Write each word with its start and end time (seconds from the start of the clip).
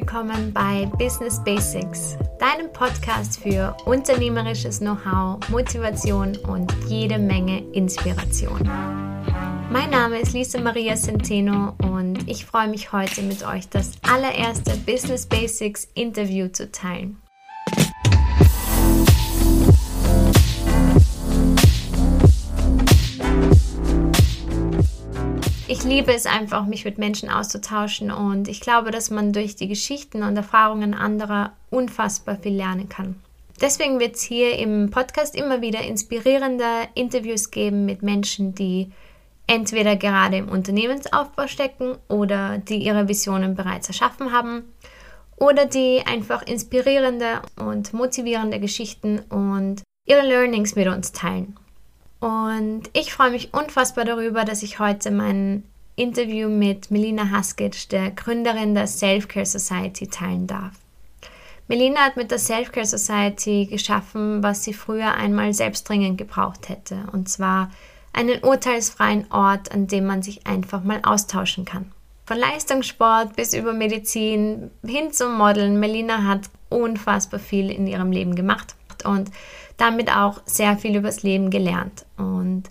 willkommen 0.00 0.52
bei 0.52 0.84
Business 0.98 1.42
Basics, 1.42 2.18
deinem 2.38 2.70
Podcast 2.70 3.40
für 3.40 3.74
unternehmerisches 3.86 4.80
Know-how, 4.80 5.38
Motivation 5.48 6.36
und 6.36 6.70
jede 6.86 7.18
Menge 7.18 7.60
Inspiration. 7.72 8.60
Mein 9.70 9.88
Name 9.88 10.18
ist 10.18 10.34
Lisa 10.34 10.60
Maria 10.60 10.96
Centeno 10.96 11.74
und 11.78 12.28
ich 12.28 12.44
freue 12.44 12.68
mich 12.68 12.92
heute 12.92 13.22
mit 13.22 13.42
euch 13.46 13.70
das 13.70 13.92
allererste 14.02 14.76
Business 14.84 15.24
Basics 15.24 15.88
Interview 15.94 16.48
zu 16.48 16.70
teilen. 16.70 17.16
Liebe 25.86 26.12
es 26.12 26.26
einfach, 26.26 26.66
mich 26.66 26.84
mit 26.84 26.98
Menschen 26.98 27.30
auszutauschen 27.30 28.10
und 28.10 28.48
ich 28.48 28.60
glaube, 28.60 28.90
dass 28.90 29.10
man 29.10 29.32
durch 29.32 29.56
die 29.56 29.68
Geschichten 29.68 30.22
und 30.22 30.36
Erfahrungen 30.36 30.94
anderer 30.94 31.52
unfassbar 31.70 32.36
viel 32.36 32.54
lernen 32.54 32.88
kann. 32.88 33.16
Deswegen 33.60 34.00
wird 34.00 34.16
es 34.16 34.22
hier 34.22 34.58
im 34.58 34.90
Podcast 34.90 35.34
immer 35.34 35.62
wieder 35.62 35.80
inspirierende 35.80 36.64
Interviews 36.94 37.50
geben 37.50 37.86
mit 37.86 38.02
Menschen, 38.02 38.54
die 38.54 38.90
entweder 39.46 39.96
gerade 39.96 40.38
im 40.38 40.48
Unternehmensaufbau 40.48 41.46
stecken 41.46 41.96
oder 42.08 42.58
die 42.58 42.78
ihre 42.78 43.08
Visionen 43.08 43.54
bereits 43.54 43.88
erschaffen 43.88 44.32
haben 44.32 44.64
oder 45.36 45.66
die 45.66 46.02
einfach 46.04 46.42
inspirierende 46.42 47.42
und 47.56 47.92
motivierende 47.92 48.58
Geschichten 48.58 49.20
und 49.30 49.82
ihre 50.06 50.26
Learnings 50.26 50.74
mit 50.74 50.88
uns 50.88 51.12
teilen. 51.12 51.56
Und 52.20 52.84
ich 52.92 53.12
freue 53.12 53.30
mich 53.30 53.54
unfassbar 53.54 54.04
darüber, 54.04 54.44
dass 54.44 54.62
ich 54.62 54.78
heute 54.78 55.10
mein 55.10 55.62
Interview 55.96 56.50
mit 56.50 56.90
Melina 56.90 57.30
Haskic, 57.30 57.88
der 57.88 58.10
Gründerin 58.10 58.74
der 58.74 58.86
Self-Care 58.86 59.46
Society, 59.46 60.06
teilen 60.06 60.46
darf. 60.46 60.74
Melina 61.68 62.00
hat 62.00 62.16
mit 62.16 62.30
der 62.30 62.38
Self-Care 62.38 62.84
Society 62.84 63.66
geschaffen, 63.66 64.42
was 64.42 64.62
sie 64.62 64.74
früher 64.74 65.14
einmal 65.14 65.54
selbst 65.54 65.88
dringend 65.88 66.18
gebraucht 66.18 66.68
hätte, 66.68 67.06
und 67.12 67.30
zwar 67.30 67.70
einen 68.12 68.42
urteilsfreien 68.42 69.30
Ort, 69.32 69.72
an 69.72 69.86
dem 69.86 70.04
man 70.04 70.22
sich 70.22 70.46
einfach 70.46 70.84
mal 70.84 71.00
austauschen 71.02 71.64
kann. 71.64 71.90
Von 72.26 72.36
Leistungssport 72.36 73.34
bis 73.34 73.54
über 73.54 73.72
Medizin 73.72 74.70
hin 74.84 75.12
zum 75.12 75.38
Modeln, 75.38 75.80
Melina 75.80 76.24
hat 76.24 76.50
unfassbar 76.68 77.40
viel 77.40 77.70
in 77.70 77.86
ihrem 77.86 78.12
Leben 78.12 78.34
gemacht 78.34 78.74
und 79.04 79.30
damit 79.78 80.10
auch 80.14 80.42
sehr 80.44 80.76
viel 80.76 80.96
übers 80.96 81.22
Leben 81.22 81.50
gelernt. 81.50 82.04
Und 82.16 82.64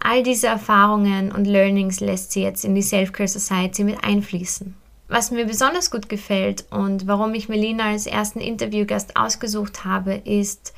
all 0.00 0.22
diese 0.22 0.48
Erfahrungen 0.48 1.30
und 1.30 1.46
Learnings 1.46 2.00
lässt 2.00 2.32
sie 2.32 2.42
jetzt 2.42 2.64
in 2.64 2.74
die 2.74 2.82
Self-Care 2.82 3.28
Society 3.28 3.84
mit 3.84 4.02
einfließen. 4.02 4.74
Was 5.08 5.30
mir 5.30 5.44
besonders 5.44 5.90
gut 5.90 6.08
gefällt 6.08 6.64
und 6.70 7.06
warum 7.06 7.34
ich 7.34 7.48
Melina 7.48 7.90
als 7.90 8.06
ersten 8.06 8.40
Interviewgast 8.40 9.16
ausgesucht 9.16 9.84
habe, 9.84 10.14
ist, 10.14 10.72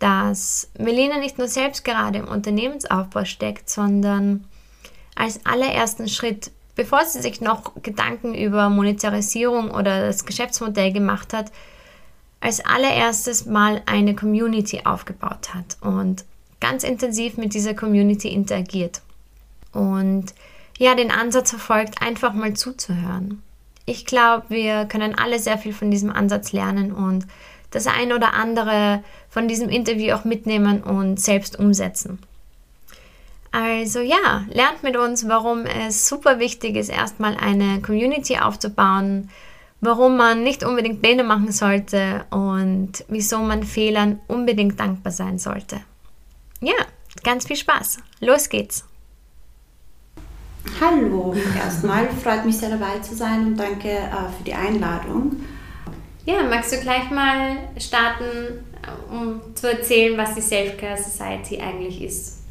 dass 0.00 0.68
Melina 0.78 1.18
nicht 1.18 1.38
nur 1.38 1.46
selbst 1.46 1.84
gerade 1.84 2.18
im 2.18 2.28
Unternehmensaufbau 2.28 3.24
steckt, 3.24 3.70
sondern 3.70 4.44
als 5.14 5.46
allerersten 5.46 6.08
Schritt, 6.08 6.50
bevor 6.74 7.04
sie 7.04 7.22
sich 7.22 7.40
noch 7.40 7.72
Gedanken 7.82 8.34
über 8.34 8.68
Monetarisierung 8.68 9.70
oder 9.70 10.06
das 10.06 10.24
Geschäftsmodell 10.24 10.92
gemacht 10.92 11.32
hat, 11.32 11.52
als 12.40 12.64
allererstes 12.64 13.46
mal 13.46 13.82
eine 13.86 14.16
Community 14.16 14.82
aufgebaut 14.84 15.54
hat 15.54 15.76
und 15.80 16.24
ganz 16.62 16.84
intensiv 16.84 17.36
mit 17.36 17.52
dieser 17.52 17.74
Community 17.74 18.28
interagiert. 18.28 19.02
Und 19.72 20.26
ja, 20.78 20.94
den 20.94 21.10
Ansatz 21.10 21.50
verfolgt, 21.50 22.00
einfach 22.00 22.32
mal 22.32 22.54
zuzuhören. 22.54 23.42
Ich 23.84 24.06
glaube, 24.06 24.46
wir 24.48 24.86
können 24.86 25.18
alle 25.18 25.38
sehr 25.38 25.58
viel 25.58 25.74
von 25.74 25.90
diesem 25.90 26.10
Ansatz 26.10 26.52
lernen 26.52 26.92
und 26.92 27.26
das 27.72 27.86
ein 27.86 28.12
oder 28.12 28.34
andere 28.34 29.02
von 29.28 29.48
diesem 29.48 29.68
Interview 29.68 30.14
auch 30.14 30.24
mitnehmen 30.24 30.82
und 30.82 31.20
selbst 31.20 31.58
umsetzen. 31.58 32.20
Also 33.50 34.00
ja, 34.00 34.44
lernt 34.50 34.82
mit 34.82 34.96
uns, 34.96 35.28
warum 35.28 35.66
es 35.66 36.08
super 36.08 36.38
wichtig 36.38 36.76
ist, 36.76 36.88
erstmal 36.88 37.36
eine 37.36 37.82
Community 37.82 38.38
aufzubauen, 38.38 39.30
warum 39.80 40.16
man 40.16 40.42
nicht 40.42 40.64
unbedingt 40.64 41.02
Pläne 41.02 41.24
machen 41.24 41.50
sollte 41.50 42.24
und 42.30 43.04
wieso 43.08 43.38
man 43.38 43.64
Fehlern 43.64 44.20
unbedingt 44.28 44.78
dankbar 44.78 45.12
sein 45.12 45.38
sollte. 45.38 45.80
Ja, 46.62 46.74
ganz 47.24 47.46
viel 47.46 47.56
Spaß. 47.56 47.98
Los 48.20 48.48
geht's. 48.48 48.84
Hallo, 50.80 51.34
erstmal 51.58 52.08
freut 52.10 52.46
mich 52.46 52.56
sehr 52.56 52.70
dabei 52.70 53.00
zu 53.00 53.16
sein 53.16 53.48
und 53.48 53.56
danke 53.56 53.88
äh, 53.88 54.30
für 54.36 54.44
die 54.46 54.54
Einladung. 54.54 55.42
Ja, 56.24 56.44
magst 56.44 56.72
du 56.72 56.76
gleich 56.78 57.10
mal 57.10 57.56
starten, 57.76 58.64
um 59.10 59.40
zu 59.56 59.72
erzählen, 59.72 60.16
was 60.16 60.36
die 60.36 60.40
Self-Care 60.40 60.96
Society 60.96 61.60
eigentlich 61.60 62.00
ist? 62.00 62.42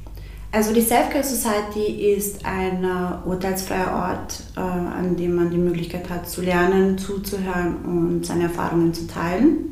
Also 0.51 0.73
die 0.73 0.81
Self-Care 0.81 1.23
Society 1.23 2.13
ist 2.13 2.45
ein 2.45 2.83
uh, 2.83 3.29
urteilsfreier 3.29 3.93
Ort, 3.93 4.43
uh, 4.57 4.59
an 4.59 5.15
dem 5.15 5.35
man 5.35 5.49
die 5.49 5.57
Möglichkeit 5.57 6.09
hat 6.09 6.29
zu 6.29 6.41
lernen, 6.41 6.97
zuzuhören 6.97 7.77
und 7.85 8.25
seine 8.25 8.43
Erfahrungen 8.43 8.93
zu 8.93 9.07
teilen. 9.07 9.71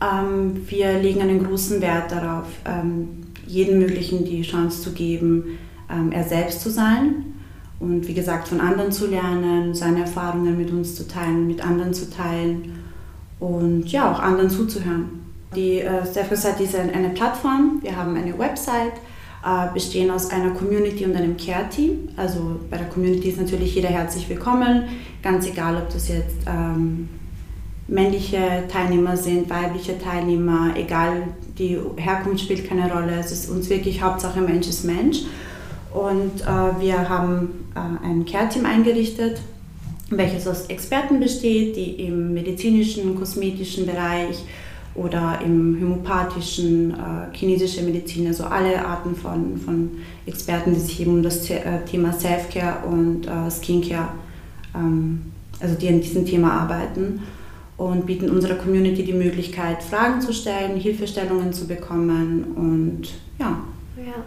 Um, 0.00 0.68
wir 0.68 0.98
legen 0.98 1.22
einen 1.22 1.44
großen 1.44 1.80
Wert 1.80 2.12
darauf, 2.12 2.46
um, 2.66 3.23
jedem 3.46 3.78
Möglichen 3.78 4.24
die 4.24 4.42
Chance 4.42 4.82
zu 4.82 4.92
geben, 4.92 5.58
er 6.10 6.24
selbst 6.24 6.60
zu 6.60 6.70
sein 6.70 7.24
und 7.78 8.08
wie 8.08 8.14
gesagt 8.14 8.48
von 8.48 8.60
anderen 8.60 8.90
zu 8.90 9.06
lernen, 9.06 9.74
seine 9.74 10.00
Erfahrungen 10.00 10.56
mit 10.56 10.70
uns 10.70 10.94
zu 10.94 11.06
teilen, 11.06 11.46
mit 11.46 11.64
anderen 11.64 11.92
zu 11.92 12.10
teilen 12.10 12.82
und 13.38 13.86
ja 13.92 14.10
auch 14.10 14.18
anderen 14.18 14.48
zuzuhören. 14.48 15.24
Die 15.54 15.80
Self-Care 15.80 16.36
Society 16.36 16.64
ist 16.64 16.74
eine 16.74 17.10
Plattform, 17.10 17.80
wir 17.82 17.96
haben 17.96 18.16
eine 18.16 18.36
Website, 18.38 18.94
äh, 19.44 19.72
bestehen 19.74 20.10
aus 20.10 20.30
einer 20.30 20.50
Community 20.52 21.04
und 21.04 21.14
einem 21.14 21.36
Care-Team. 21.36 22.08
Also 22.16 22.60
bei 22.70 22.78
der 22.78 22.88
Community 22.88 23.28
ist 23.28 23.38
natürlich 23.38 23.74
jeder 23.74 23.90
herzlich 23.90 24.26
willkommen, 24.28 24.84
ganz 25.22 25.46
egal, 25.46 25.76
ob 25.76 25.90
das 25.92 26.08
jetzt 26.08 26.36
ähm, 26.46 27.10
männliche 27.86 28.64
Teilnehmer 28.68 29.16
sind, 29.16 29.50
weibliche 29.50 29.98
Teilnehmer, 29.98 30.74
egal, 30.76 31.24
die 31.58 31.78
Herkunft 31.96 32.44
spielt 32.44 32.68
keine 32.68 32.90
Rolle. 32.92 33.18
Es 33.18 33.30
ist 33.30 33.50
uns 33.50 33.68
wirklich 33.68 34.02
Hauptsache 34.02 34.40
Mensch 34.40 34.68
ist 34.68 34.84
Mensch. 34.84 35.22
Und 35.92 36.40
äh, 36.40 36.80
wir 36.80 37.08
haben 37.08 37.66
äh, 37.74 38.06
ein 38.06 38.24
Care-Team 38.24 38.66
eingerichtet, 38.66 39.40
welches 40.10 40.48
aus 40.48 40.66
Experten 40.66 41.20
besteht, 41.20 41.76
die 41.76 42.06
im 42.06 42.34
medizinischen, 42.34 43.16
kosmetischen 43.16 43.86
Bereich 43.86 44.42
oder 44.96 45.38
im 45.44 45.78
homöopathischen, 45.80 46.92
äh, 46.92 47.36
chinesische 47.36 47.82
Medizin, 47.82 48.26
also 48.26 48.44
alle 48.44 48.84
Arten 48.84 49.14
von, 49.14 49.56
von 49.56 49.90
Experten, 50.26 50.74
die 50.74 50.80
sich 50.80 51.00
eben 51.00 51.14
um 51.14 51.22
das 51.22 51.48
äh, 51.50 51.60
Thema 51.88 52.12
Self-Care 52.12 52.86
und 52.88 53.26
äh, 53.26 53.50
Skincare, 53.50 54.08
ähm, 54.74 55.20
also 55.60 55.74
die 55.76 55.88
an 55.88 56.00
diesem 56.00 56.26
Thema 56.26 56.52
arbeiten 56.52 57.20
und 57.76 58.06
bieten 58.06 58.30
unserer 58.30 58.54
Community 58.54 59.04
die 59.04 59.12
Möglichkeit, 59.12 59.82
Fragen 59.82 60.20
zu 60.20 60.32
stellen, 60.32 60.78
Hilfestellungen 60.78 61.52
zu 61.52 61.66
bekommen 61.66 62.44
und 62.56 63.08
ja. 63.38 63.58
ja. 63.96 64.24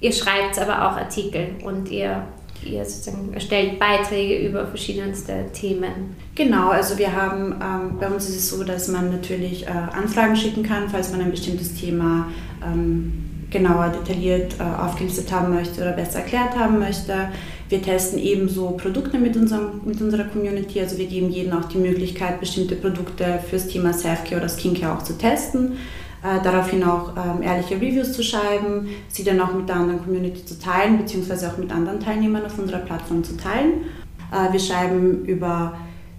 Ihr 0.00 0.12
schreibt 0.12 0.58
aber 0.58 0.88
auch 0.88 0.96
Artikel 0.96 1.48
und 1.64 1.90
ihr 1.90 2.24
ihr 2.66 2.84
sozusagen 2.84 3.32
erstellt 3.32 3.78
Beiträge 3.78 4.48
über 4.48 4.66
verschiedenste 4.66 5.46
Themen. 5.52 6.16
Genau, 6.34 6.70
also 6.70 6.98
wir 6.98 7.12
haben, 7.12 7.52
ähm, 7.62 7.98
bei 7.98 8.08
uns 8.08 8.28
ist 8.28 8.36
es 8.36 8.50
so, 8.50 8.64
dass 8.64 8.88
man 8.88 9.10
natürlich 9.10 9.66
äh, 9.66 9.70
Anfragen 9.70 10.36
schicken 10.36 10.62
kann, 10.62 10.88
falls 10.88 11.12
man 11.12 11.20
ein 11.20 11.30
bestimmtes 11.30 11.74
Thema 11.74 12.28
ähm, 12.64 13.12
genauer 13.50 13.90
detailliert 13.90 14.56
äh, 14.58 14.62
aufgelistet 14.62 15.30
haben 15.30 15.54
möchte 15.54 15.80
oder 15.80 15.92
besser 15.92 16.20
erklärt 16.20 16.56
haben 16.56 16.78
möchte. 16.78 17.28
Wir 17.68 17.82
testen 17.82 18.18
ebenso 18.18 18.70
Produkte 18.72 19.18
mit, 19.18 19.36
unserem, 19.36 19.80
mit 19.84 20.00
unserer 20.00 20.24
Community, 20.24 20.80
also 20.80 20.98
wir 20.98 21.06
geben 21.06 21.30
jedem 21.30 21.52
auch 21.54 21.64
die 21.64 21.78
Möglichkeit, 21.78 22.40
bestimmte 22.40 22.76
Produkte 22.76 23.40
fürs 23.48 23.68
Thema 23.68 23.92
Selfcare 23.92 24.40
oder 24.40 24.48
Skincare 24.48 24.96
auch 24.96 25.02
zu 25.02 25.16
testen 25.16 25.78
äh, 26.24 26.42
daraufhin 26.42 26.82
auch 26.82 27.12
ähm, 27.16 27.42
ehrliche 27.42 27.74
Reviews 27.76 28.14
zu 28.14 28.22
schreiben, 28.22 28.88
sie 29.08 29.24
dann 29.24 29.40
auch 29.40 29.52
mit 29.52 29.68
der 29.68 29.76
anderen 29.76 30.02
Community 30.02 30.44
zu 30.44 30.58
teilen, 30.58 30.96
beziehungsweise 30.96 31.48
auch 31.48 31.58
mit 31.58 31.70
anderen 31.70 32.00
Teilnehmern 32.00 32.46
auf 32.46 32.58
unserer 32.58 32.78
Plattform 32.78 33.22
zu 33.22 33.36
teilen. 33.36 33.84
Äh, 34.32 34.50
wir 34.50 34.60
schreiben 34.60 35.26
über 35.26 35.76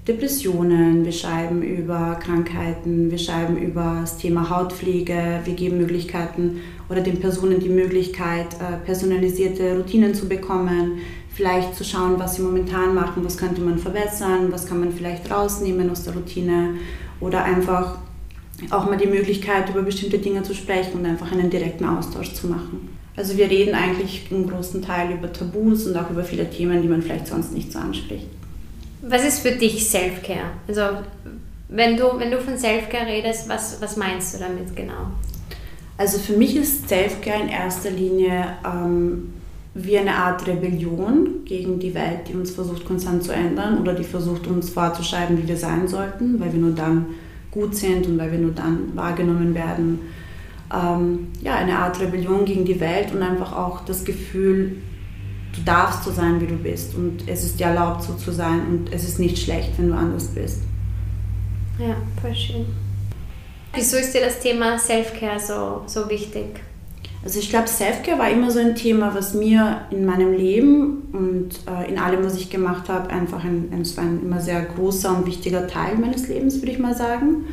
Depressionen, 0.07 1.03
wir 1.03 1.11
schreiben 1.11 1.63
über 1.63 2.19
Krankheiten, 2.21 3.09
wir 3.09 3.17
schreiben 3.17 3.57
über 3.57 3.97
das 4.01 4.17
Thema 4.17 4.47
Hautpflege, 4.51 5.39
wir 5.43 5.53
geben 5.55 5.79
Möglichkeiten 5.79 6.61
oder 6.87 7.01
den 7.01 7.19
Personen 7.19 7.59
die 7.59 7.69
Möglichkeit, 7.69 8.53
äh, 8.53 8.85
personalisierte 8.85 9.75
Routinen 9.75 10.13
zu 10.13 10.29
bekommen, 10.29 10.99
vielleicht 11.35 11.75
zu 11.75 11.83
schauen, 11.83 12.17
was 12.17 12.35
sie 12.35 12.41
momentan 12.41 12.95
machen, 12.95 13.23
was 13.25 13.37
könnte 13.37 13.61
man 13.61 13.77
verbessern, 13.77 14.51
was 14.51 14.65
kann 14.65 14.79
man 14.79 14.93
vielleicht 14.93 15.29
rausnehmen 15.29 15.89
aus 15.89 16.03
der 16.03 16.13
Routine 16.13 16.75
oder 17.19 17.43
einfach 17.43 17.97
auch 18.71 18.85
mal 18.85 18.97
die 18.97 19.07
Möglichkeit, 19.07 19.69
über 19.69 19.81
bestimmte 19.81 20.17
Dinge 20.17 20.43
zu 20.43 20.55
sprechen 20.55 20.99
und 20.99 21.05
einfach 21.05 21.31
einen 21.31 21.49
direkten 21.49 21.85
Austausch 21.85 22.33
zu 22.33 22.47
machen. 22.47 22.89
Also 23.17 23.37
wir 23.37 23.49
reden 23.49 23.75
eigentlich 23.75 24.27
im 24.29 24.49
großen 24.49 24.81
Teil 24.81 25.11
über 25.11 25.31
Tabus 25.31 25.85
und 25.87 25.97
auch 25.97 26.09
über 26.09 26.23
viele 26.23 26.49
Themen, 26.49 26.81
die 26.81 26.87
man 26.87 27.01
vielleicht 27.01 27.27
sonst 27.27 27.51
nicht 27.51 27.71
so 27.71 27.79
anspricht. 27.79 28.27
Was 29.01 29.25
ist 29.25 29.39
für 29.39 29.51
dich 29.51 29.87
Self-Care? 29.87 30.51
Also 30.67 30.81
wenn 31.67 31.97
du, 31.97 32.17
wenn 32.17 32.31
du 32.31 32.39
von 32.39 32.57
Self-Care 32.57 33.07
redest, 33.07 33.49
was, 33.49 33.81
was 33.81 33.97
meinst 33.97 34.35
du 34.35 34.39
damit 34.39 34.73
genau? 34.73 35.11
Also 35.97 36.17
für 36.17 36.33
mich 36.33 36.55
ist 36.55 36.87
Self-Care 36.87 37.43
in 37.43 37.49
erster 37.49 37.91
Linie 37.91 38.57
ähm, 38.65 39.33
wie 39.77 39.97
eine 39.97 40.15
Art 40.15 40.47
Rebellion 40.47 41.43
gegen 41.43 41.79
die 41.79 41.93
Welt, 41.93 42.29
die 42.29 42.33
uns 42.33 42.51
versucht 42.51 42.85
konstant 42.85 43.23
zu 43.23 43.33
ändern 43.33 43.77
oder 43.79 43.93
die 43.93 44.05
versucht 44.05 44.47
uns 44.47 44.69
vorzuschreiben, 44.69 45.37
wie 45.37 45.47
wir 45.49 45.57
sein 45.57 45.85
sollten, 45.89 46.39
weil 46.39 46.53
wir 46.53 46.59
nur 46.59 46.71
dann 46.71 47.07
gut 47.51 47.75
sind 47.75 48.07
und 48.07 48.17
weil 48.17 48.31
wir 48.31 48.39
nur 48.39 48.53
dann 48.53 48.95
wahrgenommen 48.95 49.53
werden. 49.53 49.99
Ähm, 50.73 51.27
ja, 51.41 51.55
eine 51.55 51.77
Art 51.77 51.99
Rebellion 51.99 52.45
gegen 52.45 52.63
die 52.63 52.79
Welt 52.79 53.13
und 53.13 53.21
einfach 53.21 53.51
auch 53.51 53.83
das 53.83 54.05
Gefühl, 54.05 54.77
du 55.53 55.61
darfst 55.65 56.05
so 56.05 56.11
sein, 56.11 56.39
wie 56.39 56.47
du 56.47 56.55
bist 56.55 56.95
und 56.95 57.27
es 57.27 57.43
ist 57.43 57.59
dir 57.59 57.67
erlaubt, 57.67 58.03
so 58.03 58.13
zu 58.13 58.31
sein 58.31 58.61
und 58.69 58.93
es 58.93 59.03
ist 59.03 59.19
nicht 59.19 59.37
schlecht, 59.37 59.71
wenn 59.77 59.89
du 59.89 59.93
anders 59.93 60.27
bist. 60.27 60.63
Ja, 61.77 61.97
voll 62.21 62.33
schön. 62.33 62.65
Wieso 63.73 63.97
ist 63.97 64.13
dir 64.13 64.21
das 64.21 64.39
Thema 64.39 64.79
Self-Care 64.79 65.39
so, 65.39 65.83
so 65.85 66.09
wichtig? 66.09 66.61
Also 67.25 67.39
ich 67.39 67.49
glaube, 67.49 67.67
Self-Care 67.67 68.19
war 68.19 68.29
immer 68.29 68.51
so 68.51 68.59
ein 68.59 68.75
Thema, 68.75 69.15
was 69.15 69.33
mir 69.33 69.81
in 69.89 70.05
meinem 70.05 70.31
Leben 70.31 71.09
und 71.11 71.49
äh, 71.67 71.89
in 71.89 71.97
allem, 71.97 72.23
was 72.23 72.35
ich 72.35 72.51
gemacht 72.51 72.87
habe, 72.87 73.09
einfach 73.09 73.43
ein, 73.43 73.69
ein, 73.71 73.83
ein 73.97 74.21
immer 74.21 74.39
sehr 74.39 74.61
großer 74.61 75.17
und 75.17 75.25
wichtiger 75.25 75.65
Teil 75.65 75.97
meines 75.97 76.27
Lebens, 76.27 76.61
würde 76.61 76.71
ich 76.71 76.77
mal 76.77 76.95
sagen. 76.95 77.45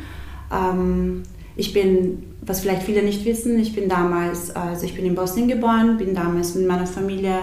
Ähm, 0.53 1.23
ich 1.55 1.73
bin, 1.73 2.35
was 2.41 2.59
vielleicht 2.59 2.83
viele 2.83 3.01
nicht 3.01 3.25
wissen, 3.25 3.57
ich 3.57 3.73
bin 3.73 3.89
damals, 3.89 4.55
also 4.55 4.85
ich 4.85 4.93
bin 4.93 5.05
in 5.05 5.15
Bosnien 5.15 5.47
geboren, 5.47 5.97
bin 5.97 6.13
damals 6.13 6.53
mit 6.53 6.67
meiner 6.67 6.85
Familie 6.85 7.39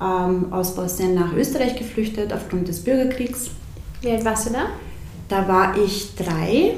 ähm, 0.00 0.50
aus 0.50 0.74
Bosnien 0.74 1.14
nach 1.14 1.34
Österreich 1.34 1.76
geflüchtet 1.76 2.32
aufgrund 2.32 2.68
des 2.68 2.82
Bürgerkriegs. 2.82 3.50
Wie 4.00 4.10
alt 4.10 4.24
warst 4.24 4.48
du 4.48 4.54
da? 4.54 4.68
Da 5.28 5.46
war 5.46 5.76
ich 5.76 6.14
drei. 6.16 6.76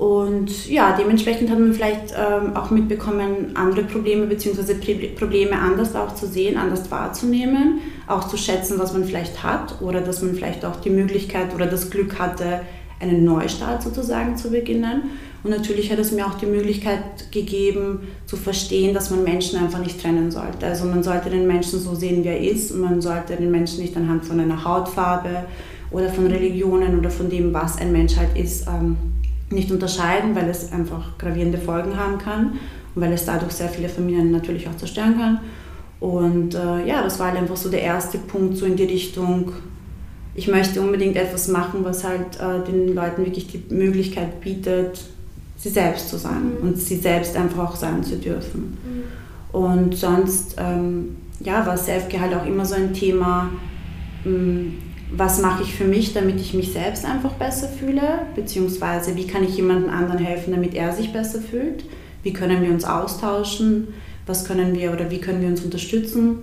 Und 0.00 0.66
ja, 0.66 0.96
dementsprechend 0.98 1.50
hat 1.50 1.58
man 1.58 1.74
vielleicht 1.74 2.14
ähm, 2.16 2.56
auch 2.56 2.70
mitbekommen, 2.70 3.50
andere 3.52 3.84
Probleme 3.84 4.26
bzw. 4.26 4.72
Probleme 5.14 5.52
anders 5.52 5.94
auch 5.94 6.14
zu 6.14 6.26
sehen, 6.26 6.56
anders 6.56 6.90
wahrzunehmen, 6.90 7.80
auch 8.06 8.26
zu 8.26 8.38
schätzen, 8.38 8.78
was 8.78 8.94
man 8.94 9.04
vielleicht 9.04 9.42
hat 9.42 9.82
oder 9.82 10.00
dass 10.00 10.22
man 10.22 10.34
vielleicht 10.34 10.64
auch 10.64 10.76
die 10.76 10.88
Möglichkeit 10.88 11.54
oder 11.54 11.66
das 11.66 11.90
Glück 11.90 12.18
hatte, 12.18 12.62
einen 12.98 13.26
Neustart 13.26 13.82
sozusagen 13.82 14.38
zu 14.38 14.50
beginnen. 14.50 15.10
Und 15.42 15.50
natürlich 15.50 15.92
hat 15.92 15.98
es 15.98 16.12
mir 16.12 16.26
auch 16.26 16.38
die 16.38 16.46
Möglichkeit 16.46 17.30
gegeben, 17.30 18.08
zu 18.24 18.38
verstehen, 18.38 18.94
dass 18.94 19.10
man 19.10 19.22
Menschen 19.22 19.58
einfach 19.58 19.80
nicht 19.80 20.00
trennen 20.00 20.30
sollte. 20.30 20.64
Also 20.64 20.86
man 20.86 21.02
sollte 21.02 21.28
den 21.28 21.46
Menschen 21.46 21.78
so 21.78 21.94
sehen, 21.94 22.24
wie 22.24 22.28
er 22.28 22.40
ist 22.40 22.72
und 22.72 22.80
man 22.80 23.02
sollte 23.02 23.36
den 23.36 23.50
Menschen 23.50 23.82
nicht 23.82 23.94
anhand 23.98 24.24
von 24.24 24.40
einer 24.40 24.64
Hautfarbe 24.64 25.44
oder 25.90 26.08
von 26.08 26.26
Religionen 26.26 26.98
oder 26.98 27.10
von 27.10 27.28
dem, 27.28 27.52
was 27.52 27.76
ein 27.76 27.92
Mensch 27.92 28.16
halt 28.16 28.34
ist, 28.34 28.66
ähm, 28.66 28.96
nicht 29.50 29.70
unterscheiden, 29.70 30.34
weil 30.34 30.48
es 30.48 30.72
einfach 30.72 31.18
gravierende 31.18 31.58
Folgen 31.58 31.96
haben 31.96 32.18
kann 32.18 32.58
und 32.94 33.02
weil 33.02 33.12
es 33.12 33.24
dadurch 33.24 33.52
sehr 33.52 33.68
viele 33.68 33.88
Familien 33.88 34.30
natürlich 34.30 34.68
auch 34.68 34.76
zerstören 34.76 35.18
kann. 35.18 35.40
Und 35.98 36.54
äh, 36.54 36.86
ja, 36.86 37.02
das 37.02 37.18
war 37.18 37.28
halt 37.28 37.38
einfach 37.38 37.56
so 37.56 37.68
der 37.68 37.82
erste 37.82 38.18
Punkt 38.18 38.56
so 38.56 38.64
in 38.64 38.76
die 38.76 38.84
Richtung, 38.84 39.52
ich 40.34 40.48
möchte 40.48 40.80
unbedingt 40.80 41.16
etwas 41.16 41.48
machen, 41.48 41.80
was 41.82 42.04
halt 42.04 42.40
äh, 42.40 42.64
den 42.64 42.94
Leuten 42.94 43.24
wirklich 43.24 43.48
die 43.48 43.62
Möglichkeit 43.74 44.40
bietet, 44.40 45.02
sie 45.56 45.68
selbst 45.68 46.08
zu 46.08 46.16
sein 46.16 46.52
mhm. 46.58 46.68
und 46.68 46.78
sie 46.78 46.96
selbst 46.96 47.36
einfach 47.36 47.70
auch 47.70 47.76
sein 47.76 48.02
zu 48.02 48.16
dürfen. 48.16 48.78
Mhm. 48.82 49.58
Und 49.58 49.96
sonst 49.96 50.56
ähm, 50.58 51.16
ja, 51.40 51.66
war 51.66 51.76
Selfcare 51.76 52.22
halt 52.22 52.34
auch 52.34 52.46
immer 52.46 52.64
so 52.64 52.76
ein 52.76 52.94
Thema, 52.94 53.50
mh, 54.24 54.30
hm, 54.30 54.72
was 55.16 55.40
mache 55.40 55.62
ich 55.62 55.74
für 55.74 55.84
mich, 55.84 56.12
damit 56.12 56.40
ich 56.40 56.54
mich 56.54 56.72
selbst 56.72 57.04
einfach 57.04 57.32
besser 57.32 57.68
fühle, 57.68 58.20
beziehungsweise 58.34 59.16
wie 59.16 59.26
kann 59.26 59.44
ich 59.44 59.56
jemandem 59.56 59.90
anderen 59.90 60.18
helfen, 60.18 60.52
damit 60.52 60.74
er 60.74 60.92
sich 60.92 61.12
besser 61.12 61.40
fühlt, 61.40 61.84
wie 62.22 62.32
können 62.32 62.62
wir 62.62 62.70
uns 62.70 62.84
austauschen, 62.84 63.88
was 64.26 64.44
können 64.44 64.74
wir 64.74 64.92
oder 64.92 65.10
wie 65.10 65.18
können 65.18 65.40
wir 65.40 65.48
uns 65.48 65.62
unterstützen. 65.62 66.38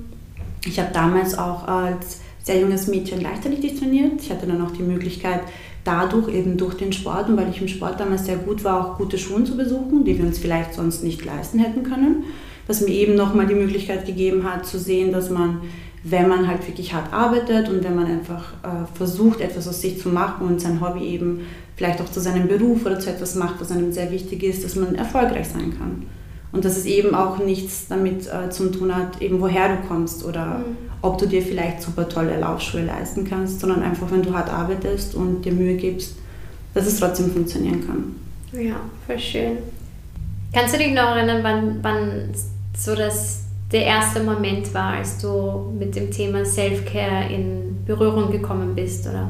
Ich 0.66 0.80
habe 0.80 0.90
damals 0.94 1.38
auch 1.38 1.68
als 1.68 2.20
sehr 2.44 2.60
junges 2.60 2.88
Mädchen 2.88 3.22
Leichtathletik 3.22 3.80
trainiert. 3.80 4.22
Ich 4.22 4.32
hatte 4.32 4.48
dann 4.48 4.66
auch 4.66 4.72
die 4.72 4.84
Möglichkeit, 4.84 5.42
dadurch 5.84 6.34
eben 6.34 6.58
durch 6.58 6.76
den 6.76 6.92
Sport 6.92 7.30
und 7.30 7.38
weil 7.38 7.50
ich 7.50 7.62
im 7.62 7.68
Sport 7.68 8.00
damals 8.00 8.26
sehr 8.26 8.38
gut 8.38 8.64
war, 8.64 8.82
auch 8.82 8.98
gute 8.98 9.18
Schulen 9.18 9.46
zu 9.46 9.56
besuchen, 9.56 10.04
die 10.04 10.18
wir 10.18 10.26
uns 10.26 10.38
vielleicht 10.38 10.74
sonst 10.74 11.04
nicht 11.04 11.24
leisten 11.24 11.60
hätten 11.60 11.84
können. 11.84 12.26
Was 12.68 12.82
mir 12.82 12.92
eben 12.92 13.16
nochmal 13.16 13.48
die 13.48 13.56
Möglichkeit 13.56 14.06
gegeben 14.06 14.44
hat, 14.44 14.66
zu 14.66 14.78
sehen, 14.78 15.14
dass 15.14 15.30
man, 15.30 15.62
wenn 16.10 16.30
man 16.30 16.48
halt 16.48 16.66
wirklich 16.68 16.94
hart 16.94 17.12
arbeitet 17.12 17.70
und 17.70 17.84
wenn 17.84 17.96
man 17.96 18.06
einfach 18.06 18.54
äh, 18.64 18.86
versucht, 18.96 19.42
etwas 19.42 19.68
aus 19.68 19.82
sich 19.82 20.00
zu 20.00 20.10
machen 20.10 20.48
und 20.48 20.62
sein 20.62 20.80
Hobby 20.80 21.06
eben 21.06 21.42
vielleicht 21.76 22.02
auch 22.02 22.10
zu 22.10 22.20
seinem 22.20 22.48
Beruf 22.48 22.86
oder 22.86 23.00
zu 23.00 23.10
etwas 23.10 23.36
macht, 23.36 23.60
was 23.60 23.72
einem 23.72 23.92
sehr 23.92 24.12
wichtig 24.12 24.44
ist, 24.44 24.64
dass 24.64 24.76
man 24.76 24.96
erfolgreich 24.96 25.48
sein 25.48 25.78
kann. 25.78 26.04
Und 26.52 26.64
dass 26.64 26.78
es 26.78 26.86
eben 26.86 27.14
auch 27.14 27.40
nichts 27.40 27.88
damit 27.90 28.28
äh, 28.28 28.50
zu 28.50 28.72
tun 28.72 28.96
hat, 28.96 29.22
eben 29.22 29.42
woher 29.42 29.76
du 29.76 29.88
kommst 29.88 30.24
oder 30.24 30.60
mhm. 30.60 30.78
ob 31.02 31.18
du 31.18 31.28
dir 31.28 31.42
vielleicht 31.42 31.82
super 31.82 32.08
tolle 32.08 32.40
Laufschuhe 32.40 32.86
leisten 32.86 33.26
kannst, 33.26 33.60
sondern 33.60 33.84
einfach, 33.84 34.10
wenn 34.10 34.24
du 34.24 34.34
hart 34.34 34.50
arbeitest 34.50 35.14
und 35.14 35.44
dir 35.44 35.52
Mühe 35.52 35.76
gibst, 35.76 36.16
dass 36.74 36.88
es 36.88 37.00
trotzdem 37.00 37.32
funktionieren 37.32 37.86
kann. 37.86 38.16
Ja, 38.60 38.76
voll 39.06 39.20
schön. 39.20 39.58
Kannst 40.54 40.74
du 40.74 40.78
dich 40.78 40.94
noch 40.94 41.16
erinnern, 41.16 41.44
wann, 41.44 41.80
wann 41.82 42.30
so 42.76 42.96
das 42.96 43.47
der 43.72 43.86
erste 43.86 44.24
Moment 44.24 44.74
war, 44.74 44.94
als 44.94 45.18
du 45.18 45.74
mit 45.78 45.96
dem 45.96 46.10
Thema 46.12 46.46
Self-Care 46.46 47.32
in 47.34 47.84
Berührung 47.86 48.32
gekommen 48.32 48.76
bist, 48.76 49.08
oder? 49.08 49.30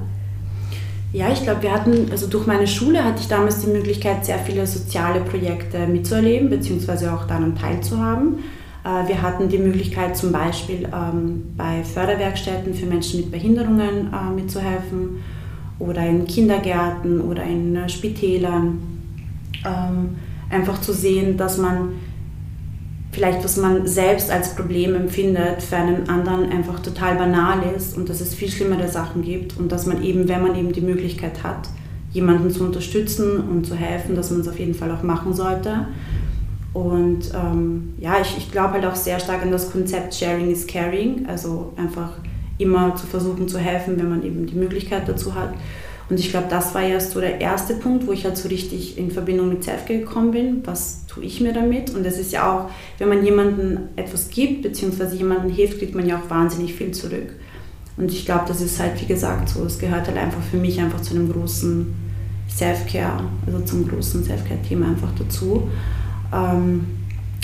Ja, 1.14 1.32
ich 1.32 1.42
glaube, 1.42 1.64
wir 1.64 1.72
hatten, 1.72 2.12
also 2.12 2.28
durch 2.28 2.46
meine 2.46 2.68
Schule 2.68 3.04
hatte 3.04 3.22
ich 3.22 3.28
damals 3.28 3.62
die 3.62 3.72
Möglichkeit, 3.72 4.26
sehr 4.26 4.40
viele 4.40 4.68
soziale 4.68 5.22
Projekte 5.22 5.88
mitzuerleben, 5.88 6.50
beziehungsweise 6.50 7.14
auch 7.14 7.26
daran 7.26 7.56
teilzuhaben. 7.56 8.40
Äh, 8.84 9.08
wir 9.08 9.22
hatten 9.22 9.50
die 9.50 9.58
Möglichkeit 9.58 10.18
zum 10.18 10.32
Beispiel 10.32 10.88
ähm, 10.94 11.54
bei 11.56 11.84
Förderwerkstätten 11.84 12.74
für 12.74 12.86
Menschen 12.86 13.22
mit 13.22 13.32
Behinderungen 13.32 14.14
äh, 14.14 14.34
mitzuhelfen 14.36 15.24
oder 15.80 16.06
in 16.06 16.26
Kindergärten 16.26 17.22
oder 17.22 17.44
in 17.44 17.76
äh, 17.76 17.90
Spitälern. 17.90 18.80
Ähm, 19.66 20.18
einfach 20.50 20.80
zu 20.82 20.94
sehen, 20.94 21.38
dass 21.38 21.58
man 21.58 21.94
vielleicht, 23.18 23.44
was 23.44 23.58
man 23.58 23.88
selbst 23.88 24.30
als 24.30 24.54
Problem 24.54 24.94
empfindet, 24.94 25.64
für 25.64 25.76
einen 25.76 26.08
anderen 26.08 26.52
einfach 26.52 26.82
total 26.82 27.16
banal 27.16 27.64
ist 27.76 27.98
und 27.98 28.10
dass 28.10 28.22
es 28.22 28.36
viel 28.36 28.48
schlimmere 28.48 28.88
Sachen 28.88 29.24
gibt 29.24 29.58
und 29.58 29.72
dass 29.72 29.88
man 29.88 30.04
eben, 30.04 30.28
wenn 30.28 30.44
man 30.44 30.56
eben 30.56 30.72
die 30.72 30.82
Möglichkeit 30.82 31.44
hat, 31.44 31.68
jemanden 32.12 32.52
zu 32.52 32.64
unterstützen 32.64 33.40
und 33.40 33.66
zu 33.66 33.74
helfen, 33.74 34.16
dass 34.16 34.30
man 34.30 34.42
es 34.42 34.48
auf 34.48 34.60
jeden 34.60 34.76
Fall 34.76 34.92
auch 34.92 35.02
machen 35.02 35.34
sollte. 35.34 35.88
Und 36.74 37.32
ähm, 37.34 37.96
ja, 37.98 38.18
ich, 38.22 38.38
ich 38.38 38.52
glaube 38.52 38.74
halt 38.74 38.86
auch 38.86 38.96
sehr 38.96 39.20
stark 39.20 39.42
an 39.42 39.50
das 39.50 39.72
Konzept 39.72 40.14
Sharing 40.14 40.52
is 40.52 40.68
Caring, 40.68 41.26
also 41.28 41.74
einfach 41.76 42.12
immer 42.60 42.96
zu 42.96 43.08
versuchen 43.08 43.48
zu 43.48 43.58
helfen, 43.58 43.98
wenn 43.98 44.12
man 44.12 44.22
eben 44.22 44.46
die 44.46 44.56
Möglichkeit 44.56 45.10
dazu 45.10 45.34
hat. 45.34 45.56
Und 46.10 46.20
ich 46.20 46.30
glaube, 46.30 46.48
das 46.50 46.74
war 46.74 46.84
erst 46.84 47.12
so 47.12 47.20
der 47.20 47.42
erste 47.42 47.74
Punkt, 47.74 48.08
wo 48.08 48.14
ich 48.14 48.24
halt 48.24 48.38
so 48.38 48.48
richtig 48.48 48.98
in 48.98 49.12
Verbindung 49.12 49.50
mit 49.50 49.64
Selfcare 49.64 50.00
gekommen 50.00 50.32
bin. 50.32 50.62
Was 50.66 51.06
tue 51.08 51.24
ich 51.24 51.42
mir 51.42 51.52
damit? 51.52 51.94
Und 51.94 52.06
es 52.06 52.18
ist 52.18 52.32
ja 52.32 52.50
auch, 52.50 52.70
wenn 52.98 53.10
man 53.10 53.26
jemandem 53.26 53.80
etwas 53.98 54.30
gibt, 54.30 54.62
beziehungsweise 54.62 55.18
jemandem 55.18 55.52
hilft, 55.52 55.80
kriegt 55.80 55.96
man 55.96 56.08
ja 56.08 56.18
auch 56.18 56.30
wahnsinnig 56.30 56.74
viel 56.76 56.92
zurück. 56.92 57.34
Und 57.98 58.12
ich 58.12 58.26
glaube, 58.26 58.46
das 58.48 58.62
ist 58.62 58.80
halt, 58.80 59.02
wie 59.02 59.06
gesagt, 59.06 59.50
so, 59.50 59.66
es 59.66 59.80
gehört 59.80 60.08
halt 60.08 60.18
einfach 60.18 60.42
für 60.42 60.58
mich 60.58 60.80
einfach 60.80 61.02
zu 61.02 61.16
einem 61.16 61.32
großen 61.32 61.94
Selfcare, 62.48 63.24
also 63.46 63.60
zum 63.62 63.88
großen 63.88 64.24
Selfcare-Thema 64.24 64.88
einfach 64.88 65.12
dazu. 65.18 65.68
Ähm, 66.34 66.86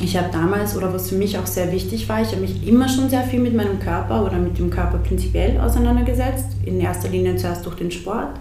ich 0.01 0.17
habe 0.17 0.29
damals, 0.31 0.75
oder 0.75 0.93
was 0.93 1.09
für 1.09 1.15
mich 1.15 1.37
auch 1.37 1.45
sehr 1.45 1.71
wichtig 1.71 2.07
war, 2.09 2.21
ich 2.21 2.29
habe 2.29 2.41
mich 2.41 2.67
immer 2.67 2.87
schon 2.87 3.09
sehr 3.09 3.23
viel 3.23 3.39
mit 3.39 3.55
meinem 3.55 3.79
Körper 3.79 4.25
oder 4.25 4.37
mit 4.37 4.57
dem 4.57 4.69
Körper 4.69 4.97
prinzipiell 4.97 5.59
auseinandergesetzt. 5.59 6.47
In 6.65 6.79
erster 6.79 7.09
Linie 7.09 7.35
zuerst 7.35 7.65
durch 7.65 7.75
den 7.75 7.91
Sport. 7.91 8.39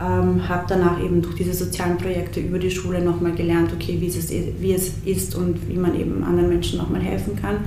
Ähm, 0.00 0.48
habe 0.48 0.64
danach 0.68 1.00
eben 1.00 1.22
durch 1.22 1.36
diese 1.36 1.54
sozialen 1.54 1.96
Projekte 1.98 2.40
über 2.40 2.58
die 2.58 2.70
Schule 2.70 3.00
nochmal 3.00 3.32
gelernt, 3.32 3.72
okay, 3.72 3.96
wie 4.00 4.08
es, 4.08 4.30
wie 4.30 4.72
es 4.72 4.92
ist 5.04 5.36
und 5.36 5.68
wie 5.68 5.76
man 5.76 5.98
eben 5.98 6.24
anderen 6.24 6.48
Menschen 6.48 6.78
nochmal 6.78 7.00
helfen 7.00 7.36
kann. 7.40 7.58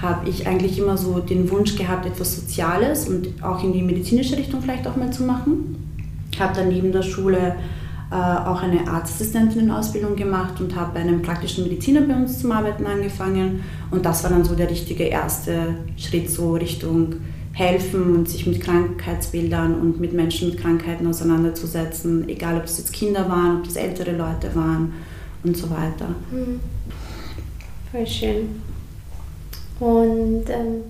Habe 0.00 0.28
ich 0.28 0.46
eigentlich 0.46 0.78
immer 0.78 0.96
so 0.96 1.18
den 1.18 1.50
Wunsch 1.50 1.74
gehabt, 1.76 2.06
etwas 2.06 2.36
Soziales 2.36 3.08
und 3.08 3.42
auch 3.42 3.64
in 3.64 3.72
die 3.72 3.82
medizinische 3.82 4.36
Richtung 4.36 4.62
vielleicht 4.62 4.86
auch 4.86 4.96
mal 4.96 5.12
zu 5.12 5.24
machen. 5.24 5.76
Habe 6.38 6.54
dann 6.54 6.68
neben 6.68 6.92
der 6.92 7.02
Schule 7.02 7.56
äh, 8.10 8.14
auch 8.14 8.62
eine 8.62 8.86
Arztassistentin-Ausbildung 8.86 10.14
gemacht 10.14 10.60
und 10.60 10.76
habe 10.76 10.92
bei 10.94 11.00
einem 11.00 11.22
praktischen 11.22 11.64
Mediziner 11.64 12.02
bei 12.02 12.14
uns 12.14 12.38
zum 12.38 12.52
Arbeiten 12.52 12.86
angefangen. 12.86 13.64
Und 13.90 14.06
das 14.06 14.22
war 14.22 14.30
dann 14.30 14.44
so 14.44 14.54
der 14.54 14.70
richtige 14.70 15.04
erste 15.04 15.74
Schritt 15.96 16.30
so 16.30 16.52
Richtung 16.54 17.16
helfen 17.56 18.14
und 18.14 18.28
sich 18.28 18.46
mit 18.46 18.60
Krankheitsbildern 18.60 19.80
und 19.80 19.98
mit 19.98 20.12
Menschen 20.12 20.50
mit 20.50 20.60
Krankheiten 20.60 21.06
auseinanderzusetzen, 21.06 22.28
egal 22.28 22.58
ob 22.58 22.64
es 22.64 22.76
jetzt 22.76 22.92
Kinder 22.92 23.28
waren, 23.30 23.60
ob 23.60 23.66
es 23.66 23.76
ältere 23.76 24.12
Leute 24.12 24.54
waren 24.54 24.92
und 25.42 25.56
so 25.56 25.70
weiter. 25.70 26.08
Mhm. 26.30 26.60
Voll 27.90 28.06
schön. 28.06 28.60
Und 29.80 30.50
ähm, 30.50 30.82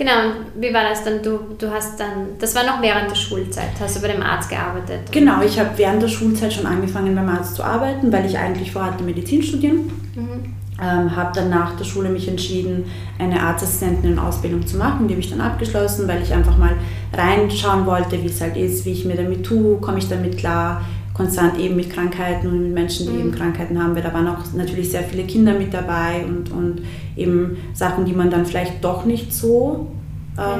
Genau, 0.00 0.32
wie 0.58 0.72
war 0.72 0.84
das 0.84 1.04
dann? 1.04 1.22
Du, 1.22 1.40
du 1.58 1.70
hast 1.70 2.00
dann, 2.00 2.38
das 2.38 2.54
war 2.54 2.64
noch 2.64 2.80
während 2.80 3.10
der 3.10 3.16
Schulzeit, 3.16 3.68
hast 3.78 3.96
du 3.96 4.00
bei 4.00 4.08
dem 4.08 4.22
Arzt 4.22 4.48
gearbeitet? 4.48 5.12
Genau, 5.12 5.42
ich 5.42 5.60
habe 5.60 5.76
während 5.76 6.02
der 6.02 6.08
Schulzeit 6.08 6.54
schon 6.54 6.64
angefangen 6.64 7.14
beim 7.14 7.28
Arzt 7.28 7.56
zu 7.56 7.62
arbeiten, 7.62 8.10
weil 8.10 8.24
ich 8.24 8.38
eigentlich 8.38 8.72
vorhatte, 8.72 9.04
Medizin 9.04 9.42
studieren. 9.42 9.92
Mhm. 10.14 10.54
Ähm, 10.82 11.14
habe 11.14 11.32
dann 11.34 11.50
nach 11.50 11.76
der 11.76 11.84
Schule 11.84 12.08
mich 12.08 12.26
entschieden, 12.26 12.84
eine 13.18 13.40
Arztassistentin-Ausbildung 13.42 14.66
zu 14.66 14.78
machen. 14.78 15.08
Die 15.08 15.14
habe 15.14 15.20
ich 15.20 15.30
dann 15.30 15.40
abgeschlossen, 15.40 16.08
weil 16.08 16.22
ich 16.22 16.32
einfach 16.32 16.56
mal 16.56 16.72
reinschauen 17.12 17.84
wollte, 17.84 18.22
wie 18.22 18.26
es 18.26 18.40
halt 18.40 18.56
ist, 18.56 18.86
wie 18.86 18.92
ich 18.92 19.04
mir 19.04 19.16
damit 19.16 19.44
tue, 19.44 19.76
komme 19.78 19.98
ich 19.98 20.08
damit 20.08 20.38
klar, 20.38 20.80
konstant 21.12 21.58
eben 21.58 21.76
mit 21.76 21.90
Krankheiten 21.90 22.46
und 22.46 22.62
mit 22.62 22.72
Menschen, 22.72 23.06
die 23.06 23.12
mhm. 23.12 23.20
eben 23.20 23.32
Krankheiten 23.32 23.82
haben. 23.82 23.94
Da 23.94 24.14
waren 24.14 24.26
auch 24.26 24.38
natürlich 24.54 24.90
sehr 24.90 25.02
viele 25.02 25.24
Kinder 25.24 25.52
mit 25.52 25.74
dabei 25.74 26.24
und, 26.26 26.50
und 26.50 26.82
eben 27.16 27.58
Sachen, 27.74 28.06
die 28.06 28.14
man 28.14 28.30
dann 28.30 28.46
vielleicht 28.46 28.82
doch 28.82 29.04
nicht 29.04 29.34
so, 29.34 29.88
ähm, 30.38 30.42
ja. 30.42 30.56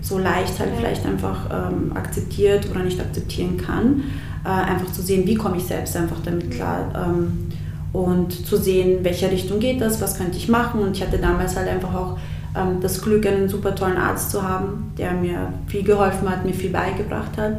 so 0.00 0.18
leicht 0.18 0.58
halt 0.58 0.70
ja. 0.70 0.76
vielleicht 0.78 1.04
einfach 1.04 1.40
ähm, 1.50 1.92
akzeptiert 1.94 2.70
oder 2.70 2.84
nicht 2.84 2.98
akzeptieren 2.98 3.58
kann. 3.58 4.04
Äh, 4.44 4.48
einfach 4.48 4.90
zu 4.92 5.02
sehen, 5.02 5.26
wie 5.26 5.34
komme 5.34 5.58
ich 5.58 5.64
selbst 5.64 5.94
einfach 5.96 6.20
damit 6.24 6.50
klar. 6.50 6.90
Ähm, 6.96 7.50
und 7.92 8.46
zu 8.46 8.56
sehen, 8.56 9.00
welche 9.02 9.30
Richtung 9.30 9.60
geht 9.60 9.80
das, 9.80 10.00
was 10.00 10.16
könnte 10.16 10.38
ich 10.38 10.48
machen. 10.48 10.80
Und 10.80 10.96
ich 10.96 11.02
hatte 11.02 11.18
damals 11.18 11.56
halt 11.56 11.68
einfach 11.68 11.94
auch 11.94 12.18
ähm, 12.56 12.80
das 12.80 13.02
Glück, 13.02 13.26
einen 13.26 13.48
super 13.48 13.74
tollen 13.74 13.96
Arzt 13.96 14.30
zu 14.30 14.42
haben, 14.42 14.92
der 14.96 15.12
mir 15.12 15.52
viel 15.66 15.82
geholfen 15.82 16.28
hat, 16.28 16.44
mir 16.44 16.54
viel 16.54 16.70
beigebracht 16.70 17.36
hat. 17.36 17.58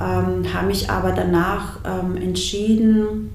Ähm, 0.00 0.52
habe 0.52 0.66
mich 0.66 0.90
aber 0.90 1.12
danach 1.12 1.78
ähm, 1.84 2.16
entschieden, 2.16 3.30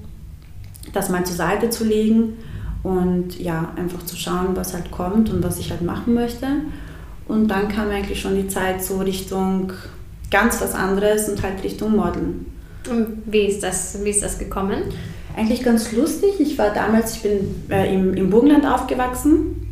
das 0.92 1.08
mal 1.08 1.24
zur 1.24 1.36
Seite 1.36 1.70
zu 1.70 1.84
legen 1.84 2.34
und 2.82 3.38
ja, 3.38 3.72
einfach 3.76 4.04
zu 4.04 4.16
schauen, 4.16 4.54
was 4.54 4.74
halt 4.74 4.90
kommt 4.90 5.30
und 5.30 5.42
was 5.42 5.58
ich 5.58 5.70
halt 5.70 5.82
machen 5.82 6.14
möchte. 6.14 6.46
Und 7.28 7.48
dann 7.48 7.68
kam 7.68 7.88
eigentlich 7.90 8.20
schon 8.20 8.34
die 8.34 8.48
Zeit 8.48 8.82
so 8.82 8.98
Richtung 8.98 9.72
ganz 10.30 10.60
was 10.60 10.74
anderes 10.74 11.28
und 11.28 11.42
halt 11.42 11.62
Richtung 11.62 11.96
Modeln. 11.96 12.46
Und 12.90 13.22
wie 13.26 13.42
ist 13.42 13.62
das, 13.62 13.98
wie 14.02 14.10
ist 14.10 14.22
das 14.22 14.38
gekommen? 14.38 14.82
Eigentlich 15.36 15.62
ganz 15.62 15.92
lustig. 15.92 16.40
Ich 16.40 16.58
war 16.58 16.70
damals, 16.70 17.16
ich 17.16 17.22
bin 17.22 17.54
äh, 17.70 17.92
im, 17.94 18.14
im 18.14 18.30
Burgenland 18.30 18.66
aufgewachsen 18.66 19.62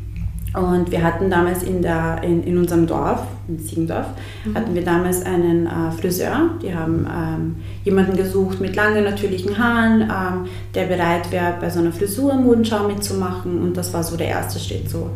und 0.53 0.91
wir 0.91 1.03
hatten 1.05 1.31
damals 1.31 1.63
in, 1.63 1.81
der, 1.81 2.23
in, 2.23 2.43
in 2.43 2.59
unserem 2.59 2.87
Dorf, 2.87 3.23
in 3.47 3.59
Siegendorf, 3.59 4.07
mhm. 4.45 4.55
hatten 4.57 4.75
wir 4.75 4.85
damals 4.85 5.25
einen 5.25 5.67
äh, 5.67 5.93
Friseur. 5.93 6.51
Die 6.61 6.75
haben 6.75 7.07
ähm, 7.07 7.57
jemanden 7.85 8.17
gesucht 8.17 8.61
mit 8.61 8.75
langen, 8.75 9.05
natürlichen 9.05 9.57
Haaren, 9.59 10.03
ähm, 10.03 10.51
der 10.75 10.87
bereit 10.87 11.31
wäre, 11.31 11.55
bei 11.61 11.71
so 11.71 11.79
einer 11.79 11.93
Frisur 11.93 12.35
Modenschau 12.35 12.89
mitzumachen. 12.89 13.61
Und 13.63 13.77
das 13.77 13.95
war 13.95 14.03
so 14.03 14.17
der 14.17 14.29
erste 14.29 14.59
Schritt. 14.59 14.91
So. 14.91 15.11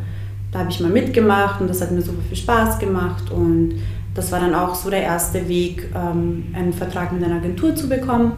Da 0.52 0.60
habe 0.60 0.70
ich 0.70 0.78
mal 0.78 0.90
mitgemacht 0.90 1.60
und 1.60 1.68
das 1.68 1.80
hat 1.80 1.90
mir 1.90 2.02
super 2.02 2.22
viel 2.28 2.36
Spaß 2.36 2.78
gemacht. 2.78 3.32
Und 3.32 3.74
das 4.14 4.30
war 4.30 4.38
dann 4.38 4.54
auch 4.54 4.76
so 4.76 4.88
der 4.88 5.02
erste 5.02 5.48
Weg, 5.48 5.90
ähm, 5.96 6.44
einen 6.52 6.72
Vertrag 6.72 7.10
mit 7.12 7.24
einer 7.24 7.36
Agentur 7.36 7.74
zu 7.74 7.88
bekommen. 7.88 8.32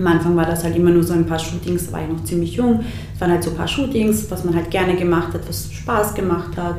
Am 0.00 0.06
Anfang 0.06 0.34
war 0.34 0.46
das 0.46 0.64
halt 0.64 0.74
immer 0.76 0.90
nur 0.90 1.02
so 1.02 1.12
ein 1.12 1.26
paar 1.26 1.38
Shootings, 1.38 1.86
da 1.86 1.92
war 1.92 2.02
ich 2.02 2.08
noch 2.08 2.24
ziemlich 2.24 2.54
jung. 2.54 2.80
Es 3.14 3.20
waren 3.20 3.32
halt 3.32 3.44
so 3.44 3.50
ein 3.50 3.56
paar 3.56 3.68
Shootings, 3.68 4.30
was 4.30 4.44
man 4.44 4.54
halt 4.54 4.70
gerne 4.70 4.96
gemacht 4.96 5.34
hat, 5.34 5.46
was 5.46 5.70
Spaß 5.70 6.14
gemacht 6.14 6.56
hat. 6.56 6.76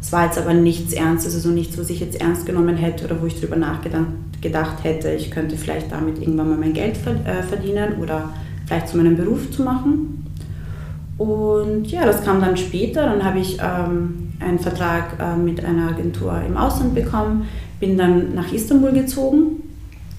Es 0.00 0.10
war 0.10 0.24
jetzt 0.24 0.38
aber 0.38 0.54
nichts 0.54 0.94
Ernstes, 0.94 1.34
also 1.34 1.50
nichts, 1.50 1.76
was 1.76 1.90
ich 1.90 2.00
jetzt 2.00 2.18
ernst 2.20 2.46
genommen 2.46 2.76
hätte 2.76 3.04
oder 3.04 3.20
wo 3.20 3.26
ich 3.26 3.38
darüber 3.38 3.56
nachgedacht 3.56 4.82
hätte, 4.82 5.12
ich 5.12 5.30
könnte 5.30 5.56
vielleicht 5.56 5.92
damit 5.92 6.18
irgendwann 6.18 6.48
mal 6.48 6.58
mein 6.58 6.72
Geld 6.72 6.96
äh, 7.24 7.42
verdienen 7.42 8.00
oder 8.00 8.30
vielleicht 8.66 8.88
zu 8.88 8.96
meinem 8.96 9.16
Beruf 9.16 9.50
zu 9.50 9.62
machen. 9.62 10.26
Und 11.18 11.86
ja, 11.88 12.06
das 12.06 12.24
kam 12.24 12.40
dann 12.40 12.56
später. 12.56 13.04
Dann 13.04 13.22
habe 13.22 13.38
ich 13.38 13.58
ähm, 13.60 14.32
einen 14.40 14.58
Vertrag 14.58 15.20
äh, 15.20 15.36
mit 15.36 15.62
einer 15.62 15.90
Agentur 15.90 16.40
im 16.44 16.56
Ausland 16.56 16.94
bekommen, 16.94 17.46
bin 17.78 17.98
dann 17.98 18.34
nach 18.34 18.50
Istanbul 18.50 18.92
gezogen 18.92 19.61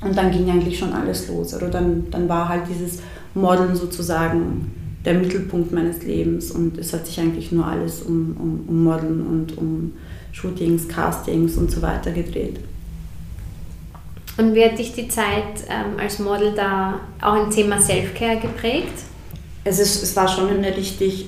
und 0.03 0.17
dann 0.17 0.31
ging 0.31 0.49
eigentlich 0.49 0.77
schon 0.77 0.93
alles 0.93 1.27
los. 1.27 1.53
Oder 1.53 1.69
dann, 1.69 2.07
dann 2.11 2.27
war 2.27 2.49
halt 2.49 2.63
dieses 2.69 2.99
Modeln 3.33 3.75
sozusagen 3.75 4.71
der 5.05 5.15
Mittelpunkt 5.15 5.71
meines 5.71 6.03
Lebens 6.03 6.51
und 6.51 6.77
es 6.77 6.93
hat 6.93 7.05
sich 7.05 7.19
eigentlich 7.19 7.51
nur 7.51 7.65
alles 7.65 8.03
um, 8.03 8.37
um, 8.39 8.65
um 8.67 8.83
Modeln 8.83 9.25
und 9.25 9.57
um 9.57 9.93
Shootings, 10.31 10.87
Castings 10.87 11.57
und 11.57 11.69
so 11.69 11.81
weiter 11.81 12.11
gedreht. 12.11 12.59
Und 14.37 14.55
wie 14.55 14.63
hat 14.63 14.79
dich 14.79 14.93
die 14.93 15.07
Zeit 15.07 15.65
ähm, 15.69 15.99
als 15.99 16.19
Model 16.19 16.53
da 16.55 16.99
auch 17.21 17.43
im 17.43 17.51
Thema 17.51 17.79
Selfcare 17.79 18.39
geprägt? 18.39 19.03
Es, 19.63 19.79
ist, 19.79 20.01
es 20.01 20.15
war 20.15 20.27
schon 20.27 20.49
eine 20.49 20.75
richtig 20.75 21.27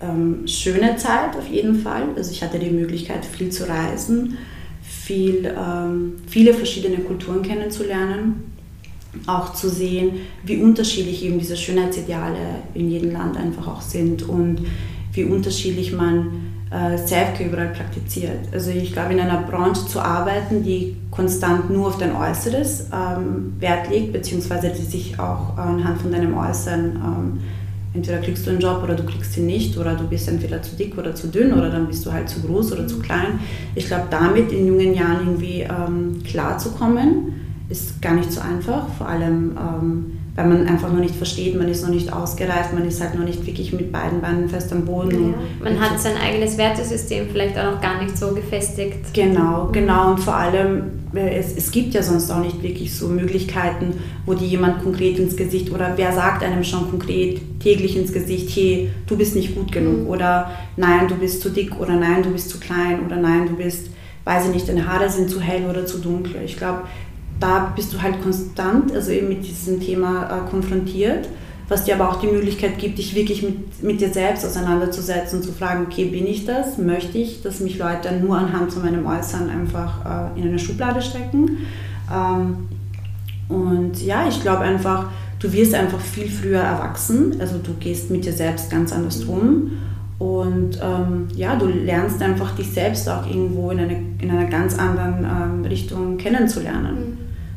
ähm, 0.00 0.46
schöne 0.46 0.96
Zeit 0.96 1.36
auf 1.36 1.48
jeden 1.48 1.80
Fall. 1.80 2.02
Also 2.14 2.32
ich 2.32 2.42
hatte 2.42 2.58
die 2.58 2.70
Möglichkeit, 2.70 3.24
viel 3.24 3.50
zu 3.50 3.68
reisen 3.68 4.36
viel, 5.06 5.46
ähm, 5.46 6.14
viele 6.26 6.52
verschiedene 6.52 6.98
Kulturen 6.98 7.42
kennenzulernen, 7.42 8.52
auch 9.26 9.54
zu 9.54 9.68
sehen, 9.68 10.16
wie 10.42 10.56
unterschiedlich 10.56 11.24
eben 11.24 11.38
diese 11.38 11.56
Schönheitsideale 11.56 12.36
in 12.74 12.90
jedem 12.90 13.12
Land 13.12 13.36
einfach 13.36 13.68
auch 13.68 13.80
sind 13.80 14.28
und 14.28 14.66
wie 15.12 15.22
unterschiedlich 15.22 15.92
man 15.92 16.46
äh, 16.70 16.98
Selfcare 16.98 17.48
überall 17.48 17.68
praktiziert. 17.68 18.48
Also 18.52 18.70
ich 18.72 18.92
glaube, 18.92 19.12
in 19.12 19.20
einer 19.20 19.42
Branche 19.42 19.86
zu 19.86 20.00
arbeiten, 20.00 20.64
die 20.64 20.96
konstant 21.12 21.70
nur 21.70 21.86
auf 21.86 21.98
dein 21.98 22.14
Äußeres 22.14 22.88
ähm, 22.92 23.54
Wert 23.60 23.88
legt, 23.88 24.12
beziehungsweise 24.12 24.70
die 24.70 24.82
sich 24.82 25.20
auch 25.20 25.56
anhand 25.56 26.02
von 26.02 26.10
deinem 26.10 26.36
Äußeren 26.36 26.96
ähm, 26.96 27.40
entweder 27.96 28.18
kriegst 28.18 28.46
du 28.46 28.50
einen 28.50 28.60
Job 28.60 28.82
oder 28.82 28.94
du 28.94 29.04
kriegst 29.04 29.36
ihn 29.36 29.46
nicht 29.46 29.76
oder 29.76 29.94
du 29.94 30.06
bist 30.06 30.28
entweder 30.28 30.62
zu 30.62 30.76
dick 30.76 30.96
oder 30.98 31.14
zu 31.14 31.28
dünn 31.28 31.52
oder 31.52 31.70
dann 31.70 31.86
bist 31.86 32.04
du 32.04 32.12
halt 32.12 32.28
zu 32.28 32.40
groß 32.40 32.72
oder 32.72 32.86
zu 32.86 32.98
klein. 32.98 33.40
Ich 33.74 33.86
glaube, 33.86 34.04
damit 34.10 34.52
in 34.52 34.66
jungen 34.66 34.94
Jahren 34.94 35.26
irgendwie 35.26 35.62
ähm, 35.62 36.22
klarzukommen, 36.24 37.32
ist 37.68 38.00
gar 38.00 38.14
nicht 38.14 38.30
so 38.30 38.40
einfach, 38.40 38.88
vor 38.96 39.08
allem 39.08 39.56
ähm, 39.58 40.15
weil 40.36 40.46
man 40.46 40.66
einfach 40.66 40.92
noch 40.92 41.00
nicht 41.00 41.16
versteht, 41.16 41.56
man 41.56 41.68
ist 41.68 41.82
noch 41.82 41.90
nicht 41.90 42.12
ausgereift, 42.12 42.74
man 42.74 42.86
ist 42.86 43.00
halt 43.00 43.14
noch 43.14 43.24
nicht 43.24 43.44
wirklich 43.46 43.72
mit 43.72 43.90
beiden 43.90 44.20
Beinen 44.20 44.48
fest 44.48 44.70
am 44.70 44.84
Boden. 44.84 45.30
Ja, 45.30 45.34
man 45.64 45.80
hat 45.80 45.98
sein 45.98 46.16
eigenes 46.16 46.58
Wertesystem 46.58 47.28
vielleicht 47.32 47.58
auch 47.58 47.72
noch 47.72 47.80
gar 47.80 48.02
nicht 48.02 48.16
so 48.16 48.34
gefestigt. 48.34 49.14
Genau, 49.14 49.70
genau 49.72 50.10
und 50.10 50.20
vor 50.20 50.36
allem, 50.36 50.82
äh, 51.14 51.38
es, 51.38 51.56
es 51.56 51.70
gibt 51.70 51.94
ja 51.94 52.02
sonst 52.02 52.30
auch 52.30 52.40
nicht 52.40 52.62
wirklich 52.62 52.94
so 52.94 53.08
Möglichkeiten, 53.08 53.94
wo 54.26 54.34
die 54.34 54.46
jemand 54.46 54.82
konkret 54.82 55.18
ins 55.18 55.36
Gesicht 55.36 55.72
oder 55.72 55.94
wer 55.96 56.12
sagt 56.12 56.44
einem 56.44 56.62
schon 56.62 56.90
konkret 56.90 57.40
täglich 57.60 57.96
ins 57.96 58.12
Gesicht, 58.12 58.54
hey, 58.54 58.90
du 59.06 59.16
bist 59.16 59.34
nicht 59.34 59.54
gut 59.54 59.72
genug 59.72 60.02
mhm. 60.02 60.08
oder 60.08 60.50
nein, 60.76 61.08
du 61.08 61.14
bist 61.14 61.40
zu 61.40 61.48
dick 61.48 61.80
oder 61.80 61.94
nein, 61.94 62.22
du 62.22 62.30
bist 62.30 62.50
zu 62.50 62.60
klein 62.60 63.06
oder 63.06 63.16
nein, 63.16 63.46
du 63.48 63.54
bist 63.54 63.88
weiß 64.26 64.48
ich 64.48 64.54
nicht, 64.54 64.68
deine 64.68 64.92
Haare 64.92 65.08
sind 65.08 65.30
zu 65.30 65.40
hell 65.40 65.70
oder 65.70 65.86
zu 65.86 65.98
dunkel. 65.98 66.42
Ich 66.44 66.56
glaube, 66.56 66.80
da 67.40 67.72
bist 67.74 67.92
du 67.92 68.02
halt 68.02 68.22
konstant, 68.22 68.92
also 68.94 69.10
eben 69.10 69.28
mit 69.28 69.46
diesem 69.46 69.80
Thema 69.80 70.24
äh, 70.24 70.50
konfrontiert, 70.50 71.28
was 71.68 71.84
dir 71.84 71.94
aber 71.96 72.10
auch 72.10 72.20
die 72.20 72.28
Möglichkeit 72.28 72.78
gibt, 72.78 72.98
dich 72.98 73.14
wirklich 73.14 73.42
mit, 73.42 73.82
mit 73.82 74.00
dir 74.00 74.12
selbst 74.12 74.46
auseinanderzusetzen 74.46 75.40
und 75.40 75.44
zu 75.44 75.52
fragen, 75.52 75.86
okay, 75.86 76.04
bin 76.04 76.26
ich 76.26 76.44
das? 76.44 76.78
Möchte 76.78 77.18
ich, 77.18 77.42
dass 77.42 77.60
mich 77.60 77.78
Leute 77.78 78.12
nur 78.12 78.38
anhand 78.38 78.72
von 78.72 78.82
meinem 78.82 79.04
Äußeren 79.04 79.50
einfach 79.50 80.34
äh, 80.36 80.40
in 80.40 80.48
eine 80.48 80.58
Schublade 80.58 81.02
stecken? 81.02 81.58
Ähm, 82.12 82.68
und 83.48 84.00
ja, 84.04 84.28
ich 84.28 84.40
glaube 84.40 84.60
einfach, 84.60 85.06
du 85.40 85.52
wirst 85.52 85.74
einfach 85.74 86.00
viel 86.00 86.28
früher 86.28 86.60
erwachsen, 86.60 87.36
also 87.40 87.58
du 87.58 87.74
gehst 87.74 88.10
mit 88.10 88.24
dir 88.24 88.32
selbst 88.32 88.70
ganz 88.70 88.92
anders 88.92 89.24
um. 89.24 89.72
Und 90.18 90.80
ähm, 90.82 91.28
ja, 91.34 91.56
du 91.56 91.66
lernst 91.66 92.22
einfach 92.22 92.54
dich 92.56 92.70
selbst 92.70 93.08
auch 93.08 93.26
irgendwo 93.26 93.70
in, 93.70 93.80
eine, 93.80 94.02
in 94.20 94.30
einer 94.30 94.46
ganz 94.46 94.78
anderen 94.78 95.24
ähm, 95.24 95.64
Richtung 95.66 96.16
kennenzulernen. 96.16 97.15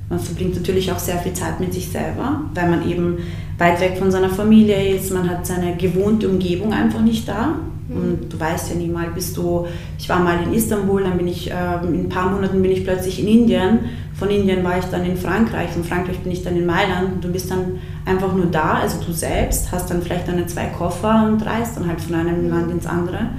Man 0.10 0.20
verbringt 0.20 0.56
natürlich 0.56 0.92
auch 0.92 0.98
sehr 0.98 1.20
viel 1.20 1.34
Zeit 1.34 1.60
mit 1.60 1.72
sich 1.72 1.88
selber, 1.90 2.42
weil 2.56 2.70
man 2.70 2.90
eben 2.90 3.20
weit 3.60 3.80
weg 3.80 3.98
von 4.00 4.10
seiner 4.10 4.30
Familie 4.30 4.96
ist. 4.96 5.14
Man 5.14 5.30
hat 5.30 5.46
seine 5.46 5.78
gewohnte 5.78 6.28
Umgebung 6.28 6.74
einfach 6.74 7.02
nicht 7.02 7.28
da. 7.28 7.60
Mhm. 7.88 7.96
Und 7.96 8.34
du 8.34 8.40
weißt 8.40 8.72
ja 8.72 8.76
nie 8.76 8.88
mal, 8.88 9.08
bist 9.14 9.38
du, 9.38 9.68
ich 10.00 10.10
war 10.10 10.20
mal 10.20 10.42
in 10.44 10.54
Istanbul, 10.54 11.04
dann 11.04 11.18
bin 11.18 11.28
ich, 11.28 11.52
äh, 11.52 11.54
in 11.84 12.06
ein 12.06 12.10
paar 12.10 12.32
Monaten 12.32 12.60
bin 12.62 12.72
ich 12.72 12.84
plötzlich 12.84 13.20
in 13.20 13.28
Indien. 13.28 13.80
Von 14.16 14.32
Indien 14.32 14.64
war 14.64 14.80
ich 14.80 14.86
dann 14.86 15.06
in 15.06 15.16
Frankreich, 15.16 15.70
von 15.70 15.84
Frankreich 15.84 16.18
bin 16.20 16.32
ich 16.32 16.44
dann 16.44 16.58
in 16.58 16.66
Mailand. 16.66 17.24
Du 17.24 17.32
bist 17.32 17.52
dann 17.52 17.80
einfach 18.06 18.34
nur 18.34 18.48
da, 18.48 18.80
also 18.82 18.98
du 19.06 19.14
selbst, 19.14 19.72
hast 19.72 19.92
dann 19.92 20.02
vielleicht 20.02 20.28
deine 20.28 20.48
zwei 20.48 20.66
Koffer 20.66 21.28
und 21.28 21.46
reist 21.46 21.78
dann 21.78 21.88
halt 21.88 22.02
von 22.02 22.16
einem 22.16 22.46
mhm. 22.46 22.50
Land 22.50 22.72
ins 22.72 22.88
andere. 22.88 23.30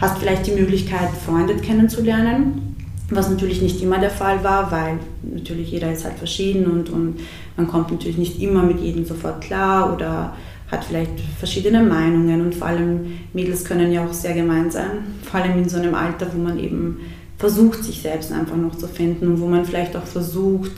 Hast 0.00 0.18
vielleicht 0.18 0.48
die 0.48 0.52
Möglichkeit, 0.52 1.10
Freunde 1.24 1.54
kennenzulernen 1.54 2.67
was 3.10 3.30
natürlich 3.30 3.62
nicht 3.62 3.82
immer 3.82 3.98
der 3.98 4.10
Fall 4.10 4.44
war, 4.44 4.70
weil 4.70 4.98
natürlich 5.22 5.70
jeder 5.70 5.92
ist 5.92 6.04
halt 6.04 6.18
verschieden 6.18 6.66
und, 6.66 6.90
und 6.90 7.20
man 7.56 7.66
kommt 7.66 7.90
natürlich 7.90 8.18
nicht 8.18 8.40
immer 8.40 8.62
mit 8.62 8.80
jedem 8.80 9.04
sofort 9.04 9.40
klar 9.40 9.94
oder 9.94 10.34
hat 10.70 10.84
vielleicht 10.84 11.18
verschiedene 11.38 11.82
Meinungen 11.82 12.42
und 12.42 12.54
vor 12.54 12.66
allem 12.66 13.18
Mädels 13.32 13.64
können 13.64 13.90
ja 13.90 14.04
auch 14.04 14.12
sehr 14.12 14.34
gemein 14.34 14.70
sein, 14.70 15.16
vor 15.22 15.40
allem 15.40 15.56
in 15.56 15.68
so 15.68 15.78
einem 15.78 15.94
Alter, 15.94 16.26
wo 16.34 16.38
man 16.38 16.58
eben 16.58 17.00
versucht, 17.38 17.84
sich 17.84 18.02
selbst 18.02 18.32
einfach 18.32 18.56
noch 18.56 18.76
zu 18.76 18.86
finden 18.86 19.28
und 19.28 19.40
wo 19.40 19.46
man 19.46 19.64
vielleicht 19.64 19.96
auch 19.96 20.04
versucht, 20.04 20.72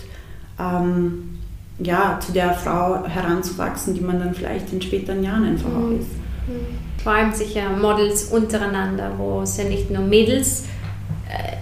ähm, 0.58 1.38
ja, 1.80 2.20
zu 2.20 2.32
der 2.32 2.52
Frau 2.52 3.06
heranzuwachsen, 3.06 3.94
die 3.94 4.02
man 4.02 4.20
dann 4.20 4.34
vielleicht 4.34 4.72
in 4.72 4.82
späteren 4.82 5.24
Jahren 5.24 5.44
einfach 5.44 5.70
auch 5.70 5.88
mhm. 5.88 6.00
ist. 6.00 6.10
Vor 7.02 7.12
allem 7.12 7.32
sicher 7.32 7.70
Models 7.70 8.24
untereinander, 8.24 9.12
wo 9.16 9.40
es 9.40 9.56
ja 9.56 9.64
nicht 9.64 9.90
nur 9.90 10.02
Mädels 10.02 10.64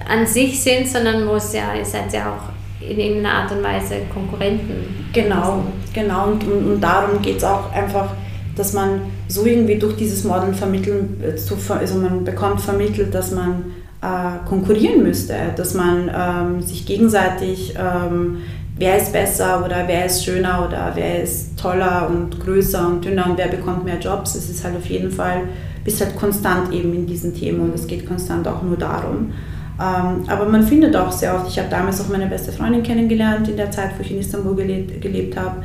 an 0.09 0.27
sich 0.27 0.61
sind, 0.61 0.89
sondern 0.89 1.29
wo 1.29 1.35
es 1.35 1.53
ja, 1.53 1.75
ihr 1.75 1.85
seid 1.85 2.13
ja 2.13 2.33
auch 2.33 2.85
in 2.85 2.99
irgendeiner 2.99 3.35
Art 3.35 3.53
und 3.53 3.63
Weise 3.63 3.97
Konkurrenten. 4.13 5.07
Genau, 5.13 5.65
genau. 5.93 6.29
Und, 6.29 6.45
und, 6.45 6.73
und 6.73 6.81
darum 6.81 7.21
geht 7.21 7.39
es 7.39 7.45
auch 7.45 7.73
einfach, 7.73 8.11
dass 8.57 8.73
man 8.73 9.01
so 9.29 9.45
irgendwie 9.45 9.77
durch 9.77 9.97
dieses 9.97 10.25
Modeln 10.25 10.55
vermitteln, 10.55 11.23
äh, 11.23 11.73
also 11.73 11.99
man 11.99 12.25
bekommt 12.25 12.61
vermittelt, 12.61 13.15
dass 13.15 13.31
man 13.33 13.65
äh, 14.01 14.49
konkurrieren 14.49 15.03
müsste, 15.03 15.35
dass 15.57 15.75
man 15.75 16.11
ähm, 16.15 16.63
sich 16.63 16.87
gegenseitig, 16.87 17.75
ähm, 17.77 18.39
wer 18.77 18.97
ist 18.97 19.13
besser 19.13 19.65
oder 19.65 19.85
wer 19.87 20.07
ist 20.07 20.25
schöner 20.25 20.67
oder 20.67 20.93
wer 20.95 21.23
ist 21.23 21.59
toller 21.59 22.09
und 22.09 22.41
größer 22.41 22.87
und 22.87 23.05
dünner 23.05 23.29
und 23.29 23.39
wer 23.39 23.49
bekommt 23.49 23.85
mehr 23.85 23.99
Jobs. 23.99 24.35
Es 24.35 24.49
ist 24.49 24.65
halt 24.65 24.77
auf 24.77 24.87
jeden 24.87 25.11
Fall, 25.11 25.43
bist 25.85 26.01
halt 26.01 26.17
konstant 26.17 26.73
eben 26.73 26.95
in 26.95 27.07
diesen 27.07 27.35
Themen 27.35 27.61
und 27.61 27.75
es 27.75 27.87
geht 27.87 28.07
konstant 28.07 28.47
auch 28.47 28.63
nur 28.63 28.77
darum. 28.77 29.33
Ähm, 29.81 30.25
aber 30.27 30.47
man 30.49 30.65
findet 30.65 30.97
auch 30.97 31.13
sehr 31.13 31.35
oft, 31.35 31.49
ich 31.49 31.59
habe 31.59 31.69
damals 31.69 32.01
auch 32.01 32.09
meine 32.09 32.27
beste 32.27 32.51
Freundin 32.51 32.83
kennengelernt 32.83 33.49
in 33.49 33.57
der 33.57 33.71
Zeit, 33.71 33.91
wo 33.97 34.03
ich 34.03 34.11
in 34.11 34.19
Istanbul 34.19 34.57
gelebt, 34.57 35.01
gelebt 35.01 35.37
habe. 35.37 35.63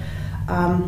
Ähm, 0.50 0.84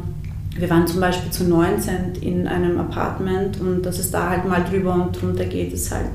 wir 0.58 0.70
waren 0.70 0.86
zum 0.86 1.02
Beispiel 1.02 1.32
zu 1.32 1.44
19 1.46 2.16
in 2.22 2.48
einem 2.48 2.80
Apartment 2.80 3.60
und 3.60 3.84
dass 3.86 4.00
es 4.00 4.12
da 4.12 4.30
halt 4.30 4.48
mal 4.48 4.64
drüber 4.64 4.94
und 4.94 5.20
drunter 5.20 5.46
geht, 5.46 5.74
ist 5.74 5.92
halt 5.92 6.12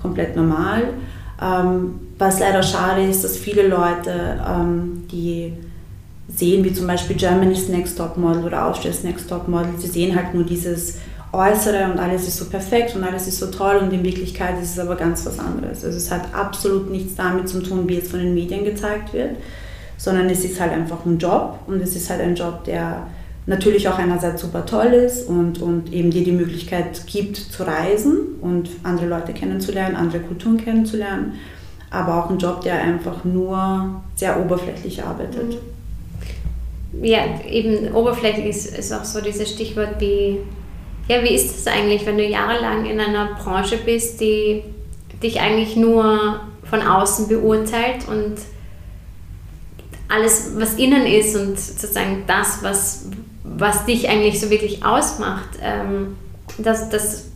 komplett 0.00 0.36
normal. 0.36 0.84
Ähm, 1.42 1.96
was 2.18 2.38
leider 2.38 2.62
schade 2.62 3.04
ist, 3.04 3.24
dass 3.24 3.36
viele 3.36 3.66
Leute, 3.66 4.40
die 5.10 5.52
sehen, 6.28 6.64
wie 6.64 6.72
zum 6.72 6.86
Beispiel 6.86 7.16
Germany's 7.16 7.68
Next 7.68 7.98
Top 7.98 8.16
Model 8.16 8.44
oder 8.44 8.66
Austria's 8.66 9.02
Next 9.02 9.28
Top 9.28 9.48
Model, 9.48 9.72
sie 9.78 9.88
sehen 9.88 10.14
halt 10.14 10.32
nur 10.32 10.44
dieses 10.44 10.98
Äußere 11.34 11.90
und 11.92 11.98
alles 11.98 12.28
ist 12.28 12.36
so 12.36 12.46
perfekt 12.46 12.94
und 12.94 13.04
alles 13.04 13.26
ist 13.26 13.38
so 13.38 13.46
toll 13.46 13.76
und 13.76 13.92
in 13.92 14.04
Wirklichkeit 14.04 14.60
ist 14.62 14.72
es 14.72 14.78
aber 14.78 14.96
ganz 14.96 15.26
was 15.26 15.38
anderes. 15.38 15.84
Also 15.84 15.96
es 15.96 16.10
hat 16.10 16.34
absolut 16.34 16.90
nichts 16.90 17.14
damit 17.14 17.48
zu 17.48 17.62
tun, 17.62 17.88
wie 17.88 17.98
es 17.98 18.08
von 18.10 18.20
den 18.20 18.34
Medien 18.34 18.64
gezeigt 18.64 19.12
wird, 19.12 19.36
sondern 19.96 20.28
es 20.30 20.44
ist 20.44 20.60
halt 20.60 20.72
einfach 20.72 21.04
ein 21.04 21.18
Job 21.18 21.58
und 21.66 21.80
es 21.80 21.96
ist 21.96 22.10
halt 22.10 22.20
ein 22.20 22.34
Job, 22.34 22.64
der 22.64 23.06
natürlich 23.46 23.88
auch 23.88 23.98
einerseits 23.98 24.42
super 24.42 24.64
toll 24.64 24.86
ist 24.86 25.28
und, 25.28 25.60
und 25.60 25.92
eben 25.92 26.10
dir 26.10 26.24
die 26.24 26.32
Möglichkeit 26.32 27.06
gibt 27.06 27.36
zu 27.36 27.64
reisen 27.64 28.36
und 28.40 28.70
andere 28.82 29.06
Leute 29.06 29.32
kennenzulernen, 29.32 29.96
andere 29.96 30.20
Kulturen 30.20 30.56
kennenzulernen, 30.56 31.34
aber 31.90 32.24
auch 32.24 32.30
ein 32.30 32.38
Job, 32.38 32.62
der 32.62 32.80
einfach 32.80 33.24
nur 33.24 34.02
sehr 34.16 34.40
oberflächlich 34.40 35.02
arbeitet. 35.02 35.58
Ja, 37.02 37.18
eben 37.48 37.92
oberflächlich 37.92 38.46
ist, 38.46 38.78
ist 38.78 38.92
auch 38.92 39.04
so 39.04 39.20
dieses 39.20 39.50
Stichwort 39.50 40.00
wie, 40.00 40.38
ja, 41.08 41.22
wie 41.22 41.34
ist 41.34 41.54
das 41.54 41.72
eigentlich, 41.72 42.06
wenn 42.06 42.16
du 42.16 42.24
jahrelang 42.24 42.86
in 42.86 42.98
einer 42.98 43.34
Branche 43.34 43.76
bist, 43.76 44.20
die 44.20 44.62
dich 45.22 45.40
eigentlich 45.40 45.76
nur 45.76 46.40
von 46.68 46.82
außen 46.82 47.28
beurteilt 47.28 48.08
und 48.08 48.36
alles, 50.08 50.52
was 50.56 50.74
innen 50.74 51.06
ist 51.06 51.36
und 51.36 51.58
sozusagen 51.58 52.24
das, 52.26 52.62
was, 52.62 53.06
was 53.42 53.84
dich 53.84 54.08
eigentlich 54.08 54.40
so 54.40 54.50
wirklich 54.50 54.84
ausmacht, 54.84 55.48
ähm, 55.62 56.16
dass 56.58 56.88
das 56.90 57.26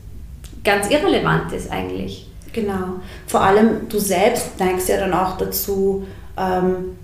ganz 0.64 0.90
irrelevant 0.90 1.52
ist 1.52 1.70
eigentlich. 1.70 2.26
Genau. 2.52 3.00
Vor 3.26 3.42
allem 3.42 3.88
du 3.88 3.98
selbst 3.98 4.58
neigst 4.58 4.88
ja 4.88 4.98
dann 4.98 5.14
auch 5.14 5.36
dazu, 5.36 6.06
ähm, 6.36 6.96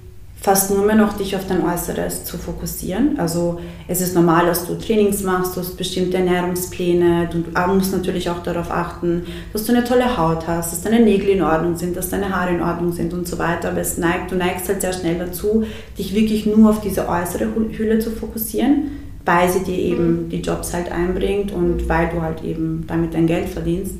fast 0.45 0.71
nur 0.71 0.85
mehr 0.85 0.95
noch 0.95 1.15
dich 1.15 1.35
auf 1.37 1.47
dein 1.49 1.65
Äußeres 1.65 2.25
zu 2.25 2.37
fokussieren. 2.37 3.19
Also 3.19 3.61
es 3.89 4.03
ist 4.03 4.15
normal, 4.15 4.45
dass 4.45 4.67
du 4.67 4.75
Trainings 4.75 5.23
machst, 5.23 5.57
du 5.57 5.61
hast 5.61 5.79
bestimmte 5.79 6.19
Ernährungspläne, 6.19 7.31
du 7.33 7.45
musst 7.73 7.95
natürlich 7.95 8.29
auch 8.29 8.43
darauf 8.43 8.71
achten, 8.71 9.25
dass 9.55 9.65
du 9.65 9.73
eine 9.73 9.85
tolle 9.85 10.19
Haut 10.19 10.47
hast, 10.47 10.71
dass 10.71 10.83
deine 10.83 11.01
Nägel 11.01 11.31
in 11.31 11.43
Ordnung 11.43 11.79
sind, 11.79 11.97
dass 11.97 12.11
deine 12.11 12.29
Haare 12.29 12.53
in 12.53 12.61
Ordnung 12.61 12.93
sind 12.93 13.15
und 13.15 13.27
so 13.27 13.39
weiter. 13.39 13.71
Aber 13.71 13.81
es 13.81 13.97
neigt, 13.97 14.33
du 14.33 14.37
neigst 14.37 14.69
halt 14.69 14.83
sehr 14.83 14.93
schnell 14.93 15.19
dazu, 15.19 15.65
dich 15.97 16.15
wirklich 16.15 16.45
nur 16.45 16.69
auf 16.69 16.83
diese 16.83 17.09
äußere 17.09 17.47
Hülle 17.79 18.01
zu 18.01 18.11
fokussieren, 18.11 18.91
weil 19.25 19.49
sie 19.49 19.61
dir 19.61 19.79
eben 19.79 20.29
die 20.29 20.43
Jobs 20.43 20.75
halt 20.75 20.93
einbringt 20.93 21.53
und 21.53 21.89
weil 21.89 22.11
du 22.11 22.21
halt 22.21 22.45
eben 22.45 22.85
damit 22.87 23.15
dein 23.15 23.27
Geld 23.27 23.49
verdienst 23.49 23.95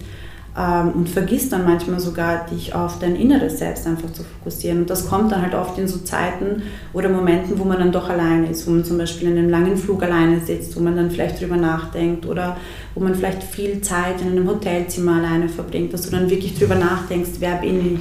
ähm, 0.57 0.93
und 0.95 1.09
vergisst 1.09 1.53
dann 1.53 1.65
manchmal 1.65 1.99
sogar, 1.99 2.47
dich 2.47 2.75
auf 2.75 2.99
dein 2.99 3.17
inneres 3.17 3.59
Selbst 3.59 3.87
einfach 3.87 4.13
zu 4.13 4.23
fokussieren. 4.23 4.81
Und 4.81 4.91
das 4.91 5.09
kommt 5.09 5.33
dann 5.33 5.43
halt 5.43 5.55
oft 5.55 5.79
in 5.79 5.89
so 5.89 5.99
Zeiten 5.99 6.63
oder 6.93 7.09
Momenten, 7.09 7.59
wo 7.59 7.65
man 7.65 7.79
dann 7.79 7.91
doch 7.91 8.09
alleine 8.09 8.49
ist, 8.49 8.67
wo 8.67 8.71
man 8.71 8.85
zum 8.85 8.99
Beispiel 8.99 9.29
in 9.29 9.39
einem 9.39 9.51
langen 9.51 9.77
Flug 9.77 10.03
alleine 10.03 10.41
sitzt, 10.41 10.77
wo 10.77 10.81
man 10.81 10.97
dann 10.97 11.11
vielleicht 11.11 11.41
drüber 11.41 11.57
nachdenkt 11.57 12.27
oder 12.27 12.57
wo 12.95 13.03
man 13.03 13.15
vielleicht 13.15 13.43
viel 13.43 13.81
Zeit 13.81 14.21
in 14.21 14.29
einem 14.29 14.49
Hotelzimmer 14.49 15.17
alleine 15.17 15.49
verbringt, 15.49 15.93
dass 15.93 16.03
du 16.03 16.11
dann 16.11 16.31
wirklich 16.31 16.57
drüber 16.57 16.77
nachdenkst, 16.77 17.33
wer 17.41 17.57
bin 17.57 17.97
ich, 17.97 18.01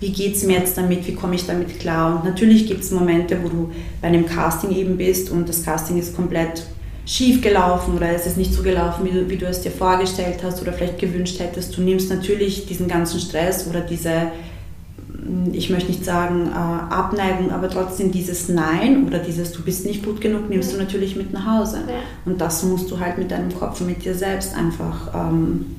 wie 0.00 0.12
geht 0.12 0.34
es 0.34 0.44
mir 0.44 0.58
jetzt 0.58 0.76
damit, 0.76 1.06
wie 1.06 1.14
komme 1.14 1.36
ich 1.36 1.46
damit 1.46 1.78
klar. 1.78 2.16
Und 2.16 2.24
natürlich 2.24 2.66
gibt 2.66 2.82
es 2.82 2.90
Momente, 2.90 3.38
wo 3.44 3.48
du 3.48 3.70
bei 4.00 4.08
einem 4.08 4.26
Casting 4.26 4.72
eben 4.72 4.96
bist 4.96 5.30
und 5.30 5.48
das 5.48 5.62
Casting 5.62 5.98
ist 5.98 6.16
komplett 6.16 6.64
schief 7.04 7.42
gelaufen 7.42 7.96
oder 7.96 8.14
ist 8.14 8.26
es 8.26 8.36
nicht 8.36 8.54
so 8.54 8.62
gelaufen, 8.62 9.04
wie 9.04 9.10
du, 9.10 9.28
wie 9.28 9.36
du 9.36 9.46
es 9.46 9.60
dir 9.60 9.72
vorgestellt 9.72 10.40
hast 10.44 10.62
oder 10.62 10.72
vielleicht 10.72 10.98
gewünscht 10.98 11.40
hättest. 11.40 11.76
Du 11.76 11.82
nimmst 11.82 12.10
natürlich 12.10 12.66
diesen 12.66 12.86
ganzen 12.86 13.18
Stress 13.18 13.66
oder 13.68 13.80
diese, 13.80 14.28
ich 15.52 15.68
möchte 15.70 15.90
nicht 15.90 16.04
sagen 16.04 16.48
äh, 16.52 16.94
Abneigung, 16.94 17.50
aber 17.50 17.68
trotzdem 17.68 18.12
dieses 18.12 18.48
Nein 18.48 19.06
oder 19.06 19.18
dieses 19.18 19.50
Du 19.52 19.62
bist 19.62 19.84
nicht 19.84 20.04
gut 20.04 20.20
genug, 20.20 20.48
nimmst 20.48 20.72
du 20.72 20.76
natürlich 20.76 21.16
mit 21.16 21.32
nach 21.32 21.58
Hause. 21.58 21.78
Ja. 21.88 21.94
Und 22.24 22.40
das 22.40 22.62
musst 22.62 22.90
du 22.90 23.00
halt 23.00 23.18
mit 23.18 23.30
deinem 23.30 23.52
Kopf 23.52 23.80
und 23.80 23.88
mit 23.88 24.04
dir 24.04 24.14
selbst 24.14 24.56
einfach 24.56 25.12
ähm, 25.12 25.76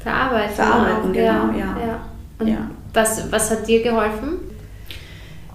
verarbeiten. 0.00 0.54
Verarbeiten, 0.54 1.12
genau, 1.12 1.50
ja. 1.52 1.58
ja. 1.58 1.86
ja. 1.86 2.00
Und 2.38 2.48
ja. 2.48 2.70
Was, 2.92 3.30
was 3.30 3.50
hat 3.50 3.68
dir 3.68 3.82
geholfen? 3.82 4.38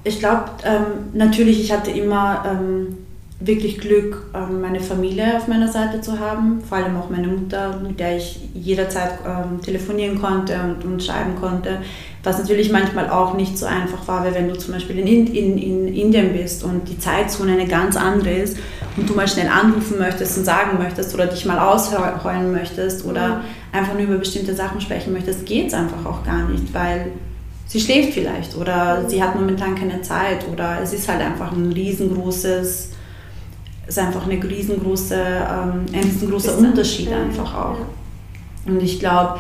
Ich 0.04 0.20
glaube, 0.20 0.46
ähm, 0.64 0.86
natürlich, 1.14 1.60
ich 1.60 1.72
hatte 1.72 1.92
immer 1.92 2.46
ähm, 2.48 3.05
wirklich 3.40 3.80
Glück, 3.80 4.24
ähm, 4.34 4.62
meine 4.62 4.80
Familie 4.80 5.36
auf 5.36 5.48
meiner 5.48 5.68
Seite 5.68 6.00
zu 6.00 6.20
haben, 6.20 6.62
vor 6.68 6.78
allem 6.78 6.96
auch 6.98 7.10
meine 7.10 7.28
Mutter, 7.28 7.80
mit 7.86 8.00
der 8.00 8.18
ich 8.18 8.40
jederzeit 8.54 9.20
ähm, 9.28 9.62
telefonieren 9.62 10.22
konnte 10.22 10.58
und, 10.84 11.04
schreiben 11.04 11.36
konnte, 11.36 11.80
was 12.24 12.40
natürlich 12.40 12.72
manchmal 12.72 13.10
auch 13.10 13.36
nicht 13.36 13.58
so 13.58 13.66
einfach 13.66 14.08
war, 14.08 14.24
weil 14.24 14.34
wenn 14.34 14.48
du 14.48 14.58
zum 14.58 14.74
Beispiel 14.74 15.00
in, 15.00 15.08
in, 15.08 15.58
in 15.58 15.94
Indien 15.94 16.32
bist 16.32 16.64
und 16.64 16.88
die 16.88 16.98
Zeitzone 16.98 17.54
eine 17.54 17.68
ganz 17.68 17.98
andere 17.98 18.32
ist 18.32 18.58
und 18.96 19.10
du 19.10 19.14
mal 19.14 19.28
schnell 19.28 19.50
anrufen 19.50 20.00
möchtest 20.00 20.38
und 20.38 20.46
sagen 20.46 20.78
möchtest 20.78 21.14
oder 21.14 21.28
dich 21.28 21.46
mal 21.46 21.60
ausheulen 21.60 22.54
möchtest 22.54 23.06
oder 23.06 23.42
einfach 23.74 23.94
nur 23.94 24.04
über 24.04 24.18
bestimmte 24.18 24.56
Sachen 24.56 24.80
sprechen 24.80 25.12
möchtest, 25.12 25.46
geht 25.46 25.68
es 25.68 25.74
einfach 25.74 26.06
auch 26.06 26.24
gar 26.24 26.48
nicht, 26.48 26.74
weil 26.74 27.12
sie 27.68 27.82
schläft 27.82 28.14
vielleicht 28.14 28.56
oder 28.56 29.10
sie 29.10 29.22
hat 29.22 29.36
momentan 29.36 29.76
keine 29.76 30.02
Zeit 30.02 30.48
oder 30.52 30.80
es 30.82 30.94
ist 30.94 31.10
halt 31.10 31.20
einfach 31.20 31.52
ein 31.52 31.74
riesengroßes 31.74 32.95
ist 33.88 34.00
einfach 34.00 34.28
eine 34.28 34.42
riesengroße, 34.42 35.16
ähm, 35.16 35.86
ein 35.94 36.04
riesengroßer 36.04 36.58
Unterschied 36.58 37.12
einfach 37.12 37.54
auch. 37.54 37.78
Und 38.66 38.82
ich 38.82 39.00
glaube, 39.00 39.40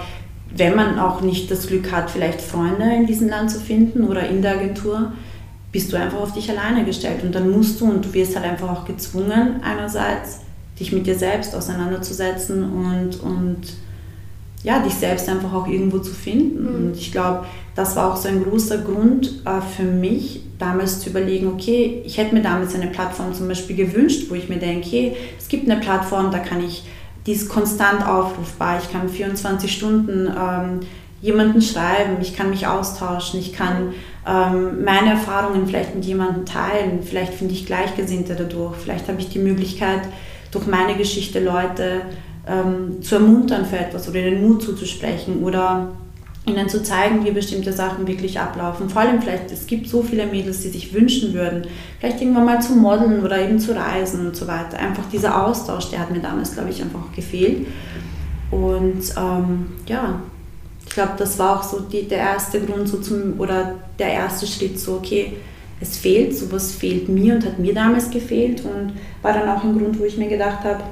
wenn 0.55 0.75
man 0.75 0.99
auch 0.99 1.21
nicht 1.21 1.49
das 1.51 1.67
Glück 1.67 1.91
hat, 1.91 2.10
vielleicht 2.10 2.41
Freunde 2.41 2.93
in 2.95 3.08
diesem 3.08 3.27
Land 3.27 3.51
zu 3.51 3.60
finden 3.60 4.05
oder 4.05 4.27
in 4.27 4.41
der 4.41 4.53
Agentur, 4.53 5.12
bist 5.71 5.91
du 5.91 5.97
einfach 5.97 6.19
auf 6.19 6.34
dich 6.34 6.49
alleine 6.49 6.86
gestellt. 6.86 7.23
Und 7.23 7.36
dann 7.36 7.49
musst 7.49 7.81
du, 7.81 7.86
und 7.86 8.05
du 8.05 8.13
wirst 8.13 8.36
halt 8.36 8.45
einfach 8.45 8.69
auch 8.69 8.86
gezwungen, 8.86 9.62
einerseits 9.62 10.39
dich 10.79 10.91
mit 10.91 11.05
dir 11.05 11.15
selbst 11.15 11.55
auseinanderzusetzen 11.55 12.63
und, 12.63 13.19
und 13.21 13.62
ja, 14.65 14.80
dich 14.80 14.95
selbst 14.95 15.30
einfach 15.30 15.54
auch 15.54 15.67
irgendwo 15.67 15.99
zu 15.99 16.12
finden. 16.12 16.63
Mhm. 16.63 16.75
Und 16.75 16.97
ich 16.97 17.12
glaube, 17.12 17.45
das 17.75 17.95
war 17.95 18.12
auch 18.12 18.17
so 18.17 18.28
ein 18.28 18.43
großer 18.43 18.80
Grund 18.80 19.41
äh, 19.45 19.62
für 19.75 19.84
mich, 19.84 20.41
damals 20.58 21.01
zu 21.01 21.10
überlegen, 21.10 21.47
okay, 21.47 22.01
ich 22.06 22.17
hätte 22.17 22.34
mir 22.34 22.41
damals 22.41 22.73
eine 22.73 22.88
Plattform 22.88 23.34
zum 23.34 23.47
Beispiel 23.47 23.75
gewünscht, 23.75 24.25
wo 24.30 24.36
ich 24.36 24.49
mir 24.49 24.58
denke, 24.58 24.88
okay, 24.88 25.15
es 25.38 25.47
gibt 25.47 25.69
eine 25.69 25.80
Plattform, 25.80 26.32
da 26.32 26.39
kann 26.39 26.65
ich, 26.65 26.84
die 27.28 27.34
ist 27.34 27.47
konstant 27.49 28.08
aufrufbar, 28.08 28.80
ich 28.82 28.91
kann 28.91 29.08
24 29.08 29.71
Stunden 29.71 30.28
ähm, 30.28 30.80
jemanden 31.21 31.62
schreiben, 31.62 32.17
ich 32.21 32.36
kann 32.36 32.49
mich 32.49 32.65
austauschen, 32.65 33.39
ich 33.39 33.54
kann 33.54 33.93
ähm, 34.25 34.84
meine 34.84 35.12
Erfahrungen 35.12 35.67
vielleicht 35.67 35.93
mit 35.93 36.06
jemandem 36.06 36.45
teilen, 36.45 36.99
vielleicht 37.04 37.34
finde 37.34 37.54
ich 37.54 37.65
Gleichgesinnte 37.65 38.36
dadurch, 38.36 38.78
vielleicht 38.78 39.10
habe 39.10 39.19
ich 39.19 39.30
die 39.30 39.39
Möglichkeit, 39.39 40.01
durch 40.51 40.65
meine 40.67 40.95
Geschichte 40.95 41.43
Leute 41.43 42.01
ähm, 42.47 43.01
zu 43.01 43.15
ermuntern 43.15 43.65
für 43.65 43.77
etwas 43.77 44.08
oder 44.08 44.19
ihnen 44.19 44.47
Mut 44.47 44.62
zuzusprechen 44.62 45.43
oder 45.43 45.91
ihnen 46.45 46.69
zu 46.69 46.84
zeigen, 46.84 47.25
wie 47.25 47.31
bestimmte 47.31 47.73
Sachen 47.73 48.08
wirklich 48.08 48.39
ablaufen. 48.39 48.89
Vor 48.89 49.01
allem 49.01 49.21
vielleicht, 49.21 49.51
es 49.51 49.65
gibt 49.65 49.88
so 49.88 50.03
viele 50.03 50.27
Mädels, 50.27 50.62
die 50.62 50.69
sich 50.69 50.93
wünschen 50.93 51.34
würden, 51.34 51.65
vielleicht 51.99 52.21
irgendwann 52.21 52.45
mal 52.45 52.62
zu 52.62 52.75
modeln 52.75 53.23
oder 53.23 53.39
eben 53.39 53.60
zu 53.60 53.75
reisen 53.75 54.27
und 54.27 54.36
so 54.36 54.47
weiter. 54.47 54.77
Einfach 54.77 55.10
dieser 55.12 55.43
Austausch, 55.45 55.89
der 55.89 55.99
hat 55.99 56.12
mir 56.12 56.19
damals, 56.19 56.53
glaube 56.53 56.69
ich, 56.69 56.81
einfach 56.81 57.12
gefehlt. 57.15 57.65
Und 58.51 59.01
ähm, 59.17 59.67
ja, 59.88 60.21
ich 60.86 60.93
glaube, 60.93 61.13
das 61.17 61.39
war 61.39 61.60
auch 61.60 61.63
so 61.63 61.79
die, 61.79 62.08
der 62.08 62.19
erste 62.19 62.62
Grund 62.62 62.88
so 62.88 62.97
zum, 62.97 63.39
oder 63.39 63.75
der 63.97 64.13
erste 64.13 64.45
Schritt 64.45 64.79
so, 64.79 64.97
okay, 64.97 65.34
es 65.81 65.97
fehlt, 65.97 66.38
sowas 66.38 66.71
fehlt 66.71 67.10
mir 67.10 67.36
und 67.36 67.45
hat 67.45 67.60
mir 67.60 67.73
damals 67.73 68.10
gefehlt 68.10 68.63
und 68.63 68.93
war 69.21 69.34
dann 69.34 69.49
auch 69.49 69.63
ein 69.63 69.77
Grund, 69.77 69.99
wo 69.99 70.05
ich 70.05 70.17
mir 70.17 70.29
gedacht 70.29 70.63
habe, 70.63 70.84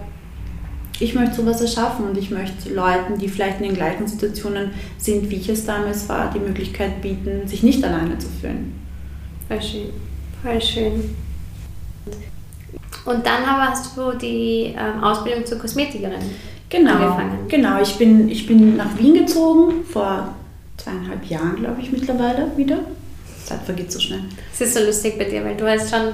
ich 0.99 1.15
möchte 1.15 1.35
sowas 1.35 1.61
erschaffen 1.61 2.09
und 2.09 2.17
ich 2.17 2.29
möchte 2.31 2.73
Leuten, 2.73 3.17
die 3.17 3.27
vielleicht 3.27 3.59
in 3.59 3.67
den 3.67 3.75
gleichen 3.75 4.07
Situationen 4.07 4.71
sind, 4.97 5.29
wie 5.29 5.35
ich 5.35 5.49
es 5.49 5.65
damals 5.65 6.07
war, 6.07 6.31
die 6.31 6.39
Möglichkeit 6.39 7.01
bieten, 7.01 7.47
sich 7.47 7.63
nicht 7.63 7.83
alleine 7.83 8.17
zu 8.17 8.27
fühlen. 8.29 8.73
Voll 9.47 9.61
schön, 9.61 9.89
voll 10.41 10.61
schön. 10.61 11.15
Und 13.05 13.25
dann 13.25 13.43
aber 13.43 13.71
hast 13.71 13.97
du 13.97 14.13
die 14.13 14.73
ähm, 14.77 15.03
Ausbildung 15.03 15.45
zur 15.45 15.59
Kosmetikerin 15.59 16.21
genau, 16.69 16.93
angefangen. 16.93 17.47
Genau, 17.49 17.81
ich 17.81 17.95
bin, 17.97 18.29
ich 18.29 18.47
bin 18.47 18.77
nach 18.77 18.97
Wien 18.97 19.13
gezogen, 19.15 19.83
vor 19.85 20.33
zweieinhalb 20.77 21.25
Jahren, 21.25 21.57
glaube 21.57 21.81
ich, 21.81 21.91
mittlerweile 21.91 22.51
wieder. 22.55 22.79
Zeit 23.43 23.61
vergeht 23.63 23.91
so 23.91 23.99
schnell. 23.99 24.21
Es 24.53 24.61
ist 24.61 24.73
so 24.73 24.79
lustig 24.79 25.17
bei 25.17 25.25
dir, 25.25 25.43
weil 25.43 25.57
du 25.57 25.69
hast 25.69 25.89
schon 25.89 26.13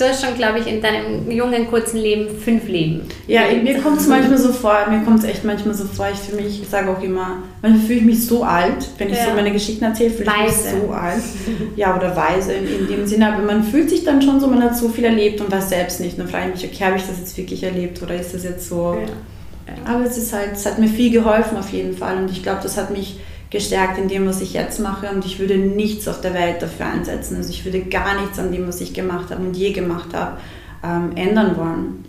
Du 0.00 0.08
hast 0.08 0.24
schon, 0.24 0.34
glaube 0.34 0.60
ich, 0.60 0.66
in 0.66 0.80
deinem 0.80 1.30
jungen, 1.30 1.68
kurzen 1.68 1.98
Leben 1.98 2.34
fünf 2.38 2.66
Leben. 2.66 3.02
Ja, 3.26 3.42
mir 3.62 3.80
kommt 3.80 4.00
es 4.00 4.06
manchmal 4.06 4.38
so 4.38 4.50
vor, 4.50 4.86
mir 4.88 5.04
kommt 5.04 5.18
es 5.18 5.26
echt 5.26 5.44
manchmal 5.44 5.74
so 5.74 5.84
vor, 5.84 6.08
ich 6.10 6.18
für 6.18 6.34
mich, 6.36 6.62
ich 6.62 6.68
sage 6.70 6.88
auch 6.88 7.02
immer, 7.02 7.42
manchmal 7.60 7.82
fühle 7.82 7.98
ich 7.98 8.04
mich 8.06 8.26
so 8.26 8.42
alt, 8.42 8.88
wenn 8.96 9.10
ich 9.10 9.18
ja. 9.18 9.26
so 9.26 9.32
meine 9.32 9.52
Geschichten 9.52 9.84
erzähle, 9.84 10.08
fühle 10.08 10.32
ich 10.38 10.46
mich 10.46 10.56
so 10.56 10.90
alt. 10.90 11.22
Ja, 11.76 11.94
oder 11.94 12.16
weise 12.16 12.54
in, 12.54 12.66
in, 12.66 12.88
dem 12.88 13.06
Sinne, 13.06 13.30
aber 13.30 13.42
man 13.42 13.62
fühlt 13.62 13.90
sich 13.90 14.02
dann 14.02 14.22
schon 14.22 14.40
so, 14.40 14.46
man 14.46 14.62
hat 14.62 14.74
so 14.74 14.88
viel 14.88 15.04
erlebt 15.04 15.42
und 15.42 15.52
weiß 15.52 15.68
selbst 15.68 16.00
nicht. 16.00 16.18
dann 16.18 16.28
frage 16.28 16.46
ich 16.54 16.62
mich, 16.62 16.72
okay, 16.72 16.84
habe 16.86 16.96
ich 16.96 17.06
das 17.06 17.18
jetzt 17.18 17.36
wirklich 17.36 17.62
erlebt 17.62 18.02
oder 18.02 18.14
ist 18.14 18.32
das 18.32 18.44
jetzt 18.44 18.70
so... 18.70 18.96
Ja. 18.98 19.74
Aber 19.84 20.04
es 20.06 20.16
ist 20.16 20.32
halt, 20.32 20.52
es 20.54 20.64
hat 20.64 20.78
mir 20.78 20.88
viel 20.88 21.10
geholfen 21.10 21.58
auf 21.58 21.70
jeden 21.72 21.94
Fall 21.94 22.16
und 22.16 22.30
ich 22.30 22.42
glaube, 22.42 22.60
das 22.62 22.78
hat 22.78 22.90
mich 22.90 23.20
gestärkt 23.50 23.98
in 23.98 24.08
dem, 24.08 24.26
was 24.26 24.40
ich 24.40 24.52
jetzt 24.52 24.78
mache 24.78 25.10
und 25.10 25.24
ich 25.26 25.38
würde 25.40 25.56
nichts 25.56 26.06
auf 26.06 26.20
der 26.20 26.34
Welt 26.34 26.62
dafür 26.62 26.86
einsetzen. 26.86 27.36
Also 27.36 27.50
ich 27.50 27.64
würde 27.64 27.80
gar 27.80 28.20
nichts 28.20 28.38
an 28.38 28.52
dem, 28.52 28.66
was 28.66 28.80
ich 28.80 28.94
gemacht 28.94 29.30
habe 29.30 29.42
und 29.42 29.56
je 29.56 29.72
gemacht 29.72 30.14
habe, 30.14 30.38
ähm, 30.84 31.16
ändern 31.16 31.56
wollen. 31.56 32.04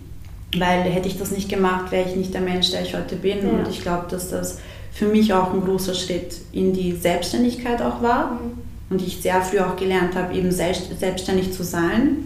Weil 0.56 0.82
hätte 0.82 1.08
ich 1.08 1.18
das 1.18 1.30
nicht 1.30 1.48
gemacht, 1.48 1.90
wäre 1.90 2.08
ich 2.08 2.14
nicht 2.14 2.32
der 2.32 2.42
Mensch, 2.42 2.70
der 2.70 2.82
ich 2.82 2.94
heute 2.94 3.16
bin. 3.16 3.38
Ja. 3.38 3.48
Und 3.50 3.68
ich 3.68 3.82
glaube, 3.82 4.06
dass 4.08 4.30
das 4.30 4.58
für 4.92 5.06
mich 5.06 5.32
auch 5.32 5.52
ein 5.52 5.64
großer 5.64 5.94
Schritt 5.94 6.36
in 6.52 6.72
die 6.72 6.92
Selbstständigkeit 6.92 7.82
auch 7.82 8.02
war. 8.02 8.32
Mhm. 8.32 8.58
Und 8.90 9.02
ich 9.02 9.22
sehr 9.22 9.40
früh 9.40 9.58
auch 9.58 9.76
gelernt 9.76 10.14
habe, 10.14 10.34
eben 10.34 10.52
selbstständig 10.52 11.52
zu 11.52 11.64
sein. 11.64 12.18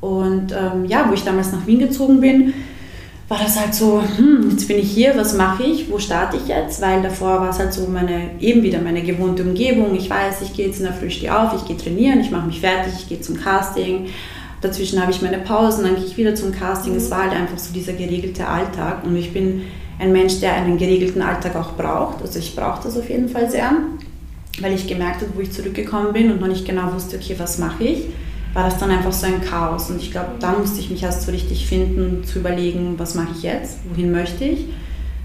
Und 0.00 0.52
ähm, 0.52 0.84
ja, 0.86 1.06
wo 1.08 1.12
ich 1.12 1.24
damals 1.24 1.50
nach 1.52 1.66
Wien 1.66 1.80
gezogen 1.80 2.20
bin, 2.20 2.54
war 3.28 3.38
das 3.38 3.60
halt 3.60 3.74
so, 3.74 4.02
hm, 4.02 4.50
jetzt 4.50 4.66
bin 4.68 4.78
ich 4.78 4.90
hier, 4.90 5.14
was 5.14 5.34
mache 5.34 5.62
ich, 5.62 5.90
wo 5.90 5.98
starte 5.98 6.38
ich 6.38 6.48
jetzt? 6.48 6.80
Weil 6.80 7.02
davor 7.02 7.40
war 7.40 7.50
es 7.50 7.58
halt 7.58 7.74
so 7.74 7.86
meine, 7.86 8.30
eben 8.40 8.62
wieder 8.62 8.80
meine 8.80 9.02
gewohnte 9.02 9.42
Umgebung. 9.42 9.94
Ich 9.94 10.08
weiß, 10.08 10.40
ich 10.42 10.54
gehe 10.54 10.66
jetzt 10.66 10.78
in 10.78 10.84
der 10.84 10.94
Früh, 10.94 11.10
stehe 11.10 11.38
auf, 11.38 11.52
ich 11.54 11.66
gehe 11.66 11.76
trainieren, 11.76 12.20
ich 12.20 12.30
mache 12.30 12.46
mich 12.46 12.60
fertig, 12.60 12.94
ich 12.96 13.08
gehe 13.08 13.20
zum 13.20 13.38
Casting. 13.38 14.06
Dazwischen 14.62 15.00
habe 15.00 15.12
ich 15.12 15.20
meine 15.20 15.38
Pausen, 15.38 15.84
dann 15.84 15.96
gehe 15.96 16.06
ich 16.06 16.16
wieder 16.16 16.34
zum 16.34 16.52
Casting. 16.52 16.94
Es 16.96 17.10
war 17.10 17.24
halt 17.24 17.32
einfach 17.32 17.58
so 17.58 17.72
dieser 17.72 17.92
geregelte 17.92 18.46
Alltag. 18.46 19.04
Und 19.04 19.14
ich 19.14 19.32
bin 19.32 19.62
ein 19.98 20.10
Mensch, 20.12 20.40
der 20.40 20.54
einen 20.54 20.78
geregelten 20.78 21.20
Alltag 21.20 21.54
auch 21.54 21.72
braucht. 21.72 22.22
Also 22.22 22.38
ich 22.38 22.56
brauche 22.56 22.82
das 22.82 22.96
auf 22.96 23.10
jeden 23.10 23.28
Fall 23.28 23.50
sehr, 23.50 23.72
weil 24.60 24.72
ich 24.72 24.86
gemerkt 24.86 25.20
habe, 25.20 25.32
wo 25.34 25.40
ich 25.40 25.52
zurückgekommen 25.52 26.14
bin 26.14 26.32
und 26.32 26.40
noch 26.40 26.48
nicht 26.48 26.64
genau 26.64 26.94
wusste, 26.94 27.16
okay, 27.16 27.34
was 27.36 27.58
mache 27.58 27.84
ich 27.84 28.04
war 28.54 28.64
das 28.64 28.78
dann 28.78 28.90
einfach 28.90 29.12
so 29.12 29.26
ein 29.26 29.40
Chaos. 29.42 29.90
Und 29.90 30.00
ich 30.00 30.10
glaube, 30.10 30.30
da 30.40 30.52
musste 30.52 30.80
ich 30.80 30.90
mich 30.90 31.02
erst 31.02 31.22
so 31.22 31.32
richtig 31.32 31.66
finden, 31.66 32.24
zu 32.24 32.38
überlegen, 32.38 32.94
was 32.98 33.14
mache 33.14 33.32
ich 33.36 33.42
jetzt, 33.42 33.78
wohin 33.88 34.12
möchte 34.12 34.44
ich, 34.44 34.66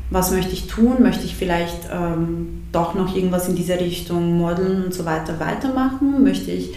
was 0.10 0.32
möchte 0.32 0.54
ich 0.54 0.68
tun, 0.68 1.02
möchte 1.02 1.26
ich 1.26 1.36
vielleicht 1.36 1.90
ähm, 1.92 2.64
doch 2.72 2.94
noch 2.94 3.16
irgendwas 3.16 3.48
in 3.50 3.56
dieser 3.56 3.80
Richtung 3.80 4.38
modeln 4.38 4.86
und 4.86 4.94
so 4.94 5.06
weiter 5.06 5.40
weitermachen, 5.40 6.24
möchte 6.24 6.52
ich 6.52 6.74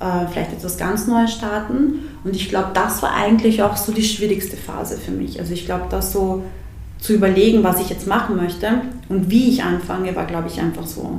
äh, 0.00 0.26
vielleicht 0.30 0.52
etwas 0.52 0.76
ganz 0.76 1.06
Neues 1.06 1.32
starten. 1.32 2.00
Und 2.22 2.36
ich 2.36 2.48
glaube, 2.48 2.70
das 2.74 3.02
war 3.02 3.14
eigentlich 3.14 3.62
auch 3.62 3.76
so 3.76 3.92
die 3.92 4.04
schwierigste 4.04 4.56
Phase 4.56 4.96
für 4.96 5.10
mich. 5.10 5.40
Also 5.40 5.52
ich 5.54 5.64
glaube, 5.64 5.86
das 5.90 6.12
so 6.12 6.44
zu 7.00 7.14
überlegen, 7.14 7.64
was 7.64 7.80
ich 7.80 7.88
jetzt 7.88 8.06
machen 8.06 8.36
möchte 8.36 8.82
und 9.08 9.30
wie 9.30 9.48
ich 9.48 9.62
anfange, 9.62 10.14
war, 10.14 10.26
glaube 10.26 10.48
ich, 10.48 10.60
einfach 10.60 10.86
so 10.86 11.18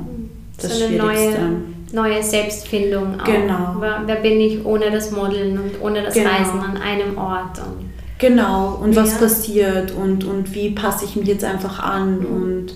das 0.56 0.78
so 0.78 0.86
Schwierigste. 0.86 1.40
Neue 1.40 1.56
neue 1.92 2.22
Selbstfindung 2.22 3.20
auch. 3.20 3.24
Genau. 3.24 3.76
Wer, 3.80 4.02
wer, 4.06 4.16
bin 4.16 4.40
ich 4.40 4.64
ohne 4.64 4.90
das 4.90 5.10
Modeln 5.10 5.58
und 5.58 5.80
ohne 5.80 6.02
das 6.02 6.14
genau. 6.14 6.30
Reisen 6.30 6.60
an 6.60 6.76
einem 6.76 7.18
Ort? 7.18 7.58
Und 7.58 7.90
genau, 8.18 8.78
und 8.82 8.94
ja. 8.94 9.02
was 9.02 9.18
passiert 9.18 9.92
und, 9.92 10.24
und 10.24 10.54
wie 10.54 10.70
passe 10.70 11.04
ich 11.04 11.16
mich 11.16 11.26
jetzt 11.26 11.44
einfach 11.44 11.80
an 11.82 12.20
mhm. 12.20 12.26
und 12.26 12.74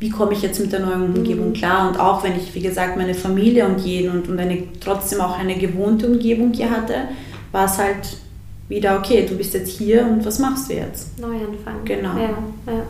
wie 0.00 0.10
komme 0.10 0.32
ich 0.32 0.42
jetzt 0.42 0.60
mit 0.60 0.72
der 0.72 0.80
neuen 0.80 1.14
Umgebung 1.14 1.48
mhm. 1.48 1.54
klar? 1.54 1.88
Und 1.88 1.98
auch 1.98 2.22
wenn 2.24 2.36
ich, 2.36 2.54
wie 2.54 2.60
gesagt, 2.60 2.96
meine 2.96 3.14
Familie 3.14 3.66
und 3.66 3.80
jeden 3.80 4.10
und, 4.10 4.28
und 4.28 4.38
eine, 4.38 4.64
trotzdem 4.80 5.20
auch 5.20 5.38
eine 5.38 5.56
gewohnte 5.56 6.06
Umgebung 6.06 6.52
hier 6.52 6.70
hatte, 6.70 6.94
war 7.52 7.66
es 7.66 7.78
halt 7.78 8.16
wieder, 8.68 8.98
okay, 8.98 9.26
du 9.28 9.36
bist 9.36 9.54
jetzt 9.54 9.78
hier 9.78 10.06
und 10.06 10.24
was 10.24 10.38
machst 10.38 10.70
du 10.70 10.74
jetzt? 10.74 11.18
Neuanfang. 11.18 11.84
Genau. 11.84 12.16
Ja, 12.16 12.30
ja. 12.66 12.82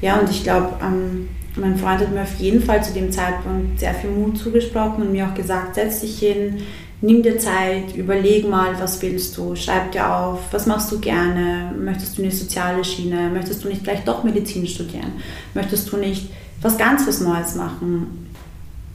ja 0.00 0.18
und 0.18 0.30
ich 0.30 0.42
glaube, 0.42 0.70
ähm, 0.82 1.28
mein 1.58 1.76
Freund 1.76 2.00
hat 2.00 2.12
mir 2.12 2.22
auf 2.22 2.34
jeden 2.38 2.62
Fall 2.62 2.82
zu 2.82 2.92
dem 2.92 3.10
Zeitpunkt 3.10 3.80
sehr 3.80 3.94
viel 3.94 4.10
Mut 4.10 4.38
zugesprochen 4.38 5.02
und 5.02 5.12
mir 5.12 5.26
auch 5.26 5.34
gesagt, 5.34 5.74
setz 5.74 6.00
dich 6.00 6.18
hin, 6.18 6.58
nimm 7.00 7.22
dir 7.22 7.38
Zeit, 7.38 7.94
überleg 7.94 8.48
mal, 8.48 8.78
was 8.80 9.00
willst 9.02 9.36
du, 9.36 9.54
schreib 9.54 9.92
dir 9.92 10.14
auf, 10.14 10.40
was 10.50 10.66
machst 10.66 10.90
du 10.90 10.98
gerne, 10.98 11.72
möchtest 11.78 12.18
du 12.18 12.22
eine 12.22 12.32
soziale 12.32 12.84
Schiene, 12.84 13.30
möchtest 13.32 13.62
du 13.62 13.68
nicht 13.68 13.82
vielleicht 13.82 14.08
doch 14.08 14.24
Medizin 14.24 14.66
studieren, 14.66 15.12
möchtest 15.54 15.92
du 15.92 15.96
nicht 15.96 16.30
was 16.60 16.76
ganz 16.76 17.06
was 17.06 17.20
Neues 17.20 17.54
machen. 17.54 18.26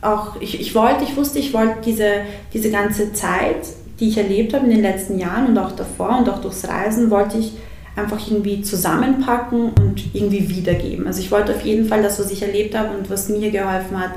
Auch 0.01 0.41
ich, 0.41 0.59
ich 0.59 0.75
wollte, 0.75 1.05
ich 1.05 1.15
wusste, 1.15 1.39
ich 1.39 1.53
wollte 1.53 1.77
diese, 1.85 2.21
diese 2.53 2.71
ganze 2.71 3.13
Zeit, 3.13 3.67
die 3.99 4.09
ich 4.09 4.17
erlebt 4.17 4.53
habe 4.53 4.65
in 4.65 4.71
den 4.71 4.81
letzten 4.81 5.17
Jahren 5.17 5.47
und 5.47 5.57
auch 5.57 5.71
davor 5.71 6.17
und 6.17 6.29
auch 6.29 6.41
durchs 6.41 6.67
Reisen, 6.67 7.09
wollte 7.09 7.37
ich 7.37 7.53
einfach 7.95 8.19
irgendwie 8.27 8.61
zusammenpacken 8.61 9.71
und 9.73 10.03
irgendwie 10.13 10.49
wiedergeben. 10.49 11.05
Also 11.05 11.19
ich 11.19 11.31
wollte 11.31 11.53
auf 11.53 11.63
jeden 11.63 11.87
Fall 11.87 12.01
das, 12.01 12.19
was 12.19 12.31
ich 12.31 12.41
erlebt 12.41 12.77
habe 12.77 12.95
und 12.97 13.09
was 13.09 13.29
mir 13.29 13.51
geholfen 13.51 13.99
hat, 13.99 14.13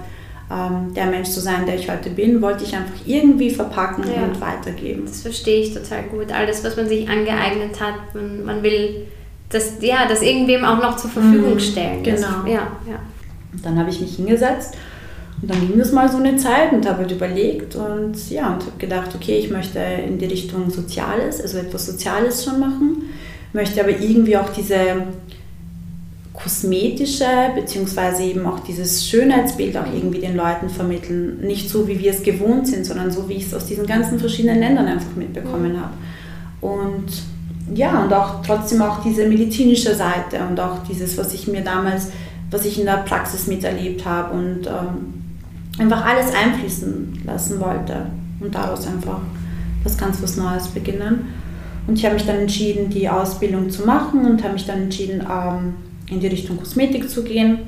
ähm, 0.50 0.94
der 0.94 1.06
Mensch 1.06 1.28
zu 1.28 1.40
sein, 1.40 1.66
der 1.66 1.74
ich 1.74 1.90
heute 1.90 2.10
bin, 2.10 2.40
wollte 2.40 2.64
ich 2.64 2.74
einfach 2.74 2.94
irgendwie 3.04 3.50
verpacken 3.50 4.04
ja. 4.04 4.22
und 4.22 4.40
weitergeben. 4.40 5.02
Das 5.04 5.22
verstehe 5.22 5.62
ich 5.62 5.74
total 5.74 6.04
gut. 6.04 6.32
Alles, 6.32 6.64
was 6.64 6.76
man 6.76 6.88
sich 6.88 7.08
angeeignet 7.08 7.80
hat, 7.80 8.14
man, 8.14 8.44
man 8.44 8.62
will 8.62 9.06
das, 9.50 9.74
ja, 9.80 10.06
das 10.08 10.22
irgendwem 10.22 10.64
auch 10.64 10.80
noch 10.80 10.96
zur 10.96 11.10
Verfügung 11.10 11.54
mhm, 11.54 11.60
stellen. 11.60 12.02
Genau. 12.02 12.16
Das, 12.16 12.46
ja, 12.46 12.68
ja. 12.88 13.00
Und 13.52 13.64
dann 13.64 13.78
habe 13.78 13.90
ich 13.90 14.00
mich 14.00 14.16
hingesetzt 14.16 14.76
und 15.42 15.50
dann 15.50 15.66
ging 15.66 15.78
es 15.78 15.92
mal 15.92 16.10
so 16.10 16.18
eine 16.18 16.36
Zeit 16.36 16.72
und 16.72 16.86
habe 16.88 16.98
halt 16.98 17.12
überlegt 17.12 17.74
und 17.76 18.30
ja, 18.30 18.54
und 18.54 18.62
habe 18.62 18.78
gedacht, 18.78 19.10
okay, 19.14 19.38
ich 19.38 19.50
möchte 19.50 19.78
in 19.78 20.18
die 20.18 20.26
Richtung 20.26 20.70
Soziales, 20.70 21.42
also 21.42 21.58
etwas 21.58 21.86
Soziales 21.86 22.44
schon 22.44 22.58
machen 22.58 23.02
möchte 23.56 23.80
aber 23.80 23.90
irgendwie 23.90 24.36
auch 24.36 24.50
diese 24.50 24.76
kosmetische, 26.32 27.24
beziehungsweise 27.54 28.22
eben 28.22 28.46
auch 28.46 28.60
dieses 28.60 29.08
Schönheitsbild 29.08 29.76
auch 29.76 29.86
irgendwie 29.92 30.20
den 30.20 30.36
Leuten 30.36 30.68
vermitteln. 30.68 31.40
Nicht 31.40 31.68
so, 31.68 31.88
wie 31.88 31.98
wir 31.98 32.12
es 32.12 32.22
gewohnt 32.22 32.68
sind, 32.68 32.86
sondern 32.86 33.10
so, 33.10 33.28
wie 33.28 33.34
ich 33.34 33.46
es 33.46 33.54
aus 33.54 33.66
diesen 33.66 33.86
ganzen 33.86 34.20
verschiedenen 34.20 34.60
Ländern 34.60 34.86
einfach 34.86 35.16
mitbekommen 35.16 35.72
mhm. 35.72 35.80
habe. 35.80 35.94
Und 36.60 37.06
ja, 37.74 38.04
und 38.04 38.12
auch 38.12 38.42
trotzdem 38.42 38.82
auch 38.82 39.02
diese 39.02 39.26
medizinische 39.26 39.94
Seite 39.94 40.38
und 40.48 40.60
auch 40.60 40.84
dieses, 40.88 41.18
was 41.18 41.34
ich 41.34 41.48
mir 41.48 41.62
damals, 41.62 42.12
was 42.50 42.64
ich 42.64 42.78
in 42.78 42.86
der 42.86 42.98
Praxis 42.98 43.48
miterlebt 43.48 44.04
habe 44.04 44.34
und 44.34 44.66
ähm, 44.66 45.14
einfach 45.78 46.04
alles 46.04 46.32
einfließen 46.32 47.22
lassen 47.24 47.58
wollte 47.60 48.06
und 48.40 48.54
daraus 48.54 48.86
einfach 48.86 49.20
was 49.82 49.98
ganz 49.98 50.22
was 50.22 50.36
Neues 50.36 50.68
beginnen. 50.68 51.26
Und 51.86 51.98
ich 51.98 52.04
habe 52.04 52.14
mich 52.14 52.26
dann 52.26 52.36
entschieden, 52.36 52.90
die 52.90 53.08
Ausbildung 53.08 53.70
zu 53.70 53.86
machen 53.86 54.24
und 54.24 54.42
habe 54.42 54.54
mich 54.54 54.66
dann 54.66 54.82
entschieden, 54.82 55.24
ähm, 55.30 55.74
in 56.10 56.20
die 56.20 56.26
Richtung 56.26 56.56
Kosmetik 56.56 57.08
zu 57.08 57.22
gehen. 57.22 57.58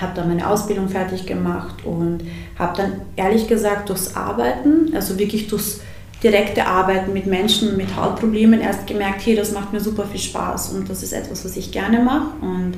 Habe 0.00 0.12
dann 0.14 0.28
meine 0.28 0.48
Ausbildung 0.48 0.88
fertig 0.88 1.26
gemacht 1.26 1.84
und 1.84 2.20
habe 2.58 2.76
dann 2.76 2.92
ehrlich 3.16 3.48
gesagt 3.48 3.88
durchs 3.88 4.14
Arbeiten, 4.14 4.94
also 4.94 5.18
wirklich 5.18 5.48
durchs 5.48 5.80
direkte 6.22 6.66
Arbeiten 6.66 7.12
mit 7.12 7.26
Menschen 7.26 7.76
mit 7.76 7.96
Hautproblemen 7.96 8.60
erst 8.60 8.86
gemerkt, 8.86 9.24
hey, 9.24 9.34
das 9.34 9.52
macht 9.52 9.72
mir 9.72 9.80
super 9.80 10.04
viel 10.04 10.20
Spaß 10.20 10.70
und 10.74 10.88
das 10.88 11.02
ist 11.02 11.12
etwas, 11.12 11.44
was 11.44 11.56
ich 11.56 11.72
gerne 11.72 12.00
mache 12.00 12.34
und 12.42 12.74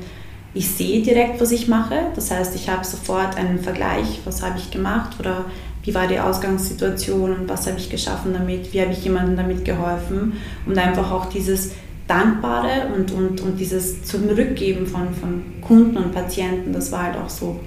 ich 0.55 0.68
sehe 0.71 1.03
direkt, 1.03 1.40
was 1.40 1.51
ich 1.51 1.66
mache. 1.66 2.07
Das 2.14 2.31
heißt, 2.31 2.55
ich 2.55 2.68
habe 2.68 2.85
sofort 2.85 3.37
einen 3.37 3.59
Vergleich, 3.59 4.21
was 4.25 4.42
habe 4.42 4.59
ich 4.59 4.71
gemacht 4.71 5.18
oder 5.18 5.47
wie 5.83 5.95
war 5.95 6.07
die 6.07 6.21
Ausgangssituation 6.21 7.33
und 7.33 7.49
was 7.49 7.66
habe 7.66 7.79
ich 7.79 7.90
geschaffen 7.90 8.33
damit, 8.33 8.73
wie 8.73 8.81
habe 8.81 8.92
ich 8.92 9.05
jemandem 9.05 9.37
damit 9.37 9.64
geholfen 9.64 10.35
und 10.66 10.79
einfach 10.79 11.11
auch 11.11 11.27
dieses 11.27 11.73
Dankbare 12.07 12.92
und, 12.95 13.11
und, 13.12 13.40
und 13.40 13.59
dieses 13.59 14.05
Zurückgeben 14.05 14.87
von, 14.87 15.14
von 15.14 15.42
Kunden 15.61 15.97
und 15.97 16.12
Patienten, 16.12 16.73
das 16.73 16.92
war 16.92 17.05
halt 17.05 17.16
auch 17.16 17.31
so, 17.31 17.61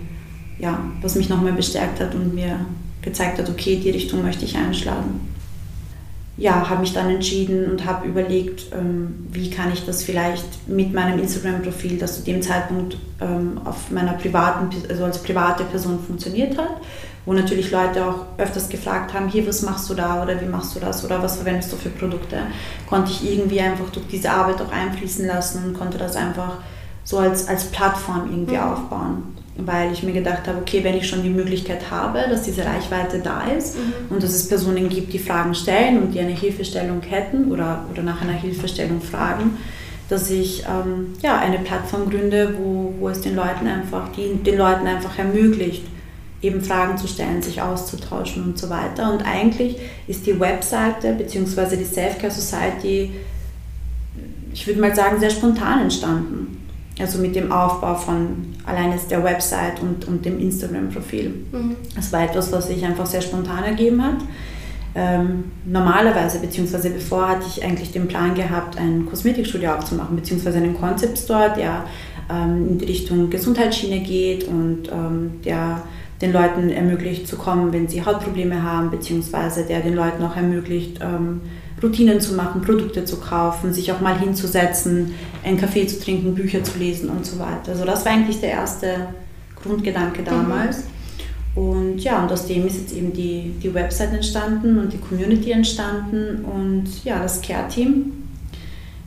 ja, 0.60 0.80
was 1.02 1.16
mich 1.16 1.30
nochmal 1.30 1.54
bestärkt 1.54 2.00
hat 2.00 2.16
und 2.16 2.36
mir 2.36 2.66
gezeigt 3.02 3.38
hat, 3.38 3.50
okay, 3.50 3.80
die 3.82 3.92
Richtung 3.92 4.24
möchte 4.24 4.46
ich 4.46 4.58
einschlagen. 4.58 5.34
Ja, 6.38 6.70
habe 6.70 6.82
mich 6.82 6.92
dann 6.92 7.10
entschieden 7.10 7.72
und 7.72 7.86
habe 7.86 8.08
überlegt, 8.08 8.66
ähm, 8.74 9.28
wie 9.32 9.50
kann 9.50 9.72
ich 9.72 9.86
das 9.86 10.04
vielleicht 10.04 10.68
mit 10.68 10.94
meinem 10.94 11.18
Instagram-Profil, 11.20 11.98
das 11.98 12.18
zu 12.18 12.24
dem 12.24 12.42
Zeitpunkt 12.42 12.98
ähm, 13.22 13.62
auf 13.64 13.90
meiner 13.90 14.14
privaten, 14.14 14.70
also 14.90 15.06
als 15.06 15.24
private 15.24 15.64
Person 15.64 15.98
funktioniert 16.06 16.58
hat, 16.58 16.82
wo 17.26 17.34
natürlich 17.34 17.72
Leute 17.72 18.06
auch 18.06 18.26
öfters 18.38 18.70
gefragt 18.70 19.14
haben, 19.14 19.28
hier, 19.30 19.48
was 19.48 19.64
machst 19.64 19.90
du 19.90 19.96
da 19.96 20.22
oder 20.22 20.40
wie 20.40 20.46
machst 20.46 20.76
du 20.76 20.80
das 20.80 21.04
oder 21.04 21.22
was 21.22 21.38
verwendest 21.38 21.72
du 21.72 21.78
für 21.78 21.90
Produkte, 21.90 22.38
konnte 22.88 23.12
ich 23.12 23.32
irgendwie 23.32 23.60
einfach 23.60 23.90
durch 23.90 24.06
diese 24.08 24.30
Arbeit 24.30 24.62
auch 24.62 24.72
einfließen 24.72 25.26
lassen 25.26 25.64
und 25.66 25.74
konnte 25.78 25.98
das 25.98 26.16
einfach 26.16 26.58
so 27.04 27.18
als, 27.18 27.48
als 27.48 27.66
Plattform 27.66 28.30
irgendwie 28.30 28.56
mhm. 28.56 28.64
aufbauen. 28.64 29.24
Weil 29.58 29.94
ich 29.94 30.04
mir 30.04 30.12
gedacht 30.12 30.48
habe, 30.48 30.58
okay, 30.60 30.84
wenn 30.84 30.98
ich 30.98 31.08
schon 31.08 31.24
die 31.24 31.30
Möglichkeit 31.30 31.90
habe, 31.90 32.26
dass 32.30 32.44
diese 32.44 32.66
Reichweite 32.66 33.20
da 33.20 33.44
ist 33.58 33.78
mhm. 33.78 34.14
und 34.14 34.22
dass 34.22 34.34
es 34.34 34.50
Personen 34.50 34.90
gibt, 34.90 35.14
die 35.14 35.20
Fragen 35.20 35.56
stellen 35.56 36.02
und 36.02 36.12
die 36.12 36.20
eine 36.20 36.34
Hilfestellung 36.34 37.02
hätten 37.02 37.52
oder, 37.52 37.86
oder 37.90 38.04
nach 38.04 38.22
einer 38.22 38.34
Hilfestellung 38.34 39.02
fragen, 39.02 39.58
dass 40.10 40.30
ich 40.30 40.64
ähm, 40.64 41.14
ja, 41.22 41.40
eine 41.40 41.60
Plattform 41.60 42.10
gründe, 42.10 42.54
wo, 42.60 42.94
wo 43.00 43.10
es 43.10 43.22
den 43.22 43.36
Leuten 43.36 43.66
einfach, 43.66 44.10
die, 44.12 44.36
den 44.44 44.58
Leuten 44.58 44.86
einfach 44.88 45.18
ermöglicht, 45.18 45.84
eben 46.46 46.62
Fragen 46.62 46.98
zu 46.98 47.08
stellen, 47.08 47.42
sich 47.42 47.62
auszutauschen 47.62 48.44
und 48.44 48.58
so 48.58 48.70
weiter. 48.70 49.12
Und 49.12 49.24
eigentlich 49.26 49.78
ist 50.08 50.26
die 50.26 50.40
Webseite 50.40 51.14
bzw. 51.14 51.76
die 51.78 51.84
Selfcare 51.84 52.32
Society, 52.32 53.12
ich 54.54 54.68
würde 54.68 54.80
mal 54.80 54.96
sagen, 54.96 55.20
sehr 55.20 55.30
spontan 55.30 55.82
entstanden. 55.82 56.62
Also 56.98 57.20
mit 57.20 57.36
dem 57.36 57.52
Aufbau 57.52 57.96
von 57.96 58.56
alleine 58.66 58.98
der 59.10 59.22
Website 59.24 59.82
und, 59.82 60.08
und 60.08 60.26
dem 60.26 60.40
Instagram-Profil. 60.40 61.34
Mhm. 61.52 61.76
Das 61.94 62.14
war 62.14 62.24
etwas, 62.24 62.52
was 62.54 62.68
sich 62.68 62.86
einfach 62.86 63.06
sehr 63.06 63.22
spontan 63.22 63.66
ergeben 63.66 64.02
hat. 64.02 64.18
Ähm, 64.98 65.52
normalerweise, 65.66 66.40
beziehungsweise 66.40 66.90
bevor 66.90 67.28
hatte 67.28 67.46
ich 67.48 67.62
eigentlich 67.62 67.92
den 67.92 68.08
Plan 68.08 68.34
gehabt, 68.34 68.78
ein 68.78 69.06
Kosmetikstudio 69.06 69.74
aufzumachen, 69.74 70.16
beziehungsweise 70.16 70.58
einen 70.58 70.80
Concept 70.80 71.18
Store, 71.18 71.54
der 71.54 71.84
ähm, 72.30 72.70
in 72.70 72.78
die 72.78 72.86
Richtung 72.86 73.30
Gesundheitsschiene 73.30 74.00
geht 74.00 74.48
und 74.48 74.88
ähm, 74.90 75.42
der 75.44 75.84
den 76.22 76.32
Leuten 76.32 76.70
ermöglicht 76.70 77.28
zu 77.28 77.36
kommen, 77.36 77.74
wenn 77.74 77.88
sie 77.88 78.06
Hautprobleme 78.06 78.64
haben, 78.64 78.90
beziehungsweise 78.90 79.64
der 79.64 79.82
den 79.82 79.96
Leuten 79.96 80.24
auch 80.24 80.36
ermöglicht, 80.36 81.00
ähm, 81.02 81.42
Routinen 81.84 82.22
zu 82.22 82.36
machen, 82.36 82.62
Produkte 82.62 83.04
zu 83.04 83.18
kaufen, 83.18 83.74
sich 83.74 83.92
auch 83.92 84.00
mal 84.00 84.18
hinzusetzen, 84.18 85.14
einen 85.44 85.58
Kaffee 85.58 85.86
zu 85.88 86.00
trinken, 86.00 86.34
Bücher 86.34 86.64
zu 86.64 86.80
lesen 86.80 87.10
und 87.10 87.26
so 87.26 87.38
weiter. 87.38 87.72
Also 87.72 87.86
das 87.86 88.06
war 88.06 88.14
eigentlich 88.14 88.40
der 88.40 88.52
erste 88.52 89.08
Grundgedanke 89.62 90.22
mhm. 90.22 90.26
damals. 90.26 90.78
Mhm. 90.78 90.84
Und 91.56 92.00
ja, 92.00 92.22
und 92.22 92.32
aus 92.32 92.48
dem 92.48 92.68
ist 92.68 92.78
jetzt 92.78 92.94
eben 92.94 93.14
die, 93.14 93.54
die 93.62 93.74
Website 93.74 94.14
entstanden 94.14 94.78
und 94.78 94.92
die 94.92 94.98
Community 94.98 95.52
entstanden 95.52 96.44
und 96.44 97.04
ja, 97.06 97.20
das 97.20 97.42
Care-Team, 97.42 98.12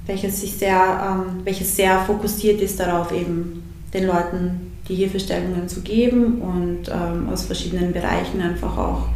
welches, 0.07 0.41
sich 0.41 0.57
sehr, 0.57 1.25
ähm, 1.27 1.41
welches 1.45 1.77
sehr 1.77 1.99
fokussiert 2.01 2.63
ist 2.63 2.81
darauf, 2.81 3.13
eben 3.13 3.63
den 3.93 4.07
Leuten 4.07 4.68
die 4.89 4.95
Hilfestellungen 4.95 5.69
zu 5.69 5.81
geben 5.81 6.41
und 6.41 6.89
ähm, 6.89 7.29
aus 7.29 7.45
verschiedenen 7.45 7.93
Bereichen 7.93 8.41
einfach 8.41 8.77
auch 8.77 9.09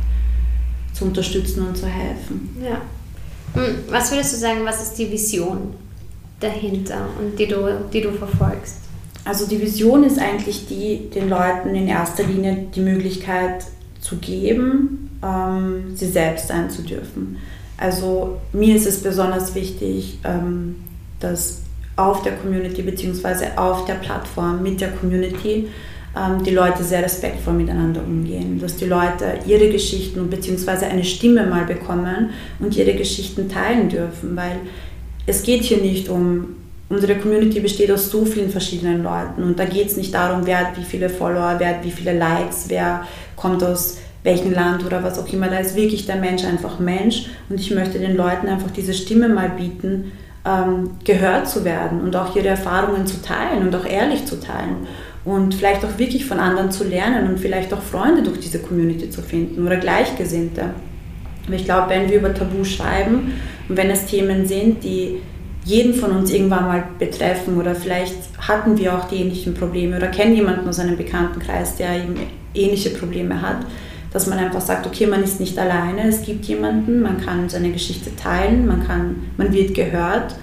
zu 0.92 1.04
unterstützen 1.06 1.66
und 1.66 1.76
zu 1.76 1.87
helfen. 1.87 2.56
Ja. 2.62 2.80
Hm, 3.54 3.76
was 3.88 4.11
würdest 4.11 4.35
du 4.35 4.37
sagen, 4.37 4.61
was 4.64 4.82
ist 4.82 4.98
die 4.98 5.11
Vision 5.11 5.74
dahinter 6.40 7.06
und 7.18 7.38
die 7.38 7.46
du, 7.46 7.56
die 7.92 8.00
du 8.00 8.12
verfolgst? 8.12 8.76
Also 9.24 9.46
die 9.46 9.61
Vision 9.61 10.04
ist 10.04 10.18
eigentlich 10.18 10.66
die, 10.66 11.11
den 11.11 11.28
Leuten 11.28 11.74
in 11.74 11.87
erster 11.87 12.24
Linie 12.24 12.66
die 12.74 12.80
Möglichkeit 12.80 13.64
zu 14.00 14.16
geben, 14.16 15.18
ähm, 15.22 15.94
sie 15.94 16.08
selbst 16.08 16.48
sein 16.48 16.68
zu 16.70 16.82
dürfen. 16.82 17.38
Also 17.76 18.40
mir 18.52 18.76
ist 18.76 18.87
es 18.87 19.02
besonders 19.02 19.54
wichtig, 19.54 20.18
ähm, 20.24 20.76
dass 21.20 21.62
auf 21.96 22.22
der 22.22 22.33
Community 22.33 22.83
bzw. 22.83 23.46
auf 23.57 23.85
der 23.85 23.94
Plattform 23.94 24.62
mit 24.62 24.81
der 24.81 24.92
Community 24.92 25.68
ähm, 26.16 26.42
die 26.44 26.50
Leute 26.50 26.85
sehr 26.85 27.02
respektvoll 27.02 27.55
miteinander 27.55 28.02
umgehen, 28.02 28.59
dass 28.61 28.76
die 28.76 28.87
Leute 28.87 29.38
ihre 29.46 29.68
Geschichten 29.70 30.28
bzw. 30.28 30.87
eine 30.87 31.05
Stimme 31.05 31.46
mal 31.46 31.64
bekommen 31.64 32.31
und 32.59 32.76
ihre 32.76 32.94
Geschichten 32.94 33.48
teilen 33.48 33.88
dürfen, 33.88 34.37
weil 34.37 34.61
es 35.26 35.42
geht 35.42 35.62
hier 35.62 35.78
nicht 35.78 36.09
um 36.09 36.57
unsere 36.88 37.16
Community 37.16 37.61
besteht 37.61 37.90
aus 37.90 38.11
so 38.11 38.26
vielen 38.26 38.50
verschiedenen 38.50 39.02
Leuten 39.02 39.42
und 39.42 39.59
da 39.59 39.64
geht 39.64 39.87
es 39.87 39.96
nicht 39.96 40.12
darum, 40.12 40.42
wer 40.44 40.61
hat 40.61 40.76
wie 40.76 40.85
viele 40.85 41.09
Follower, 41.09 41.55
wer 41.57 41.68
hat 41.68 41.85
wie 41.85 41.90
viele 41.90 42.16
Likes, 42.18 42.66
wer 42.68 43.07
kommt 43.35 43.64
aus 43.64 43.96
welchem 44.22 44.52
Land 44.52 44.85
oder 44.85 45.02
was 45.02 45.18
auch 45.18 45.33
immer. 45.33 45.48
Da 45.48 45.59
ist 45.59 45.74
wirklich 45.74 46.05
der 46.05 46.16
Mensch 46.16 46.44
einfach 46.44 46.78
Mensch 46.78 47.28
und 47.48 47.59
ich 47.59 47.70
möchte 47.70 47.98
den 47.98 48.14
Leuten 48.14 48.46
einfach 48.46 48.70
diese 48.70 48.92
Stimme 48.92 49.31
mal 49.31 49.48
bieten, 49.48 50.12
ähm, 50.44 50.90
gehört 51.05 51.48
zu 51.48 51.64
werden 51.64 52.00
und 52.00 52.16
auch 52.16 52.35
ihre 52.35 52.48
Erfahrungen 52.48 53.07
zu 53.07 53.22
teilen 53.22 53.62
und 53.62 53.74
auch 53.74 53.85
ehrlich 53.85 54.24
zu 54.24 54.40
teilen 54.40 54.87
und 55.24 55.55
vielleicht 55.55 55.85
auch 55.85 55.98
wirklich 55.98 56.24
von 56.24 56.38
anderen 56.38 56.70
zu 56.70 56.85
lernen 56.85 57.28
und 57.28 57.38
vielleicht 57.38 57.72
auch 57.72 57.83
Freunde 57.83 58.22
durch 58.22 58.40
diese 58.40 58.59
Community 58.59 59.09
zu 59.09 59.22
finden 59.22 59.64
oder 59.64 59.76
Gleichgesinnte. 59.76 60.70
Aber 61.46 61.55
ich 61.55 61.64
glaube, 61.64 61.90
wenn 61.90 62.11
wir 62.11 62.18
über 62.18 62.35
Tabu 62.35 62.64
schreiben 62.64 63.33
und 63.68 63.76
wenn 63.76 63.90
es 63.90 64.07
Themen 64.07 64.46
sind, 64.46 64.83
die 64.83 65.20
jeden 65.64 65.94
von 65.94 66.11
uns 66.11 66.33
irgendwann 66.33 66.66
mal 66.66 66.85
betreffen 66.98 67.59
oder 67.59 67.74
vielleicht 67.74 68.16
hatten 68.38 68.76
wir 68.78 68.98
auch 68.98 69.05
die 69.05 69.16
ähnlichen 69.16 69.55
Probleme 69.55 69.96
oder 69.96 70.09
kennen 70.09 70.35
jemanden 70.35 70.68
aus 70.68 70.81
einem 70.81 70.96
Bekanntenkreis, 70.96 71.76
der 71.76 71.96
eben 71.96 72.16
ähnliche 72.55 72.90
Probleme 72.90 73.40
hat, 73.40 73.59
dass 74.12 74.27
man 74.27 74.38
einfach 74.38 74.61
sagt, 74.61 74.87
okay, 74.87 75.07
man 75.07 75.22
ist 75.22 75.40
nicht 75.40 75.59
alleine, 75.59 76.09
es 76.09 76.22
gibt 76.22 76.44
jemanden, 76.44 77.03
man 77.03 77.20
kann 77.25 77.48
seine 77.48 77.70
Geschichte 77.70 78.14
teilen, 78.14 78.66
man, 78.66 78.87
kann, 78.87 79.31
man 79.37 79.53
wird 79.53 79.75
gehört 79.75 80.35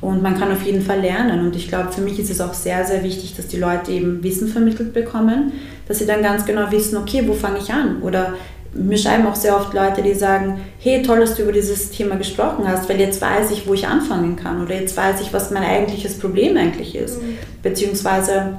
und 0.00 0.22
man 0.22 0.38
kann 0.38 0.50
auf 0.50 0.62
jeden 0.62 0.82
Fall 0.82 1.00
lernen. 1.00 1.46
Und 1.46 1.54
ich 1.54 1.68
glaube, 1.68 1.92
für 1.92 2.00
mich 2.00 2.18
ist 2.18 2.30
es 2.30 2.40
auch 2.40 2.54
sehr, 2.54 2.84
sehr 2.84 3.04
wichtig, 3.04 3.36
dass 3.36 3.48
die 3.48 3.58
Leute 3.58 3.92
eben 3.92 4.22
Wissen 4.22 4.48
vermittelt 4.48 4.92
bekommen, 4.92 5.52
dass 5.86 5.98
sie 5.98 6.06
dann 6.06 6.22
ganz 6.22 6.44
genau 6.44 6.70
wissen, 6.70 6.96
okay, 6.96 7.22
wo 7.26 7.34
fange 7.34 7.58
ich 7.58 7.72
an? 7.72 8.02
Oder 8.02 8.34
mir 8.74 8.96
schreiben 8.96 9.26
auch 9.26 9.34
sehr 9.34 9.54
oft 9.54 9.74
Leute, 9.74 10.02
die 10.02 10.14
sagen, 10.14 10.60
hey, 10.78 11.02
toll, 11.02 11.20
dass 11.20 11.34
du 11.34 11.42
über 11.42 11.52
dieses 11.52 11.90
Thema 11.90 12.16
gesprochen 12.16 12.66
hast, 12.66 12.88
weil 12.88 12.98
jetzt 12.98 13.20
weiß 13.20 13.50
ich, 13.50 13.66
wo 13.66 13.74
ich 13.74 13.86
anfangen 13.86 14.36
kann 14.36 14.62
oder 14.62 14.74
jetzt 14.74 14.96
weiß 14.96 15.20
ich, 15.20 15.32
was 15.32 15.50
mein 15.50 15.62
eigentliches 15.62 16.18
Problem 16.18 16.56
eigentlich 16.56 16.94
ist. 16.94 17.22
Mhm. 17.22 17.36
Beziehungsweise, 17.62 18.58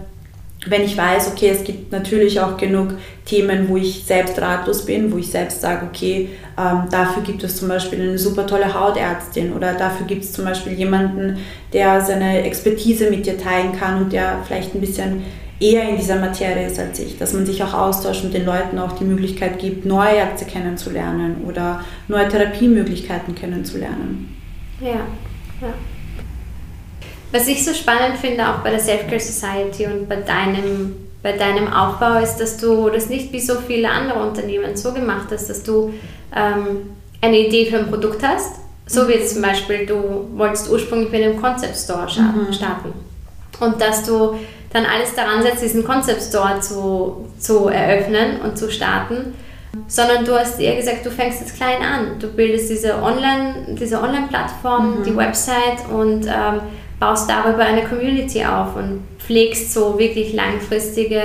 wenn 0.67 0.84
ich 0.84 0.97
weiß, 0.97 1.30
okay, 1.32 1.49
es 1.49 1.63
gibt 1.63 1.91
natürlich 1.91 2.39
auch 2.39 2.58
genug 2.58 2.93
Themen, 3.26 3.67
wo 3.69 3.78
ich 3.78 4.04
selbst 4.06 4.39
ratlos 4.39 4.86
bin, 4.86 5.12
wo 5.12 5.17
ich 5.17 5.28
selbst 5.28 5.62
sage, 5.62 5.88
okay, 5.89 6.30
ähm, 6.58 6.84
dafür 6.89 7.23
gibt 7.23 7.43
es 7.43 7.58
zum 7.58 7.67
Beispiel 7.67 8.02
eine 8.02 8.17
super 8.17 8.45
tolle 8.45 8.73
Hautärztin 8.73 9.54
oder 9.54 9.73
dafür 9.73 10.06
gibt 10.06 10.23
es 10.23 10.34
zum 10.34 10.45
Beispiel 10.45 10.73
jemanden, 10.73 11.38
der 11.73 12.02
seine 12.02 12.43
Expertise 12.43 13.10
mit 13.10 13.26
dir 13.26 13.38
teilen 13.38 13.73
kann 13.78 14.02
und 14.02 14.13
der 14.13 14.39
vielleicht 14.45 14.73
ein 14.76 14.82
bisschen 14.82 15.23
eher 15.60 15.88
in 15.88 15.97
dieser 15.97 16.17
Materie 16.17 16.67
ist 16.67 16.80
als 16.80 16.99
ich, 16.99 17.17
dass 17.17 17.34
man 17.34 17.45
sich 17.45 17.63
auch 17.63 17.73
austauscht 17.73 18.23
und 18.23 18.34
den 18.34 18.45
Leuten 18.45 18.78
auch 18.80 18.93
die 18.93 19.06
Möglichkeit 19.06 19.60
gibt, 19.60 19.86
neue 19.86 20.15
Ärzte 20.15 20.45
kennenzulernen 20.45 21.43
oder 21.47 21.84
neue 22.08 22.28
Therapiemöglichkeiten 22.28 23.36
kennenzulernen. 23.36 24.36
Ja, 24.82 25.08
ja. 25.62 25.73
Was 27.34 27.48
ich 27.48 27.65
so 27.65 27.74
spannend 27.74 28.17
finde, 28.22 28.48
auch 28.48 28.60
bei 28.60 28.69
der 28.69 28.80
Self-Care 28.80 29.19
Society 29.19 29.88
und 29.88 30.08
bei 30.08 30.17
deinem, 30.17 30.96
bei 31.24 31.32
deinem 31.32 31.67
Aufbau, 31.74 32.19
ist, 32.19 32.38
dass 32.38 32.58
du 32.58 32.91
das 32.91 33.10
nicht 33.10 33.34
wie 33.34 33.39
so 33.39 33.56
viele 33.56 33.89
andere 33.89 34.19
Unternehmen 34.19 34.78
so 34.78 34.93
gemacht 34.93 35.30
hast, 35.32 35.50
dass 35.50 35.63
du 35.63 35.91
ähm, 36.36 36.91
eine 37.22 37.39
Idee 37.39 37.65
für 37.65 37.80
ein 37.80 37.89
Produkt 37.89 38.22
hast, 38.22 38.58
so 38.86 39.08
wie 39.08 39.13
jetzt 39.13 39.34
zum 39.34 39.41
Beispiel, 39.41 39.88
du 39.88 40.28
wolltest 40.36 40.69
ursprünglich 40.69 41.12
mit 41.12 41.24
einem 41.24 41.41
Concept 41.41 41.76
Store 41.76 42.04
mhm. 42.04 42.54
starten. 42.54 42.89
Mhm. 42.89 43.65
Und 43.65 43.82
dass 43.82 44.06
du 44.06 44.38
dann 44.72 44.86
alles 44.86 45.15
daran 45.15 45.41
setzt, 45.41 45.63
diesen 45.63 45.84
Concept 45.84 46.22
Store 46.22 46.60
zu, 46.60 47.30
zu 47.39 47.67
eröffnen 47.67 48.41
und 48.41 48.60
zu 48.60 48.69
starten, 48.69 49.34
sondern 49.88 50.24
du 50.24 50.38
hast 50.38 50.60
eher 50.60 50.76
gesagt, 50.76 51.04
du 51.04 51.10
fängst 51.10 51.41
jetzt 51.41 51.56
klein 51.56 51.82
an. 51.82 52.19
Du 52.19 52.28
bildest 52.28 52.69
diese 52.69 53.02
Online, 53.02 53.76
diese 53.80 54.00
Online-Plattform, 54.00 55.00
mhm. 55.00 55.04
die 55.04 55.17
Website 55.17 55.89
und 55.91 56.28
ähm, 56.28 56.62
baust 57.04 57.30
darüber 57.30 57.66
eine 57.66 57.84
Community 57.84 58.46
auf 58.46 58.78
und 58.78 59.02
pflegst 59.20 59.74
so 59.74 60.00
wirklich 60.00 60.32
langfristige 60.32 61.22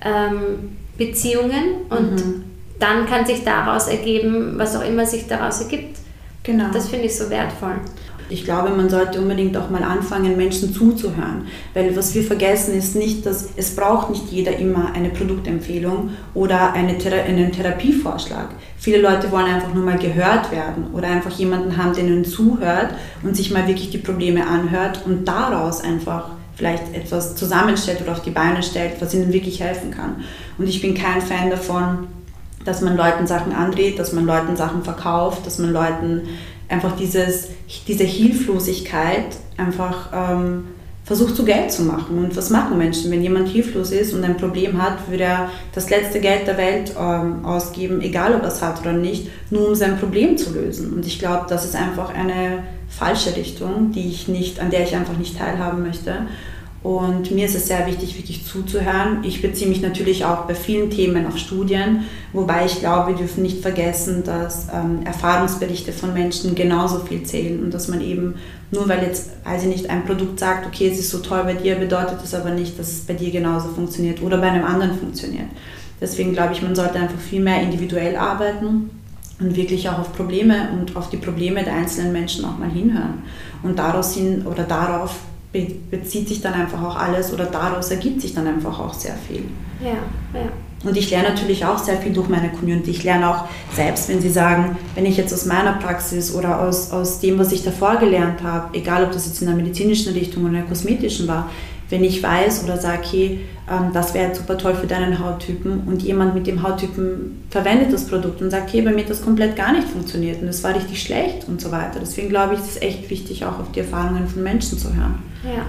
ähm, 0.00 0.76
Beziehungen 0.96 1.86
und 1.90 2.12
mhm. 2.12 2.44
dann 2.78 3.04
kann 3.04 3.26
sich 3.26 3.42
daraus 3.42 3.88
ergeben, 3.88 4.52
was 4.56 4.76
auch 4.76 4.84
immer 4.84 5.04
sich 5.04 5.26
daraus 5.26 5.60
ergibt. 5.62 5.98
Genau. 6.44 6.66
Das 6.72 6.88
finde 6.88 7.06
ich 7.06 7.16
so 7.16 7.28
wertvoll. 7.30 7.80
Ich 8.30 8.44
glaube, 8.44 8.70
man 8.70 8.90
sollte 8.90 9.20
unbedingt 9.20 9.56
auch 9.56 9.70
mal 9.70 9.82
anfangen, 9.82 10.36
Menschen 10.36 10.72
zuzuhören. 10.72 11.46
Weil 11.74 11.96
was 11.96 12.14
wir 12.14 12.22
vergessen 12.22 12.74
ist 12.74 12.94
nicht, 12.94 13.24
dass 13.24 13.48
es 13.56 13.74
braucht 13.74 14.10
nicht 14.10 14.30
jeder 14.30 14.56
immer 14.56 14.92
eine 14.94 15.08
Produktempfehlung 15.08 16.10
oder 16.34 16.72
eine 16.72 16.98
Thera 16.98 17.22
einen 17.22 17.52
Therapievorschlag. 17.52 18.50
Viele 18.78 19.00
Leute 19.00 19.30
wollen 19.32 19.46
einfach 19.46 19.72
nur 19.74 19.84
mal 19.84 19.98
gehört 19.98 20.52
werden 20.52 20.88
oder 20.92 21.08
einfach 21.08 21.32
jemanden 21.32 21.76
haben, 21.76 21.94
der 21.94 22.04
ihnen 22.04 22.24
zuhört 22.24 22.90
und 23.22 23.36
sich 23.36 23.50
mal 23.50 23.66
wirklich 23.66 23.90
die 23.90 23.98
Probleme 23.98 24.46
anhört 24.46 25.02
und 25.06 25.26
daraus 25.26 25.80
einfach 25.80 26.30
vielleicht 26.54 26.94
etwas 26.94 27.36
zusammenstellt 27.36 28.02
oder 28.02 28.12
auf 28.12 28.22
die 28.22 28.30
Beine 28.30 28.62
stellt, 28.62 29.00
was 29.00 29.14
ihnen 29.14 29.32
wirklich 29.32 29.62
helfen 29.62 29.92
kann. 29.92 30.24
Und 30.58 30.68
ich 30.68 30.82
bin 30.82 30.94
kein 30.94 31.22
Fan 31.22 31.50
davon, 31.50 32.08
dass 32.64 32.80
man 32.82 32.96
Leuten 32.96 33.26
Sachen 33.26 33.52
andreht, 33.52 33.98
dass 33.98 34.12
man 34.12 34.26
Leuten 34.26 34.56
Sachen 34.56 34.82
verkauft, 34.82 35.46
dass 35.46 35.58
man 35.58 35.72
Leuten 35.72 36.22
einfach 36.68 36.96
dieses, 36.96 37.48
diese 37.86 38.04
Hilflosigkeit 38.04 39.36
einfach 39.56 40.10
ähm, 40.12 40.64
versucht 41.08 41.36
so 41.36 41.44
Geld 41.44 41.72
zu 41.72 41.84
machen. 41.84 42.18
Und 42.18 42.36
was 42.36 42.50
machen 42.50 42.76
Menschen? 42.76 43.10
Wenn 43.10 43.22
jemand 43.22 43.48
hilflos 43.48 43.92
ist 43.92 44.12
und 44.12 44.24
ein 44.24 44.36
Problem 44.36 44.80
hat, 44.80 45.08
würde 45.08 45.24
er 45.24 45.50
das 45.74 45.88
letzte 45.88 46.20
Geld 46.20 46.46
der 46.46 46.58
Welt 46.58 46.92
ähm, 47.00 47.46
ausgeben, 47.46 48.02
egal 48.02 48.34
ob 48.34 48.42
er 48.42 48.48
es 48.48 48.60
hat 48.60 48.82
oder 48.82 48.92
nicht, 48.92 49.28
nur 49.50 49.68
um 49.68 49.74
sein 49.74 49.98
Problem 49.98 50.36
zu 50.36 50.52
lösen. 50.52 50.92
Und 50.92 51.06
ich 51.06 51.18
glaube, 51.18 51.46
das 51.48 51.64
ist 51.64 51.74
einfach 51.74 52.14
eine 52.14 52.62
falsche 52.90 53.34
Richtung, 53.36 53.92
die 53.92 54.06
ich 54.06 54.28
nicht, 54.28 54.60
an 54.60 54.70
der 54.70 54.82
ich 54.82 54.94
einfach 54.94 55.16
nicht 55.16 55.38
teilhaben 55.38 55.82
möchte. 55.82 56.26
Und 56.88 57.32
mir 57.32 57.44
ist 57.44 57.54
es 57.54 57.66
sehr 57.66 57.86
wichtig, 57.86 58.16
wirklich 58.16 58.46
zuzuhören. 58.46 59.22
Ich 59.22 59.42
beziehe 59.42 59.68
mich 59.68 59.82
natürlich 59.82 60.24
auch 60.24 60.46
bei 60.46 60.54
vielen 60.54 60.88
Themen 60.88 61.26
auf 61.26 61.36
Studien, 61.36 62.04
wobei 62.32 62.64
ich 62.64 62.78
glaube, 62.78 63.10
wir 63.10 63.16
dürfen 63.18 63.42
nicht 63.42 63.60
vergessen, 63.60 64.24
dass 64.24 64.68
ähm, 64.72 65.00
Erfahrungsberichte 65.04 65.92
von 65.92 66.14
Menschen 66.14 66.54
genauso 66.54 67.00
viel 67.00 67.24
zählen 67.24 67.62
und 67.62 67.74
dass 67.74 67.88
man 67.88 68.00
eben 68.00 68.36
nur 68.70 68.88
weil 68.88 69.02
jetzt, 69.02 69.32
weiß 69.44 69.64
ich 69.64 69.68
nicht, 69.68 69.90
ein 69.90 70.06
Produkt 70.06 70.40
sagt, 70.40 70.66
okay, 70.66 70.88
es 70.88 70.98
ist 70.98 71.10
so 71.10 71.18
toll 71.18 71.42
bei 71.44 71.52
dir, 71.52 71.74
bedeutet 71.74 72.22
das 72.22 72.32
aber 72.32 72.52
nicht, 72.52 72.78
dass 72.78 72.90
es 72.90 73.00
bei 73.00 73.12
dir 73.12 73.30
genauso 73.32 73.68
funktioniert 73.68 74.22
oder 74.22 74.38
bei 74.38 74.50
einem 74.50 74.64
anderen 74.64 74.98
funktioniert. 74.98 75.48
Deswegen 76.00 76.32
glaube 76.32 76.54
ich, 76.54 76.62
man 76.62 76.74
sollte 76.74 76.98
einfach 76.98 77.20
viel 77.20 77.42
mehr 77.42 77.60
individuell 77.60 78.16
arbeiten 78.16 78.88
und 79.38 79.56
wirklich 79.56 79.90
auch 79.90 79.98
auf 79.98 80.14
Probleme 80.14 80.70
und 80.72 80.96
auf 80.96 81.10
die 81.10 81.18
Probleme 81.18 81.62
der 81.62 81.74
einzelnen 81.74 82.14
Menschen 82.14 82.46
auch 82.46 82.56
mal 82.56 82.70
hinhören. 82.70 83.24
Und 83.62 83.78
daraus 83.78 84.14
hin 84.14 84.46
oder 84.46 84.62
darauf 84.62 85.16
bezieht 85.52 86.28
sich 86.28 86.40
dann 86.40 86.54
einfach 86.54 86.82
auch 86.82 86.96
alles 86.96 87.32
oder 87.32 87.46
daraus 87.46 87.90
ergibt 87.90 88.20
sich 88.20 88.34
dann 88.34 88.46
einfach 88.46 88.78
auch 88.78 88.94
sehr 88.94 89.14
viel. 89.14 89.44
Ja, 89.82 89.96
ja. 90.38 90.48
Und 90.84 90.96
ich 90.96 91.10
lerne 91.10 91.30
natürlich 91.30 91.64
auch 91.64 91.78
sehr 91.78 91.96
viel 91.96 92.12
durch 92.12 92.28
meine 92.28 92.50
Community. 92.50 92.90
Ich 92.90 93.02
lerne 93.02 93.28
auch 93.28 93.44
selbst, 93.74 94.08
wenn 94.08 94.20
Sie 94.20 94.30
sagen, 94.30 94.76
wenn 94.94 95.06
ich 95.06 95.16
jetzt 95.16 95.32
aus 95.34 95.44
meiner 95.44 95.72
Praxis 95.72 96.32
oder 96.32 96.60
aus, 96.60 96.92
aus 96.92 97.18
dem, 97.18 97.38
was 97.38 97.50
ich 97.50 97.64
davor 97.64 97.96
gelernt 97.96 98.42
habe, 98.44 98.76
egal 98.78 99.02
ob 99.02 99.10
das 99.10 99.26
jetzt 99.26 99.40
in 99.40 99.48
der 99.48 99.56
medizinischen 99.56 100.12
Richtung 100.12 100.44
oder 100.44 100.52
in 100.52 100.58
der 100.60 100.66
kosmetischen 100.66 101.26
war, 101.26 101.50
wenn 101.90 102.04
ich 102.04 102.22
weiß 102.22 102.64
oder 102.64 102.76
sage, 102.76 103.02
okay, 103.04 103.40
ähm, 103.70 103.90
das 103.92 104.14
wäre 104.14 104.34
super 104.34 104.58
toll 104.58 104.74
für 104.74 104.86
deinen 104.86 105.18
Hauttypen 105.18 105.84
und 105.86 106.02
jemand 106.02 106.34
mit 106.34 106.46
dem 106.46 106.62
Hauttypen 106.62 107.42
verwendet 107.50 107.92
das 107.92 108.06
Produkt 108.06 108.42
und 108.42 108.50
sagt, 108.50 108.68
okay, 108.68 108.82
bei 108.82 108.92
mir 108.92 109.02
hat 109.02 109.10
das 109.10 109.22
komplett 109.22 109.56
gar 109.56 109.72
nicht 109.72 109.88
funktioniert 109.88 110.40
und 110.40 110.46
das 110.46 110.62
war 110.64 110.74
richtig 110.74 111.02
schlecht 111.02 111.48
und 111.48 111.60
so 111.60 111.70
weiter. 111.70 111.98
Deswegen 112.00 112.28
glaube 112.28 112.54
ich, 112.54 112.60
es 112.60 112.68
ist 112.68 112.82
echt 112.82 113.10
wichtig, 113.10 113.44
auch 113.44 113.58
auf 113.58 113.72
die 113.74 113.80
Erfahrungen 113.80 114.28
von 114.28 114.42
Menschen 114.42 114.78
zu 114.78 114.88
hören. 114.94 115.22
Ja. 115.44 115.66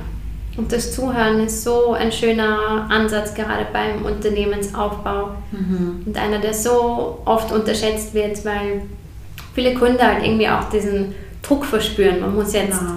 Und 0.57 0.73
das 0.73 0.93
Zuhören 0.93 1.39
ist 1.39 1.63
so 1.63 1.93
ein 1.93 2.11
schöner 2.11 2.87
Ansatz, 2.89 3.33
gerade 3.33 3.65
beim 3.71 4.03
Unternehmensaufbau. 4.03 5.29
Mhm. 5.51 6.03
Und 6.05 6.17
einer, 6.17 6.39
der 6.39 6.53
so 6.53 7.21
oft 7.23 7.51
unterschätzt 7.53 8.13
wird, 8.13 8.43
weil 8.43 8.81
viele 9.53 9.73
Kunden 9.75 10.01
halt 10.01 10.23
irgendwie 10.23 10.49
auch 10.49 10.69
diesen 10.69 11.15
Druck 11.41 11.63
verspüren. 11.63 12.19
Man 12.19 12.35
muss 12.35 12.51
jetzt 12.51 12.77
genau. 12.77 12.91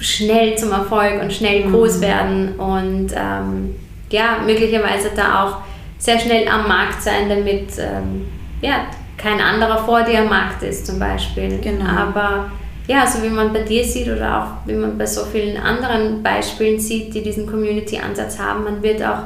Schnell 0.00 0.56
zum 0.56 0.72
Erfolg 0.72 1.20
und 1.20 1.32
schnell 1.32 1.64
mhm. 1.64 1.72
groß 1.72 2.00
werden 2.00 2.54
und 2.56 3.08
ähm, 3.14 3.74
ja, 4.10 4.38
möglicherweise 4.44 5.10
da 5.14 5.44
auch 5.44 5.56
sehr 5.98 6.18
schnell 6.18 6.48
am 6.48 6.66
Markt 6.68 7.02
sein, 7.02 7.28
damit 7.28 7.70
ähm, 7.78 8.26
ja, 8.62 8.86
kein 9.16 9.40
anderer 9.40 9.78
vor 9.84 10.02
dir 10.02 10.20
am 10.20 10.28
Markt 10.28 10.62
ist 10.62 10.86
zum 10.86 10.98
Beispiel. 10.98 11.58
Genau. 11.60 11.84
Aber 11.84 12.50
ja, 12.86 13.06
so 13.06 13.22
wie 13.22 13.28
man 13.28 13.52
bei 13.52 13.62
dir 13.62 13.84
sieht 13.84 14.08
oder 14.08 14.38
auch 14.38 14.66
wie 14.66 14.74
man 14.74 14.96
bei 14.96 15.06
so 15.06 15.24
vielen 15.24 15.56
anderen 15.58 16.22
Beispielen 16.22 16.80
sieht, 16.80 17.12
die 17.14 17.22
diesen 17.22 17.46
Community-Ansatz 17.46 18.38
haben, 18.38 18.64
man 18.64 18.82
wird 18.82 19.02
auch 19.02 19.24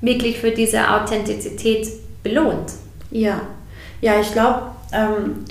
wirklich 0.00 0.38
für 0.38 0.50
diese 0.50 0.88
Authentizität 0.88 1.88
belohnt. 2.22 2.72
Ja, 3.10 3.40
ja, 4.00 4.20
ich 4.20 4.30
glaube, 4.32 4.62
ähm, 4.92 5.44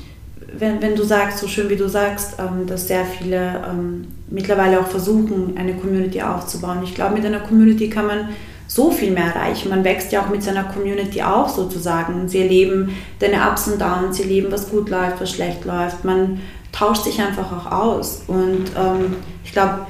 wenn, 0.59 0.81
wenn 0.81 0.95
du 0.95 1.03
sagst, 1.03 1.39
so 1.39 1.47
schön 1.47 1.69
wie 1.69 1.75
du 1.75 1.87
sagst, 1.87 2.35
ähm, 2.39 2.67
dass 2.67 2.87
sehr 2.87 3.05
viele 3.05 3.63
ähm, 3.69 4.07
mittlerweile 4.29 4.79
auch 4.79 4.87
versuchen, 4.87 5.57
eine 5.57 5.73
Community 5.73 6.21
aufzubauen. 6.21 6.81
Ich 6.83 6.95
glaube, 6.95 7.15
mit 7.15 7.25
einer 7.25 7.39
Community 7.39 7.89
kann 7.89 8.07
man 8.07 8.29
so 8.67 8.91
viel 8.91 9.11
mehr 9.11 9.25
erreichen. 9.25 9.69
Man 9.69 9.83
wächst 9.83 10.11
ja 10.11 10.21
auch 10.21 10.29
mit 10.29 10.43
seiner 10.43 10.63
Community 10.63 11.21
auf 11.21 11.49
sozusagen. 11.49 12.27
Sie 12.27 12.41
erleben 12.41 12.95
deine 13.19 13.49
Ups 13.49 13.67
und 13.67 13.79
Downs, 13.79 14.17
sie 14.17 14.23
erleben, 14.23 14.51
was 14.51 14.69
gut 14.69 14.89
läuft, 14.89 15.21
was 15.21 15.31
schlecht 15.31 15.65
läuft. 15.65 16.03
Man 16.03 16.41
tauscht 16.71 17.03
sich 17.03 17.21
einfach 17.21 17.51
auch 17.51 17.71
aus. 17.71 18.23
Und 18.27 18.71
ähm, 18.77 19.15
ich 19.43 19.51
glaube, 19.51 19.85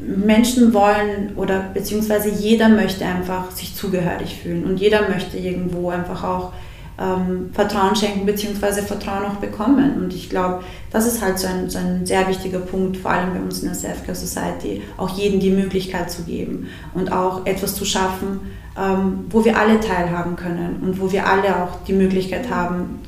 Menschen 0.00 0.72
wollen 0.72 1.32
oder 1.36 1.66
beziehungsweise 1.74 2.30
jeder 2.30 2.68
möchte 2.68 3.04
einfach 3.04 3.50
sich 3.50 3.74
zugehörig 3.74 4.38
fühlen 4.42 4.64
und 4.64 4.78
jeder 4.78 5.08
möchte 5.08 5.36
irgendwo 5.36 5.90
einfach 5.90 6.24
auch 6.24 6.52
ähm, 7.00 7.50
Vertrauen 7.52 7.94
schenken 7.94 8.26
beziehungsweise 8.26 8.82
Vertrauen 8.82 9.24
auch 9.24 9.36
bekommen. 9.36 10.02
Und 10.02 10.14
ich 10.14 10.28
glaube, 10.28 10.64
das 10.90 11.06
ist 11.06 11.22
halt 11.22 11.38
so 11.38 11.46
ein, 11.46 11.70
so 11.70 11.78
ein 11.78 12.04
sehr 12.04 12.28
wichtiger 12.28 12.58
Punkt, 12.58 12.96
vor 12.96 13.12
allem 13.12 13.32
bei 13.32 13.40
uns 13.40 13.60
in 13.60 13.66
der 13.66 13.74
Self-Care 13.74 14.16
Society, 14.16 14.82
auch 14.96 15.16
jedem 15.16 15.40
die 15.40 15.50
Möglichkeit 15.50 16.10
zu 16.10 16.22
geben 16.22 16.68
und 16.94 17.12
auch 17.12 17.46
etwas 17.46 17.74
zu 17.74 17.84
schaffen, 17.84 18.40
ähm, 18.76 19.26
wo 19.30 19.44
wir 19.44 19.58
alle 19.58 19.80
teilhaben 19.80 20.36
können 20.36 20.80
und 20.82 21.00
wo 21.00 21.12
wir 21.12 21.26
alle 21.26 21.62
auch 21.62 21.84
die 21.86 21.92
Möglichkeit 21.92 22.50
haben, 22.50 23.00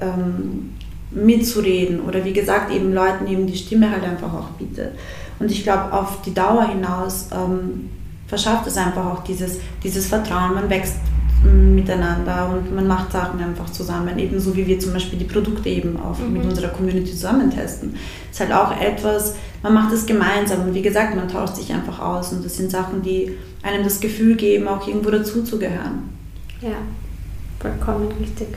ähm, 0.00 0.74
mitzureden 1.12 2.00
oder 2.00 2.24
wie 2.24 2.32
gesagt 2.32 2.72
eben 2.72 2.92
Leuten 2.92 3.26
eben 3.26 3.46
die 3.46 3.56
Stimme 3.56 3.90
halt 3.90 4.04
einfach 4.04 4.32
auch 4.32 4.50
bietet. 4.58 4.92
Und 5.38 5.50
ich 5.50 5.62
glaube, 5.62 5.92
auf 5.92 6.22
die 6.22 6.34
Dauer 6.34 6.68
hinaus 6.68 7.28
ähm, 7.32 7.90
verschafft 8.28 8.66
es 8.66 8.76
einfach 8.76 9.06
auch 9.06 9.24
dieses, 9.24 9.58
dieses 9.82 10.06
Vertrauen. 10.06 10.54
Man 10.54 10.70
wächst 10.70 10.96
miteinander 11.44 12.50
und 12.52 12.74
man 12.74 12.86
macht 12.86 13.12
Sachen 13.12 13.40
einfach 13.40 13.70
zusammen, 13.70 14.18
ebenso 14.18 14.54
wie 14.56 14.66
wir 14.66 14.78
zum 14.78 14.92
Beispiel 14.92 15.18
die 15.18 15.24
Produkte 15.24 15.68
eben 15.68 15.98
auch 15.98 16.18
mhm. 16.18 16.34
mit 16.34 16.44
unserer 16.44 16.68
Community 16.68 17.10
zusammen 17.12 17.50
testen. 17.50 17.94
Ist 18.30 18.40
halt 18.40 18.52
auch 18.52 18.78
etwas, 18.78 19.34
man 19.62 19.74
macht 19.74 19.92
es 19.92 20.06
gemeinsam 20.06 20.62
und 20.62 20.74
wie 20.74 20.82
gesagt, 20.82 21.16
man 21.16 21.28
tauscht 21.28 21.56
sich 21.56 21.72
einfach 21.72 21.98
aus 21.98 22.32
und 22.32 22.44
das 22.44 22.56
sind 22.56 22.70
Sachen, 22.70 23.02
die 23.02 23.36
einem 23.62 23.84
das 23.84 24.00
Gefühl 24.00 24.36
geben, 24.36 24.68
auch 24.68 24.86
irgendwo 24.86 25.10
dazuzugehören. 25.10 26.10
Ja, 26.60 26.76
vollkommen 27.58 28.08
richtig. 28.20 28.48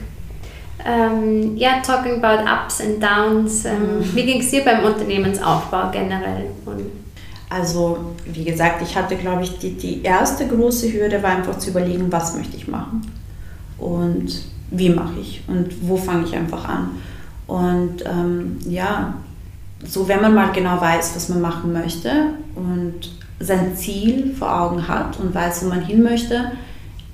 Ähm, 0.86 1.56
ja, 1.56 1.80
talking 1.80 2.22
about 2.22 2.42
ups 2.42 2.80
and 2.80 3.02
downs. 3.02 3.64
Ähm, 3.64 3.98
mhm. 3.98 4.14
Wie 4.14 4.24
ging 4.24 4.40
es 4.40 4.50
dir 4.50 4.62
beim 4.64 4.84
Unternehmensaufbau 4.84 5.90
generell? 5.90 6.50
Und 6.66 7.03
also, 7.48 8.14
wie 8.24 8.44
gesagt, 8.44 8.82
ich 8.82 8.96
hatte, 8.96 9.16
glaube 9.16 9.42
ich, 9.42 9.58
die, 9.58 9.74
die 9.74 10.02
erste 10.02 10.46
große 10.46 10.92
Hürde 10.92 11.22
war 11.22 11.30
einfach 11.30 11.58
zu 11.58 11.70
überlegen, 11.70 12.10
was 12.10 12.36
möchte 12.36 12.56
ich 12.56 12.68
machen 12.68 13.02
und 13.78 14.42
wie 14.70 14.90
mache 14.90 15.20
ich 15.20 15.42
und 15.46 15.88
wo 15.88 15.96
fange 15.96 16.24
ich 16.24 16.34
einfach 16.34 16.68
an. 16.68 16.90
Und 17.46 18.04
ähm, 18.06 18.58
ja, 18.66 19.14
so 19.84 20.08
wenn 20.08 20.22
man 20.22 20.34
mal 20.34 20.52
genau 20.52 20.80
weiß, 20.80 21.14
was 21.14 21.28
man 21.28 21.40
machen 21.40 21.72
möchte 21.72 22.10
und 22.54 23.12
sein 23.38 23.76
Ziel 23.76 24.34
vor 24.34 24.60
Augen 24.60 24.88
hat 24.88 25.18
und 25.20 25.34
weiß, 25.34 25.64
wo 25.64 25.68
man 25.68 25.84
hin 25.84 26.02
möchte, 26.02 26.52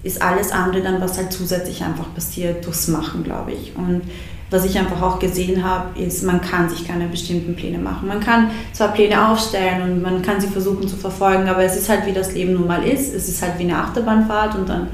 ist 0.02 0.22
alles 0.22 0.52
andere 0.52 0.82
dann, 0.82 1.00
was 1.00 1.18
halt 1.18 1.32
zusätzlich 1.32 1.82
einfach 1.82 2.14
passiert, 2.14 2.64
durchs 2.64 2.88
Machen, 2.88 3.24
glaube 3.24 3.52
ich. 3.52 3.74
Und 3.76 4.02
was 4.50 4.64
ich 4.64 4.78
einfach 4.78 5.00
auch 5.00 5.18
gesehen 5.18 5.64
habe, 5.64 5.98
ist, 6.00 6.24
man 6.24 6.40
kann 6.40 6.68
sich 6.68 6.86
keine 6.86 7.06
bestimmten 7.06 7.54
Pläne 7.54 7.78
machen. 7.78 8.08
Man 8.08 8.20
kann 8.20 8.50
zwar 8.72 8.88
Pläne 8.88 9.28
aufstellen 9.28 9.82
und 9.82 10.02
man 10.02 10.22
kann 10.22 10.40
sie 10.40 10.48
versuchen 10.48 10.88
zu 10.88 10.96
verfolgen, 10.96 11.48
aber 11.48 11.62
es 11.62 11.76
ist 11.76 11.88
halt, 11.88 12.04
wie 12.06 12.12
das 12.12 12.34
Leben 12.34 12.54
nun 12.54 12.66
mal 12.66 12.84
ist. 12.84 13.14
Es 13.14 13.28
ist 13.28 13.42
halt 13.42 13.58
wie 13.58 13.64
eine 13.64 13.76
Achterbahnfahrt 13.76 14.56
und 14.56 14.68
dann 14.68 14.88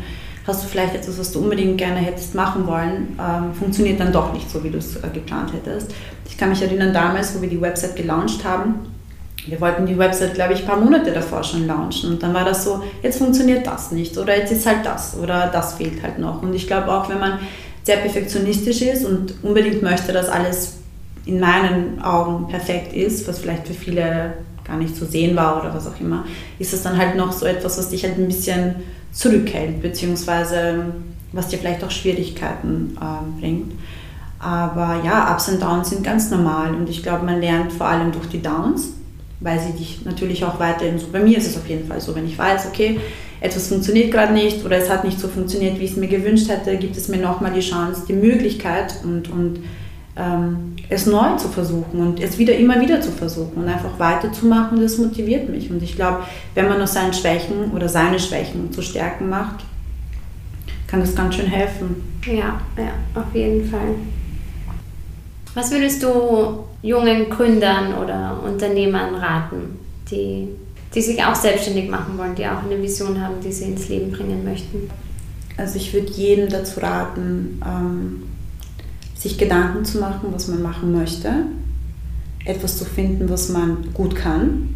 hast 0.46 0.62
du 0.62 0.68
vielleicht 0.68 0.94
etwas, 0.94 1.18
was 1.18 1.32
du 1.32 1.40
unbedingt 1.40 1.78
gerne 1.78 1.98
hättest 1.98 2.34
machen 2.34 2.66
wollen, 2.66 3.18
ähm, 3.18 3.52
funktioniert 3.54 3.98
dann 3.98 4.12
doch 4.12 4.32
nicht 4.32 4.48
so, 4.48 4.62
wie 4.62 4.70
du 4.70 4.78
es 4.78 4.96
äh, 4.96 5.08
geplant 5.12 5.52
hättest. 5.52 5.92
Ich 6.28 6.36
kann 6.36 6.50
mich 6.50 6.62
erinnern, 6.62 6.92
damals, 6.92 7.36
wo 7.36 7.42
wir 7.42 7.48
die 7.48 7.60
Website 7.60 7.96
gelauncht 7.96 8.44
haben, 8.44 8.74
wir 9.46 9.60
wollten 9.60 9.86
die 9.86 9.96
Website, 9.96 10.34
glaube 10.34 10.54
ich, 10.54 10.60
ein 10.60 10.66
paar 10.66 10.78
Monate 10.78 11.12
davor 11.12 11.42
schon 11.44 11.66
launchen. 11.66 12.10
Und 12.10 12.22
dann 12.22 12.34
war 12.34 12.44
das 12.44 12.64
so, 12.64 12.82
jetzt 13.02 13.18
funktioniert 13.18 13.66
das 13.66 13.92
nicht 13.92 14.18
oder 14.18 14.36
jetzt 14.36 14.50
ist 14.50 14.66
halt 14.66 14.84
das 14.84 15.16
oder 15.16 15.48
das 15.52 15.74
fehlt 15.74 16.02
halt 16.02 16.18
noch. 16.18 16.42
Und 16.42 16.54
ich 16.54 16.66
glaube 16.66 16.92
auch, 16.92 17.08
wenn 17.08 17.20
man 17.20 17.38
sehr 17.86 17.98
perfektionistisch 17.98 18.82
ist 18.82 19.04
und 19.04 19.34
unbedingt 19.44 19.80
möchte, 19.80 20.12
dass 20.12 20.28
alles 20.28 20.72
in 21.24 21.38
meinen 21.38 22.02
Augen 22.02 22.48
perfekt 22.48 22.92
ist, 22.92 23.28
was 23.28 23.38
vielleicht 23.38 23.68
für 23.68 23.74
viele 23.74 24.34
gar 24.64 24.76
nicht 24.76 24.96
zu 24.96 25.06
sehen 25.06 25.36
war 25.36 25.60
oder 25.60 25.72
was 25.72 25.86
auch 25.86 26.00
immer, 26.00 26.24
ist 26.58 26.74
es 26.74 26.82
dann 26.82 26.98
halt 26.98 27.14
noch 27.14 27.30
so 27.30 27.46
etwas, 27.46 27.78
was 27.78 27.90
dich 27.90 28.02
halt 28.02 28.18
ein 28.18 28.26
bisschen 28.26 28.74
zurückhält, 29.12 29.80
beziehungsweise 29.82 30.86
was 31.30 31.46
dir 31.46 31.58
vielleicht 31.58 31.84
auch 31.84 31.90
Schwierigkeiten 31.92 32.98
äh, 33.00 33.40
bringt. 33.40 33.72
Aber 34.40 35.00
ja, 35.04 35.32
Ups 35.32 35.48
und 35.48 35.62
Downs 35.62 35.90
sind 35.90 36.02
ganz 36.02 36.28
normal 36.32 36.74
und 36.74 36.90
ich 36.90 37.04
glaube, 37.04 37.24
man 37.24 37.40
lernt 37.40 37.72
vor 37.72 37.86
allem 37.86 38.10
durch 38.10 38.26
die 38.26 38.42
Downs, 38.42 38.94
weil 39.38 39.60
sie 39.60 39.78
dich 39.78 40.04
natürlich 40.04 40.44
auch 40.44 40.58
weiterhin 40.58 40.98
so, 40.98 41.06
bei 41.12 41.20
mir 41.20 41.38
ist 41.38 41.46
es 41.46 41.56
auf 41.56 41.68
jeden 41.68 41.86
Fall 41.86 42.00
so, 42.00 42.16
wenn 42.16 42.26
ich 42.26 42.36
weiß, 42.36 42.66
okay, 42.66 42.98
etwas 43.46 43.68
funktioniert 43.68 44.10
gerade 44.10 44.32
nicht 44.32 44.64
oder 44.64 44.76
es 44.76 44.90
hat 44.90 45.04
nicht 45.04 45.18
so 45.18 45.28
funktioniert, 45.28 45.78
wie 45.78 45.84
ich 45.84 45.92
es 45.92 45.96
mir 45.96 46.08
gewünscht 46.08 46.48
hätte, 46.48 46.76
gibt 46.76 46.96
es 46.96 47.08
mir 47.08 47.18
nochmal 47.18 47.52
die 47.52 47.60
Chance, 47.60 48.02
die 48.08 48.12
Möglichkeit 48.12 48.94
und, 49.04 49.30
und 49.30 49.60
ähm, 50.16 50.76
es 50.88 51.06
neu 51.06 51.36
zu 51.36 51.48
versuchen 51.48 52.00
und 52.00 52.20
es 52.20 52.38
wieder 52.38 52.54
immer 52.56 52.80
wieder 52.80 53.00
zu 53.00 53.10
versuchen 53.10 53.62
und 53.62 53.68
einfach 53.68 53.98
weiterzumachen, 53.98 54.80
das 54.80 54.98
motiviert 54.98 55.48
mich. 55.48 55.70
Und 55.70 55.82
ich 55.82 55.96
glaube, 55.96 56.24
wenn 56.54 56.68
man 56.68 56.80
aus 56.80 56.94
seinen 56.94 57.12
Schwächen 57.12 57.72
oder 57.72 57.88
seine 57.88 58.18
Schwächen 58.18 58.72
zu 58.72 58.82
Stärken 58.82 59.28
macht, 59.28 59.64
kann 60.86 61.00
das 61.00 61.14
ganz 61.14 61.34
schön 61.34 61.46
helfen. 61.46 62.20
Ja, 62.24 62.60
ja, 62.76 62.92
auf 63.14 63.34
jeden 63.34 63.68
Fall. 63.68 63.94
Was 65.54 65.70
würdest 65.70 66.02
du 66.02 66.64
jungen 66.82 67.28
Gründern 67.28 67.94
oder 67.94 68.40
Unternehmern 68.44 69.14
raten, 69.14 69.78
die 70.10 70.48
die 70.96 71.02
sich 71.02 71.22
auch 71.22 71.34
selbstständig 71.34 71.90
machen 71.90 72.16
wollen, 72.16 72.34
die 72.34 72.46
auch 72.46 72.64
eine 72.64 72.82
Vision 72.82 73.20
haben, 73.20 73.34
die 73.44 73.52
sie 73.52 73.64
ins 73.66 73.88
Leben 73.88 74.10
bringen 74.10 74.42
möchten? 74.44 74.88
Also 75.58 75.76
ich 75.76 75.92
würde 75.92 76.10
jedem 76.10 76.48
dazu 76.48 76.80
raten, 76.80 77.60
ähm, 77.64 78.22
sich 79.14 79.36
Gedanken 79.36 79.84
zu 79.84 79.98
machen, 79.98 80.28
was 80.32 80.48
man 80.48 80.62
machen 80.62 80.92
möchte, 80.92 81.30
etwas 82.46 82.78
zu 82.78 82.86
finden, 82.86 83.28
was 83.28 83.50
man 83.50 83.92
gut 83.92 84.16
kann 84.16 84.74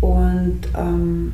und 0.00 0.60
ähm, 0.74 1.32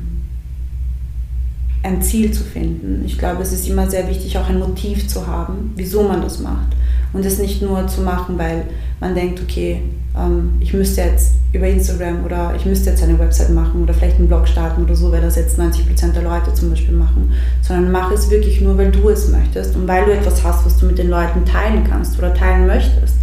ein 1.83 2.01
Ziel 2.01 2.31
zu 2.31 2.43
finden. 2.43 3.03
Ich 3.05 3.17
glaube, 3.17 3.41
es 3.41 3.53
ist 3.53 3.67
immer 3.67 3.89
sehr 3.89 4.07
wichtig, 4.09 4.37
auch 4.37 4.49
ein 4.49 4.59
Motiv 4.59 5.07
zu 5.07 5.27
haben, 5.27 5.71
wieso 5.77 6.03
man 6.03 6.21
das 6.21 6.39
macht. 6.39 6.75
Und 7.13 7.25
es 7.25 7.39
nicht 7.39 7.61
nur 7.61 7.87
zu 7.87 8.01
machen, 8.01 8.37
weil 8.37 8.65
man 8.99 9.15
denkt, 9.15 9.41
okay, 9.41 9.81
ähm, 10.17 10.53
ich 10.59 10.73
müsste 10.73 11.01
jetzt 11.01 11.40
über 11.53 11.67
Instagram 11.67 12.23
oder 12.23 12.53
ich 12.55 12.65
müsste 12.65 12.91
jetzt 12.91 13.03
eine 13.03 13.19
Website 13.19 13.49
machen 13.49 13.83
oder 13.83 13.93
vielleicht 13.93 14.17
einen 14.17 14.27
Blog 14.27 14.47
starten 14.47 14.83
oder 14.83 14.95
so, 14.95 15.11
weil 15.11 15.21
das 15.21 15.35
jetzt 15.35 15.59
90% 15.59 16.13
der 16.13 16.23
Leute 16.23 16.53
zum 16.53 16.69
Beispiel 16.69 16.95
machen, 16.95 17.33
sondern 17.61 17.91
mach 17.91 18.11
es 18.11 18.29
wirklich 18.29 18.61
nur, 18.61 18.77
weil 18.77 18.91
du 18.91 19.09
es 19.09 19.27
möchtest 19.29 19.75
und 19.75 19.87
weil 19.87 20.05
du 20.05 20.13
etwas 20.13 20.43
hast, 20.43 20.65
was 20.65 20.77
du 20.77 20.85
mit 20.85 20.97
den 20.97 21.09
Leuten 21.09 21.43
teilen 21.45 21.83
kannst 21.87 22.17
oder 22.17 22.33
teilen 22.33 22.67
möchtest. 22.67 23.17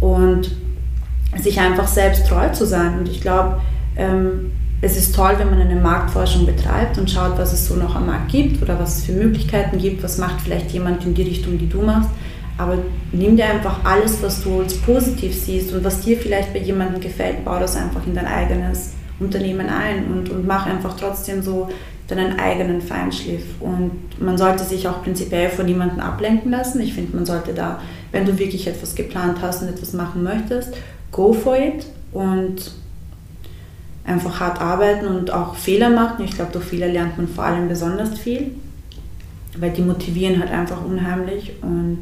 Und 0.00 0.50
sich 1.38 1.60
einfach 1.60 1.86
selbst 1.86 2.26
treu 2.26 2.48
zu 2.48 2.66
sein. 2.66 2.98
Und 2.98 3.08
ich 3.08 3.20
glaube, 3.20 3.60
ähm, 3.96 4.52
es 4.82 4.96
ist 4.96 5.14
toll, 5.14 5.34
wenn 5.36 5.50
man 5.50 5.60
eine 5.60 5.78
Marktforschung 5.78 6.46
betreibt 6.46 6.98
und 6.98 7.10
schaut, 7.10 7.38
was 7.38 7.52
es 7.52 7.66
so 7.66 7.76
noch 7.76 7.94
am 7.94 8.06
Markt 8.06 8.32
gibt 8.32 8.62
oder 8.62 8.78
was 8.78 8.98
es 8.98 9.04
für 9.04 9.12
Möglichkeiten 9.12 9.78
gibt, 9.78 10.02
was 10.02 10.18
macht 10.18 10.40
vielleicht 10.40 10.70
jemand 10.72 11.04
in 11.04 11.14
die 11.14 11.22
Richtung, 11.22 11.58
die 11.58 11.68
du 11.68 11.82
machst. 11.82 12.10
Aber 12.60 12.76
nimm 13.10 13.36
dir 13.36 13.46
einfach 13.46 13.82
alles, 13.84 14.22
was 14.22 14.42
du 14.42 14.60
als 14.60 14.76
positiv 14.76 15.34
siehst 15.34 15.72
und 15.72 15.82
was 15.82 16.02
dir 16.02 16.18
vielleicht 16.18 16.52
bei 16.52 16.58
jemandem 16.58 17.00
gefällt, 17.00 17.42
bau 17.42 17.58
das 17.58 17.74
einfach 17.74 18.06
in 18.06 18.14
dein 18.14 18.26
eigenes 18.26 18.92
Unternehmen 19.18 19.66
ein 19.70 20.04
und, 20.12 20.28
und 20.28 20.46
mach 20.46 20.66
einfach 20.66 20.94
trotzdem 20.94 21.42
so 21.42 21.70
deinen 22.06 22.38
eigenen 22.38 22.82
Feinschliff. 22.82 23.44
Und 23.60 23.92
man 24.20 24.36
sollte 24.36 24.64
sich 24.64 24.86
auch 24.86 25.02
prinzipiell 25.02 25.48
von 25.48 25.64
niemandem 25.64 26.00
ablenken 26.00 26.50
lassen. 26.50 26.82
Ich 26.82 26.92
finde, 26.92 27.16
man 27.16 27.24
sollte 27.24 27.54
da, 27.54 27.80
wenn 28.12 28.26
du 28.26 28.38
wirklich 28.38 28.66
etwas 28.66 28.94
geplant 28.94 29.38
hast 29.40 29.62
und 29.62 29.68
etwas 29.68 29.94
machen 29.94 30.22
möchtest, 30.22 30.74
go 31.12 31.32
for 31.32 31.56
it 31.56 31.86
und 32.12 32.72
einfach 34.04 34.38
hart 34.38 34.60
arbeiten 34.60 35.06
und 35.06 35.32
auch 35.32 35.54
Fehler 35.54 35.88
machen. 35.88 36.26
Ich 36.26 36.32
glaube, 36.32 36.52
durch 36.52 36.66
Fehler 36.66 36.88
lernt 36.88 37.16
man 37.16 37.26
vor 37.26 37.44
allem 37.44 37.68
besonders 37.68 38.18
viel, 38.18 38.50
weil 39.56 39.70
die 39.70 39.82
motivieren 39.82 40.40
halt 40.40 40.50
einfach 40.50 40.84
unheimlich 40.84 41.54
und 41.62 42.00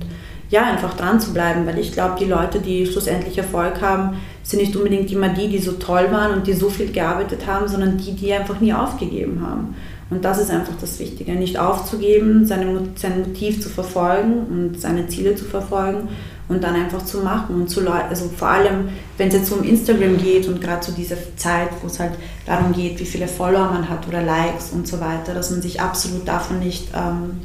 ja, 0.51 0.64
einfach 0.64 0.94
dran 0.94 1.20
zu 1.20 1.32
bleiben, 1.32 1.66
weil 1.66 1.78
ich 1.78 1.92
glaube, 1.92 2.16
die 2.18 2.24
Leute, 2.24 2.61
die 2.61 2.86
schlussendlich 2.86 3.36
Erfolg 3.36 3.82
haben, 3.82 4.16
sind 4.42 4.61
nicht 4.61 4.74
unbedingt 4.74 5.12
immer 5.12 5.28
die, 5.28 5.49
die 5.49 5.59
so 5.59 5.72
toll 5.72 6.09
waren 6.11 6.32
und 6.32 6.46
die 6.46 6.55
so 6.55 6.70
viel 6.70 6.90
gearbeitet 6.90 7.46
haben, 7.46 7.68
sondern 7.68 7.99
die, 7.99 8.12
die 8.12 8.32
einfach 8.32 8.61
nie 8.61 8.72
aufgegeben 8.72 9.42
haben. 9.46 9.74
Und 10.11 10.24
das 10.24 10.38
ist 10.38 10.51
einfach 10.51 10.72
das 10.80 10.99
Wichtige, 10.99 11.32
nicht 11.32 11.59
aufzugeben, 11.59 12.46
seine, 12.46 12.80
sein 12.94 13.20
Motiv 13.20 13.61
zu 13.61 13.68
verfolgen 13.68 14.46
und 14.49 14.80
seine 14.80 15.07
Ziele 15.09 15.34
zu 15.34 15.44
verfolgen 15.44 16.09
und 16.49 16.64
dann 16.64 16.74
einfach 16.74 17.05
zu 17.05 17.18
machen 17.18 17.57
und 17.57 17.68
zu 17.68 17.86
also 17.90 18.30
vor 18.34 18.49
allem, 18.49 18.88
wenn 19.18 19.28
es 19.28 19.34
jetzt 19.34 19.53
um 19.53 19.62
Instagram 19.62 20.16
geht 20.16 20.49
und 20.49 20.62
gerade 20.62 20.80
zu 20.80 20.92
dieser 20.92 21.16
Zeit, 21.36 21.68
wo 21.82 21.88
es 21.88 22.01
halt 22.01 22.12
darum 22.46 22.72
geht, 22.72 22.99
wie 22.99 23.05
viele 23.05 23.28
Follower 23.28 23.70
man 23.70 23.88
hat 23.90 24.09
oder 24.09 24.22
Likes 24.22 24.70
und 24.70 24.88
so 24.88 24.99
weiter, 24.99 25.34
dass 25.34 25.51
man 25.51 25.61
sich 25.61 25.78
absolut 25.78 26.26
davon 26.26 26.61
nicht 26.61 26.88
ähm, 26.94 27.38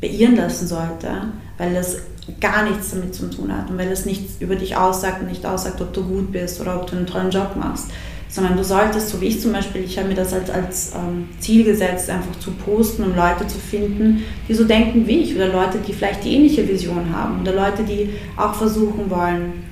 beirren 0.00 0.36
lassen 0.36 0.66
sollte, 0.66 1.08
weil 1.56 1.74
das 1.74 1.98
gar 2.40 2.68
nichts 2.68 2.90
damit 2.90 3.14
zu 3.14 3.30
tun 3.30 3.56
hat 3.56 3.70
und 3.70 3.78
weil 3.78 3.90
es 3.90 4.04
nichts 4.04 4.40
über 4.40 4.54
dich 4.54 4.76
aussagt 4.76 5.20
und 5.20 5.28
nicht 5.28 5.46
aussagt, 5.46 5.80
ob 5.80 5.92
du 5.92 6.04
gut 6.04 6.30
bist 6.30 6.60
oder 6.60 6.76
ob 6.76 6.88
du 6.88 6.96
einen 6.96 7.06
tollen 7.06 7.30
Job 7.30 7.56
machst, 7.56 7.86
sondern 8.28 8.56
du 8.56 8.64
solltest, 8.64 9.08
so 9.08 9.20
wie 9.20 9.26
ich 9.26 9.40
zum 9.40 9.52
Beispiel, 9.52 9.82
ich 9.82 9.98
habe 9.98 10.08
mir 10.08 10.14
das 10.14 10.34
als, 10.34 10.50
als 10.50 10.92
ähm, 10.94 11.28
Ziel 11.40 11.64
gesetzt, 11.64 12.10
einfach 12.10 12.38
zu 12.38 12.50
posten, 12.50 13.04
um 13.04 13.16
Leute 13.16 13.46
zu 13.46 13.58
finden, 13.58 14.22
die 14.46 14.54
so 14.54 14.64
denken 14.64 15.06
wie 15.06 15.20
ich 15.20 15.34
oder 15.34 15.48
Leute, 15.48 15.78
die 15.78 15.94
vielleicht 15.94 16.24
die 16.24 16.34
ähnliche 16.34 16.68
Vision 16.68 17.14
haben 17.14 17.40
oder 17.40 17.54
Leute, 17.54 17.82
die 17.82 18.10
auch 18.36 18.54
versuchen 18.54 19.10
wollen, 19.10 19.64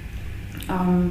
ähm, 0.71 1.11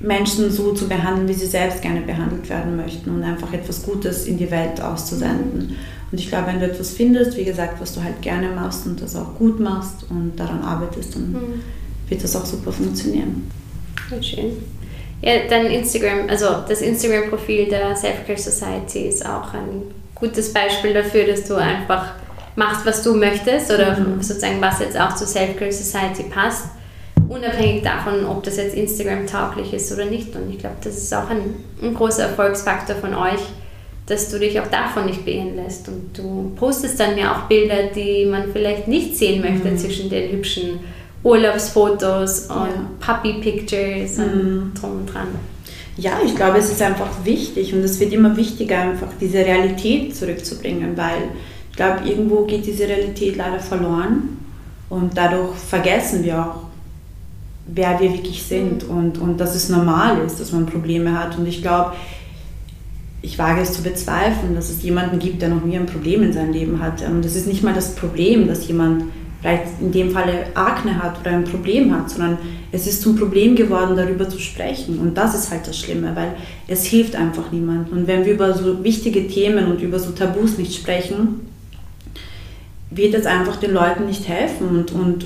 Menschen 0.00 0.50
so 0.50 0.72
zu 0.72 0.86
behandeln, 0.86 1.26
wie 1.28 1.32
sie 1.32 1.46
selbst 1.46 1.80
gerne 1.80 2.02
behandelt 2.02 2.48
werden 2.50 2.76
möchten 2.76 3.10
und 3.10 3.22
einfach 3.22 3.52
etwas 3.54 3.82
Gutes 3.82 4.26
in 4.26 4.36
die 4.36 4.50
Welt 4.50 4.80
auszusenden. 4.80 5.76
Und 6.14 6.20
ich 6.20 6.28
glaube, 6.28 6.46
wenn 6.46 6.60
du 6.60 6.66
etwas 6.66 6.92
findest, 6.92 7.36
wie 7.36 7.42
gesagt, 7.42 7.80
was 7.80 7.92
du 7.92 8.00
halt 8.00 8.22
gerne 8.22 8.48
machst 8.50 8.86
und 8.86 9.02
das 9.02 9.16
auch 9.16 9.34
gut 9.36 9.58
machst 9.58 10.06
und 10.08 10.36
daran 10.36 10.62
arbeitest, 10.62 11.16
dann 11.16 11.32
mhm. 11.32 11.62
wird 12.08 12.22
das 12.22 12.36
auch 12.36 12.46
super 12.46 12.70
funktionieren. 12.70 13.50
schön. 14.22 14.62
Ja, 15.22 15.32
dein 15.50 15.66
Instagram, 15.66 16.28
also 16.28 16.46
das 16.68 16.82
Instagram-Profil 16.82 17.68
der 17.68 17.96
Self-Care 17.96 18.38
Society 18.38 19.08
ist 19.08 19.26
auch 19.26 19.52
ein 19.54 19.82
gutes 20.14 20.52
Beispiel 20.52 20.94
dafür, 20.94 21.26
dass 21.26 21.48
du 21.48 21.56
einfach 21.56 22.12
machst, 22.54 22.86
was 22.86 23.02
du 23.02 23.16
möchtest 23.16 23.72
oder 23.72 23.98
mhm. 23.98 24.22
sozusagen 24.22 24.60
was 24.60 24.78
jetzt 24.78 24.96
auch 24.96 25.16
zur 25.16 25.26
Self-Care 25.26 25.72
Society 25.72 26.26
passt, 26.32 26.68
unabhängig 27.28 27.82
davon, 27.82 28.24
ob 28.24 28.44
das 28.44 28.56
jetzt 28.56 28.76
Instagram 28.76 29.26
tauglich 29.26 29.74
ist 29.74 29.92
oder 29.92 30.04
nicht. 30.04 30.36
Und 30.36 30.48
ich 30.48 30.60
glaube, 30.60 30.76
das 30.80 30.96
ist 30.96 31.12
auch 31.12 31.28
ein, 31.28 31.56
ein 31.82 31.92
großer 31.92 32.22
Erfolgsfaktor 32.22 32.94
von 32.94 33.14
euch, 33.14 33.40
dass 34.06 34.30
du 34.30 34.38
dich 34.38 34.60
auch 34.60 34.66
davon 34.66 35.06
nicht 35.06 35.24
beirren 35.24 35.56
lässt. 35.56 35.88
Und 35.88 36.16
du 36.16 36.52
postest 36.56 37.00
dann 37.00 37.16
ja 37.16 37.34
auch 37.34 37.48
Bilder, 37.48 37.84
die 37.94 38.26
man 38.26 38.52
vielleicht 38.52 38.86
nicht 38.86 39.16
sehen 39.16 39.40
möchte 39.40 39.70
mhm. 39.70 39.78
zwischen 39.78 40.10
den 40.10 40.30
hübschen 40.30 40.80
Urlaubsfotos 41.22 42.46
und 42.46 42.56
ja. 42.56 42.90
Puppy-Pictures 43.00 44.18
und 44.18 44.34
mhm. 44.34 44.72
drum 44.78 44.90
und 44.98 45.06
dran. 45.06 45.28
Ja, 45.96 46.18
ich 46.24 46.34
glaube, 46.34 46.58
es 46.58 46.70
ist 46.70 46.82
einfach 46.82 47.24
wichtig 47.24 47.72
und 47.72 47.80
es 47.80 47.98
wird 48.00 48.12
immer 48.12 48.36
wichtiger, 48.36 48.80
einfach 48.80 49.08
diese 49.20 49.38
Realität 49.38 50.14
zurückzubringen, 50.14 50.96
weil 50.96 51.30
ich 51.70 51.76
glaube, 51.76 52.06
irgendwo 52.06 52.44
geht 52.44 52.66
diese 52.66 52.86
Realität 52.86 53.36
leider 53.36 53.60
verloren 53.60 54.36
und 54.90 55.16
dadurch 55.16 55.56
vergessen 55.56 56.24
wir 56.24 56.40
auch, 56.40 56.64
wer 57.66 57.98
wir 58.00 58.12
wirklich 58.12 58.42
sind 58.42 58.88
mhm. 58.88 58.96
und, 58.96 59.18
und 59.18 59.38
dass 59.38 59.54
es 59.54 59.70
normal 59.70 60.18
ist, 60.26 60.40
dass 60.40 60.52
man 60.52 60.66
Probleme 60.66 61.18
hat. 61.18 61.38
Und 61.38 61.46
ich 61.46 61.62
glaube, 61.62 61.92
ich 63.24 63.38
wage 63.38 63.62
es 63.62 63.72
zu 63.72 63.82
bezweifeln, 63.82 64.54
dass 64.54 64.68
es 64.68 64.82
jemanden 64.82 65.18
gibt, 65.18 65.40
der 65.40 65.48
noch 65.48 65.64
nie 65.64 65.78
ein 65.78 65.86
Problem 65.86 66.22
in 66.22 66.34
seinem 66.34 66.52
Leben 66.52 66.78
hat. 66.80 67.00
Und 67.08 67.24
es 67.24 67.34
ist 67.34 67.46
nicht 67.46 67.62
mal 67.62 67.72
das 67.72 67.94
Problem, 67.94 68.46
dass 68.46 68.68
jemand 68.68 69.04
vielleicht 69.40 69.80
in 69.80 69.92
dem 69.92 70.10
Falle 70.10 70.46
Akne 70.54 71.02
hat 71.02 71.20
oder 71.20 71.30
ein 71.30 71.44
Problem 71.44 71.94
hat, 71.94 72.10
sondern 72.10 72.36
es 72.70 72.86
ist 72.86 73.00
zum 73.00 73.16
Problem 73.16 73.56
geworden, 73.56 73.96
darüber 73.96 74.28
zu 74.28 74.38
sprechen. 74.38 74.98
Und 74.98 75.16
das 75.16 75.34
ist 75.34 75.50
halt 75.50 75.66
das 75.66 75.78
Schlimme, 75.78 76.14
weil 76.14 76.34
es 76.68 76.84
hilft 76.84 77.16
einfach 77.16 77.50
niemandem. 77.50 77.96
Und 77.96 78.06
wenn 78.06 78.26
wir 78.26 78.34
über 78.34 78.52
so 78.52 78.84
wichtige 78.84 79.26
Themen 79.26 79.68
und 79.68 79.80
über 79.80 79.98
so 79.98 80.12
Tabus 80.12 80.58
nicht 80.58 80.74
sprechen, 80.74 81.48
wird 82.90 83.14
es 83.14 83.24
einfach 83.24 83.56
den 83.56 83.72
Leuten 83.72 84.04
nicht 84.04 84.28
helfen 84.28 84.68
und, 84.68 84.92
und 84.92 85.24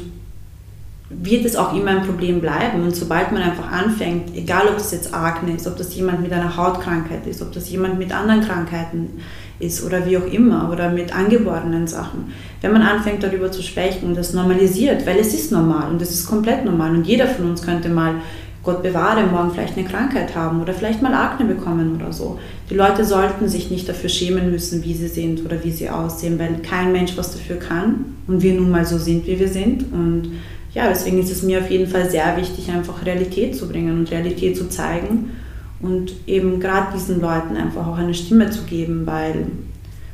wird 1.11 1.45
es 1.45 1.57
auch 1.57 1.75
immer 1.75 1.91
ein 1.91 2.03
Problem 2.03 2.41
bleiben. 2.41 2.83
Und 2.83 2.95
sobald 2.95 3.33
man 3.33 3.43
einfach 3.43 3.71
anfängt, 3.71 4.37
egal 4.37 4.69
ob 4.69 4.77
das 4.77 4.93
jetzt 4.93 5.15
Akne 5.15 5.55
ist, 5.57 5.67
ob 5.67 5.77
das 5.77 5.95
jemand 5.95 6.21
mit 6.23 6.33
einer 6.33 6.57
Hautkrankheit 6.57 7.27
ist, 7.27 7.41
ob 7.41 7.53
das 7.53 7.71
jemand 7.71 7.99
mit 7.99 8.13
anderen 8.13 8.43
Krankheiten 8.43 9.21
ist 9.59 9.85
oder 9.85 10.07
wie 10.07 10.17
auch 10.17 10.27
immer 10.27 10.71
oder 10.73 10.91
mit 10.91 11.15
angeborenen 11.15 11.87
Sachen, 11.87 12.33
wenn 12.61 12.73
man 12.73 12.83
anfängt 12.83 13.23
darüber 13.23 13.51
zu 13.51 13.63
sprechen 13.63 14.09
und 14.09 14.17
das 14.17 14.33
normalisiert, 14.33 15.05
weil 15.07 15.19
es 15.19 15.35
ist 15.35 15.51
normal 15.51 15.91
und 15.91 16.01
es 16.01 16.11
ist 16.11 16.27
komplett 16.27 16.65
normal 16.65 16.95
und 16.95 17.07
jeder 17.07 17.27
von 17.27 17.51
uns 17.51 17.63
könnte 17.63 17.89
mal, 17.89 18.15
Gott 18.63 18.83
bewahre, 18.83 19.25
morgen 19.27 19.53
vielleicht 19.53 19.79
eine 19.79 19.87
Krankheit 19.87 20.35
haben 20.37 20.61
oder 20.61 20.75
vielleicht 20.75 21.01
mal 21.01 21.15
Akne 21.15 21.47
bekommen 21.47 21.97
oder 21.97 22.13
so. 22.13 22.39
Die 22.69 22.75
Leute 22.75 23.05
sollten 23.05 23.49
sich 23.49 23.71
nicht 23.71 23.89
dafür 23.89 24.11
schämen 24.11 24.51
müssen, 24.51 24.85
wie 24.85 24.95
sie 24.95 25.09
sind 25.09 25.45
oder 25.45 25.65
wie 25.65 25.71
sie 25.71 25.89
aussehen, 25.89 26.39
weil 26.39 26.59
kein 26.59 26.93
Mensch 26.93 27.17
was 27.17 27.33
dafür 27.33 27.57
kann 27.57 28.17
und 28.27 28.43
wir 28.43 28.55
nun 28.55 28.71
mal 28.71 28.85
so 28.85 28.99
sind, 28.99 29.27
wie 29.27 29.41
wir 29.41 29.49
sind 29.49 29.91
und 29.93 30.33
ja, 30.79 30.89
deswegen 30.89 31.19
ist 31.19 31.33
es 31.33 31.43
mir 31.43 31.59
auf 31.59 31.69
jeden 31.69 31.91
Fall 31.91 32.09
sehr 32.09 32.37
wichtig, 32.37 32.71
einfach 32.71 33.05
Realität 33.05 33.57
zu 33.57 33.67
bringen 33.67 33.99
und 33.99 34.11
Realität 34.13 34.57
zu 34.57 34.69
zeigen 34.69 35.33
und 35.81 36.13
eben 36.29 36.61
gerade 36.61 36.93
diesen 36.95 37.21
Leuten 37.21 37.57
einfach 37.57 37.85
auch 37.85 37.99
eine 37.99 38.15
Stimme 38.15 38.49
zu 38.51 38.63
geben, 38.63 39.05
weil 39.05 39.47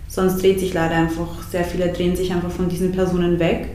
sonst 0.09 0.41
dreht 0.43 0.61
sich 0.61 0.73
leider 0.73 0.95
einfach, 0.95 1.43
sehr 1.51 1.65
viele 1.65 1.89
drehen 1.89 2.17
sich 2.17 2.33
einfach 2.33 2.51
von 2.51 2.71
diesen 2.71 2.93
Personen 2.93 3.39
weg 3.39 3.69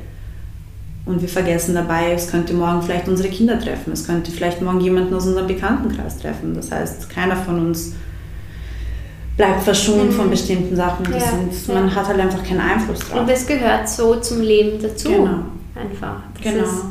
und 1.05 1.21
wir 1.21 1.29
vergessen 1.29 1.75
dabei, 1.75 2.11
es 2.13 2.31
könnte 2.31 2.55
morgen 2.55 2.81
vielleicht 2.81 3.07
unsere 3.07 3.29
Kinder 3.29 3.59
treffen, 3.59 3.93
es 3.93 4.07
könnte 4.07 4.31
vielleicht 4.31 4.59
morgen 4.59 4.81
jemanden 4.81 5.13
aus 5.13 5.27
unserem 5.27 5.45
Bekanntenkreis 5.45 6.17
treffen. 6.17 6.55
Das 6.55 6.71
heißt, 6.71 7.07
keiner 7.07 7.35
von 7.35 7.67
uns 7.67 7.93
bleibt 9.37 9.61
verschont 9.61 10.09
mhm. 10.09 10.15
von 10.15 10.29
bestimmten 10.31 10.75
Sachen. 10.75 11.05
Ja, 11.13 11.19
sind, 11.19 11.67
ja. 11.67 11.73
Man 11.75 11.93
hat 11.93 12.07
halt 12.07 12.19
einfach 12.19 12.43
keinen 12.43 12.61
Einfluss 12.61 12.99
drauf. 12.99 13.21
Und 13.21 13.29
es 13.29 13.45
gehört 13.45 13.87
so 13.87 14.15
zum 14.15 14.41
Leben 14.41 14.81
dazu. 14.81 15.09
Genau 15.09 15.39
einfach. 15.80 16.21
Das 16.36 16.53
genau. 16.53 16.63
Ist, 16.63 16.84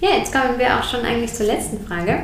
ja, 0.00 0.10
jetzt 0.18 0.32
kommen 0.32 0.58
wir 0.58 0.78
auch 0.78 0.82
schon 0.82 1.04
eigentlich 1.04 1.32
zur 1.32 1.46
letzten 1.46 1.84
Frage. 1.86 2.22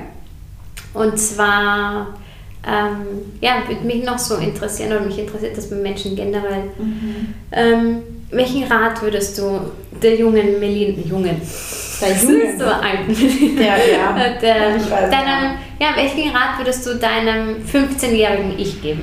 Und 0.95 1.19
zwar, 1.19 2.19
ähm, 2.67 3.33
ja, 3.41 3.63
würde 3.69 3.85
mich 3.85 4.05
noch 4.05 4.19
so 4.19 4.37
interessieren, 4.37 4.93
oder 4.93 5.01
mich 5.03 5.19
interessiert 5.19 5.57
das 5.57 5.71
bei 5.71 5.77
Menschen 5.77 6.17
generell. 6.17 6.65
Mhm. 6.79 7.35
Ähm, 7.53 8.03
welchen 8.31 8.65
Rat 8.65 9.01
würdest 9.01 9.39
du 9.39 9.61
der 10.03 10.17
jungen 10.17 10.61
Melina, 10.61 10.99
jungen, 11.07 11.41
Der 12.01 12.17
Junge. 12.17 12.59
so 12.59 12.65
alt. 12.65 13.09
Der, 13.59 13.93
ja. 13.93 14.33
Der, 14.41 14.79
deinem, 15.09 15.59
ja, 15.81 15.89
welchen 15.95 16.31
Rat 16.31 16.59
würdest 16.59 16.87
du 16.87 16.97
deinem 16.97 17.57
15-jährigen 17.65 18.59
Ich 18.59 18.83
geben? 18.83 19.03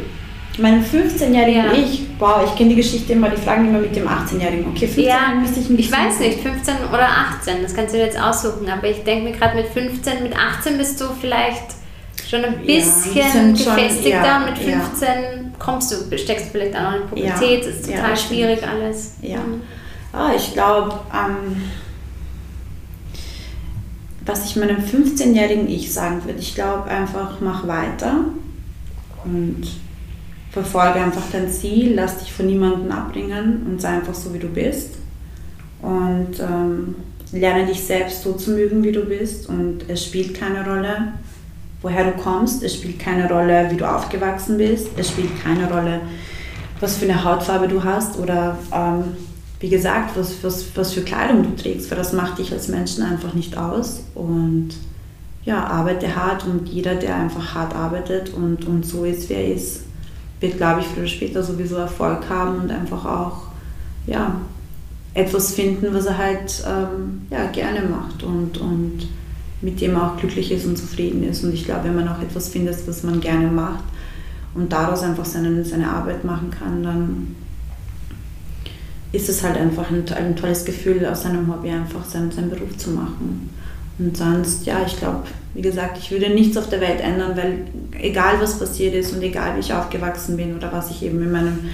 Meinem 0.57 0.83
15-jährigen 0.83 1.65
Ja. 1.65 1.73
Ich, 1.73 2.03
wow, 2.17 2.41
ich 2.45 2.55
kenne 2.55 2.69
die 2.69 2.75
Geschichte 2.77 3.13
immer, 3.13 3.29
die 3.29 3.37
fragen 3.41 3.67
immer 3.67 3.79
mit 3.79 3.95
dem 3.95 4.07
18-jährigen. 4.07 4.67
Okay, 4.69 4.87
15 4.87 5.03
Ja, 5.03 5.33
müsste 5.39 5.59
ich 5.59 5.69
ich 5.69 5.91
weiß 5.91 6.19
nicht, 6.19 6.39
15 6.39 6.75
oder 6.89 7.07
18, 7.39 7.61
das 7.61 7.73
kannst 7.73 7.93
du 7.93 7.97
dir 7.97 8.05
jetzt 8.05 8.19
aussuchen, 8.21 8.69
aber 8.69 8.87
ich 8.89 9.03
denke 9.03 9.25
mir 9.31 9.37
gerade 9.37 9.55
mit 9.57 9.67
15, 9.67 10.23
mit 10.23 10.33
18 10.37 10.77
bist 10.77 10.99
du 11.01 11.05
vielleicht 11.19 11.65
schon 12.29 12.45
ein 12.45 12.53
Ja, 12.63 12.75
bisschen 12.75 13.55
schon- 13.57 13.75
gefestigter 13.75 14.09
ja, 14.25 14.37
und 14.37 14.45
mit 14.45 14.57
ja. 14.67 14.79
15 14.79 15.53
kommst 15.59 15.91
du, 15.91 16.17
steckst 16.17 16.47
vielleicht 16.51 16.75
auch 16.75 16.83
noch 16.83 16.95
in 17.01 17.07
Pubertät, 17.09 17.63
Ja, 17.63 17.69
ist 17.69 17.87
ja, 17.87 17.95
total 17.97 18.11
das 18.11 18.21
stimmt. 18.23 18.39
schwierig 18.39 18.59
alles. 18.67 19.13
Ja. 19.21 19.39
Ah, 20.13 20.31
ich 20.35 20.53
glaube, 20.53 20.93
ähm, 21.13 21.63
was 24.25 24.45
ich 24.45 24.55
meinem 24.55 24.77
15-jährigen 24.77 25.69
Ich 25.69 25.93
sagen 25.93 26.23
würde, 26.23 26.39
ich 26.39 26.55
glaube 26.55 26.85
einfach, 26.89 27.41
mach 27.41 27.67
weiter 27.67 28.21
und 29.25 29.63
verfolge 30.55 31.01
einfach 31.01 31.23
dein 31.33 31.51
Ziel, 31.51 31.95
lass 31.95 32.19
dich 32.19 32.31
von 32.31 32.45
niemandem 32.45 32.89
abbringen 32.89 33.67
und 33.67 33.81
sei 33.81 33.89
einfach 33.89 34.13
so, 34.13 34.33
wie 34.33 34.39
du 34.39 34.47
bist. 34.47 34.91
Und 35.81 36.39
ähm, 36.39 36.95
lerne 37.33 37.65
dich 37.65 37.83
selbst 37.83 38.23
so 38.23 38.31
zu 38.31 38.51
mögen, 38.51 38.81
wie 38.81 38.93
du 38.93 39.01
bist. 39.01 39.49
Und 39.49 39.81
es 39.89 40.05
spielt 40.05 40.33
keine 40.33 40.65
Rolle, 40.65 41.09
woher 41.81 42.05
du 42.05 42.11
kommst. 42.11 42.63
Es 42.63 42.75
spielt 42.75 42.99
keine 42.99 43.29
Rolle, 43.29 43.67
wie 43.69 43.75
du 43.75 43.85
aufgewachsen 43.85 44.57
bist. 44.57 44.87
Es 44.95 45.09
spielt 45.09 45.43
keine 45.43 45.69
Rolle, 45.69 45.99
was 46.79 46.95
für 46.95 47.05
eine 47.05 47.21
Hautfarbe 47.21 47.67
du 47.67 47.83
hast 47.83 48.17
oder 48.17 48.57
ähm, 48.73 49.03
wie 49.59 49.69
gesagt, 49.69 50.15
was, 50.15 50.41
was, 50.41 50.65
was 50.73 50.93
für 50.93 51.01
Kleidung 51.01 51.43
du 51.43 51.61
trägst, 51.61 51.91
weil 51.91 51.97
das 51.97 52.13
macht 52.13 52.37
dich 52.37 52.53
als 52.53 52.69
Menschen 52.69 53.03
einfach 53.03 53.33
nicht 53.33 53.57
aus. 53.57 54.03
Und 54.13 54.69
ja, 55.43 55.65
arbeite 55.65 56.15
hart 56.15 56.45
und 56.45 56.69
jeder, 56.69 56.95
der 56.95 57.15
einfach 57.15 57.55
hart 57.55 57.75
arbeitet 57.75 58.33
und, 58.33 58.65
und 58.65 58.85
so 58.85 59.03
ist, 59.03 59.29
wer 59.29 59.39
er 59.39 59.53
ist, 59.53 59.81
wird, 60.39 60.57
glaube 60.57 60.81
ich, 60.81 60.87
früher 60.87 61.03
oder 61.03 61.07
später 61.07 61.43
sowieso 61.43 61.75
Erfolg 61.77 62.29
haben 62.29 62.61
und 62.61 62.71
einfach 62.71 63.05
auch 63.05 63.43
ja, 64.07 64.35
etwas 65.13 65.53
finden, 65.53 65.93
was 65.93 66.05
er 66.05 66.17
halt 66.17 66.63
ähm, 66.67 67.21
ja, 67.29 67.45
gerne 67.47 67.81
macht 67.81 68.23
und, 68.23 68.57
und 68.57 69.07
mit 69.61 69.81
dem 69.81 69.95
er 69.95 70.11
auch 70.11 70.17
glücklich 70.17 70.51
ist 70.51 70.65
und 70.65 70.77
zufrieden 70.77 71.23
ist. 71.23 71.43
Und 71.43 71.53
ich 71.53 71.65
glaube, 71.65 71.85
wenn 71.85 71.95
man 71.95 72.07
auch 72.07 72.21
etwas 72.21 72.49
findet, 72.49 72.87
was 72.87 73.03
man 73.03 73.21
gerne 73.21 73.47
macht 73.47 73.83
und 74.53 74.71
daraus 74.71 75.01
einfach 75.01 75.25
seine, 75.25 75.63
seine 75.63 75.89
Arbeit 75.89 76.23
machen 76.23 76.51
kann, 76.51 76.83
dann 76.83 77.35
ist 79.11 79.29
es 79.29 79.43
halt 79.43 79.57
einfach 79.57 79.89
ein, 79.89 80.03
ein 80.13 80.35
tolles 80.35 80.65
Gefühl, 80.65 81.05
aus 81.05 81.23
seinem 81.23 81.51
Hobby 81.51 81.69
einfach 81.69 82.03
seinen, 82.03 82.31
seinen 82.31 82.49
Beruf 82.49 82.75
zu 82.77 82.91
machen. 82.91 83.49
Und 83.97 84.17
sonst, 84.17 84.65
ja, 84.65 84.83
ich 84.85 84.97
glaube, 84.97 85.23
wie 85.53 85.61
gesagt, 85.61 85.97
ich 85.97 86.11
würde 86.11 86.29
nichts 86.29 86.57
auf 86.57 86.69
der 86.69 86.81
Welt 86.81 86.99
ändern, 86.99 87.37
weil 87.37 87.59
egal 87.99 88.41
was 88.41 88.59
passiert 88.59 88.93
ist 88.93 89.13
und 89.13 89.21
egal 89.21 89.55
wie 89.55 89.61
ich 89.61 89.73
aufgewachsen 89.73 90.35
bin 90.35 90.55
oder 90.55 90.71
was 90.71 90.91
ich 90.91 91.03
eben 91.03 91.21
in 91.21 91.31
meinem 91.31 91.69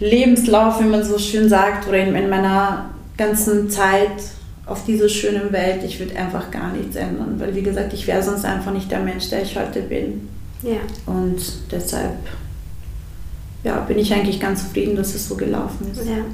Lebenslauf, 0.00 0.80
wie 0.80 0.88
man 0.88 1.04
so 1.04 1.18
schön 1.18 1.48
sagt, 1.48 1.86
oder 1.86 1.98
in, 1.98 2.14
in 2.14 2.28
meiner 2.28 2.90
ganzen 3.16 3.70
Zeit 3.70 4.10
auf 4.66 4.84
dieser 4.84 5.08
schönen 5.08 5.52
Welt, 5.52 5.84
ich 5.84 6.00
würde 6.00 6.16
einfach 6.16 6.50
gar 6.50 6.72
nichts 6.72 6.96
ändern, 6.96 7.36
weil 7.38 7.54
wie 7.54 7.62
gesagt, 7.62 7.92
ich 7.92 8.06
wäre 8.06 8.22
sonst 8.22 8.44
einfach 8.44 8.72
nicht 8.72 8.90
der 8.90 9.00
Mensch, 9.00 9.28
der 9.30 9.42
ich 9.42 9.56
heute 9.56 9.82
bin. 9.82 10.28
Ja. 10.62 10.78
Und 11.06 11.40
deshalb 11.70 12.16
ja, 13.62 13.80
bin 13.80 13.98
ich 13.98 14.12
eigentlich 14.12 14.40
ganz 14.40 14.62
zufrieden, 14.62 14.96
dass 14.96 15.14
es 15.14 15.28
so 15.28 15.36
gelaufen 15.36 15.90
ist. 15.92 16.06
ja. 16.06 16.24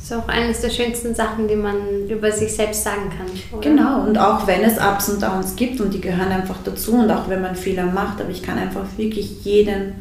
Das 0.00 0.10
ist 0.10 0.16
auch 0.16 0.28
eines 0.28 0.60
der 0.60 0.70
schönsten 0.70 1.14
Sachen, 1.14 1.46
die 1.46 1.54
man 1.54 2.08
über 2.08 2.32
sich 2.32 2.52
selbst 2.52 2.82
sagen 2.82 3.10
kann. 3.16 3.26
Oder? 3.58 3.68
Genau, 3.68 4.02
und 4.04 4.18
auch 4.18 4.46
wenn 4.46 4.62
es 4.62 4.78
Ups 4.78 5.08
und 5.10 5.22
Downs 5.22 5.54
gibt 5.54 5.80
und 5.80 5.92
die 5.94 6.00
gehören 6.00 6.32
einfach 6.32 6.56
dazu 6.64 6.94
und 6.94 7.10
auch 7.10 7.28
wenn 7.28 7.42
man 7.42 7.54
Fehler 7.54 7.86
macht, 7.86 8.20
aber 8.20 8.30
ich 8.30 8.42
kann 8.42 8.58
einfach 8.58 8.86
wirklich 8.96 9.44
jedem 9.44 9.92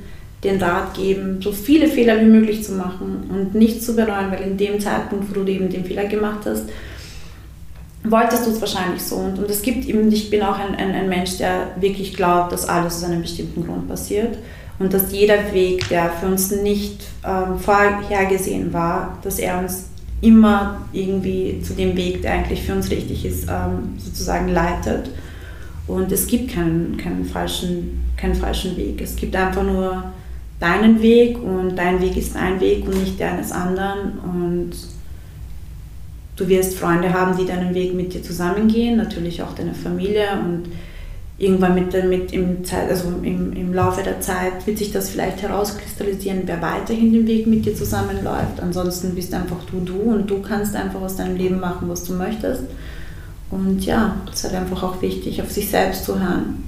den 0.44 0.62
Rat 0.62 0.96
geben, 0.96 1.40
so 1.40 1.52
viele 1.52 1.88
Fehler 1.88 2.20
wie 2.20 2.26
möglich 2.26 2.64
zu 2.64 2.72
machen 2.72 3.30
und 3.30 3.54
nicht 3.54 3.84
zu 3.84 3.96
bereuen, 3.96 4.32
weil 4.32 4.42
in 4.42 4.58
dem 4.58 4.80
Zeitpunkt, 4.80 5.30
wo 5.30 5.44
du 5.44 5.52
eben 5.52 5.70
den 5.70 5.86
Fehler 5.86 6.06
gemacht 6.06 6.40
hast, 6.46 6.64
wolltest 8.04 8.48
du 8.48 8.50
es 8.50 8.60
wahrscheinlich 8.60 9.04
so. 9.04 9.18
Und, 9.18 9.38
und 9.38 9.50
es 9.52 9.62
gibt 9.62 9.88
eben, 9.88 10.12
ich 10.12 10.32
bin 10.32 10.42
auch 10.42 10.58
ein, 10.58 10.74
ein, 10.74 10.96
ein 10.96 11.10
Mensch, 11.10 11.38
der 11.38 11.68
wirklich 11.80 12.16
glaubt, 12.16 12.52
dass 12.52 12.68
alles 12.68 12.96
aus 12.96 13.04
einem 13.04 13.22
bestimmten 13.22 13.64
Grund 13.66 13.88
passiert 13.88 14.38
und 14.82 14.94
dass 14.94 15.12
jeder 15.12 15.54
Weg, 15.54 15.88
der 15.90 16.10
für 16.10 16.26
uns 16.26 16.52
nicht 16.52 17.04
ähm, 17.24 17.60
vorhergesehen 17.60 18.74
war, 18.74 19.18
dass 19.24 19.38
er 19.40 19.60
uns 19.60 19.90
immer 20.22 20.82
irgendwie 20.92 21.62
zu 21.62 21.74
dem 21.74 21.96
Weg, 21.96 22.22
der 22.22 22.34
eigentlich 22.34 22.64
für 22.64 22.74
uns 22.74 22.90
richtig 22.90 23.26
ist, 23.26 23.48
ähm, 23.50 23.96
sozusagen 23.98 24.50
leitet. 24.50 25.10
Und 25.88 26.12
es 26.12 26.28
gibt 26.28 26.52
keinen, 26.52 26.98
keinen, 26.98 27.26
falschen, 27.26 28.04
keinen 28.18 28.36
falschen 28.36 28.78
Weg. 28.78 29.02
Es 29.02 29.16
gibt 29.16 29.36
einfach 29.36 29.64
nur 29.64 30.04
deinen 30.60 31.02
Weg 31.02 31.42
und 31.42 31.76
dein 31.76 32.02
Weg 32.02 32.18
ist 32.18 32.36
dein 32.36 32.60
Weg 32.60 32.86
und 32.86 33.00
nicht 33.00 33.20
der 33.20 33.34
eines 33.34 33.52
anderen. 33.52 34.20
Und 34.20 34.72
du 36.36 36.48
wirst 36.48 36.78
Freunde 36.78 37.14
haben, 37.14 37.36
die 37.38 37.46
deinen 37.46 37.74
Weg 37.74 37.94
mit 37.94 38.14
dir 38.14 38.24
zusammengehen, 38.24 38.98
natürlich 38.98 39.42
auch 39.42 39.54
deine 39.54 39.74
Familie 39.74 40.28
und 40.34 40.66
irgendwann 41.38 41.76
mit, 41.76 41.92
mit 42.08 42.34
im, 42.34 42.64
Zeit, 42.64 42.90
also 42.90 43.10
im, 43.24 43.54
im 43.54 43.74
Laufe 43.74 44.04
der 44.04 44.22
Zeit 44.22 44.66
wird 44.66 44.78
sich 44.78 44.92
das 44.92 45.10
vielleicht 45.10 45.42
herauskristallisieren, 45.42 46.44
wer 46.46 46.62
weiterhin 46.62 47.14
den 47.14 47.28
Weg 47.28 47.48
mit 47.48 47.66
dir 47.66 47.76
zusammenläuft. 47.76 48.60
Ansonsten 48.62 49.16
bist 49.16 49.34
einfach 49.34 49.64
du 49.72 49.80
du 49.80 50.00
und 50.12 50.30
du 50.30 50.42
kannst 50.42 50.76
einfach 50.76 51.02
aus 51.02 51.16
deinem 51.16 51.36
Leben 51.36 51.60
machen, 51.60 51.90
was 51.90 52.04
du 52.04 52.14
möchtest. 52.14 52.64
Und 53.50 53.86
ja, 53.86 54.16
es 54.32 54.38
ist 54.38 54.44
halt 54.46 54.62
einfach 54.62 54.84
auch 54.84 55.02
wichtig, 55.02 55.42
auf 55.42 55.52
sich 55.52 55.70
selbst 55.70 56.06
zu 56.06 56.20
hören. 56.20 56.64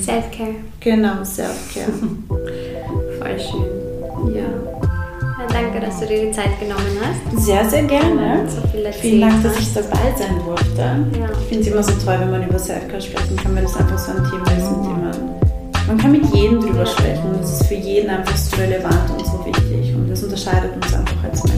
Self-Care. 0.00 0.56
Genau, 0.80 1.24
Self-Care. 1.24 1.92
Voll 3.18 3.38
schön. 3.38 4.34
ja. 4.34 4.77
Danke, 5.52 5.80
dass 5.80 6.00
du 6.00 6.06
dir 6.06 6.26
die 6.26 6.32
Zeit 6.32 6.58
genommen 6.60 6.96
hast. 7.00 7.44
Sehr, 7.44 7.68
sehr 7.68 7.82
gerne. 7.84 8.44
So 8.48 8.60
viel 8.68 8.92
Vielen 8.92 9.20
Dank, 9.22 9.42
dass 9.42 9.56
hast. 9.56 9.62
ich 9.62 9.74
dabei 9.74 10.14
sein 10.16 10.40
durfte. 10.44 10.80
Ja. 10.80 11.28
Ich 11.40 11.46
finde 11.48 11.62
es 11.62 11.66
immer 11.68 11.82
so 11.82 11.92
toll, 12.04 12.16
wenn 12.20 12.30
man 12.30 12.48
über 12.48 12.58
Selfcare 12.58 13.00
sprechen 13.00 13.36
kann, 13.36 13.56
weil 13.56 13.64
es 13.64 13.76
einfach 13.76 13.98
so 13.98 14.12
ein 14.12 14.24
Thema 14.24 14.44
ist, 14.56 14.70
mit 14.70 14.84
dem 14.86 15.00
man, 15.00 15.16
man 15.86 15.98
kann 15.98 16.12
mit 16.12 16.24
jedem 16.34 16.60
drüber 16.60 16.86
sprechen. 16.86 17.24
Und 17.34 17.42
es 17.42 17.60
ist 17.60 17.66
für 17.66 17.74
jeden 17.74 18.10
einfach 18.10 18.36
so 18.36 18.56
relevant 18.56 19.10
und 19.10 19.26
so 19.26 19.44
wichtig. 19.46 19.94
Und 19.94 20.10
das 20.10 20.22
unterscheidet 20.22 20.74
uns 20.76 20.94
einfach 20.94 21.24
als 21.24 21.44
Menschen 21.44 21.57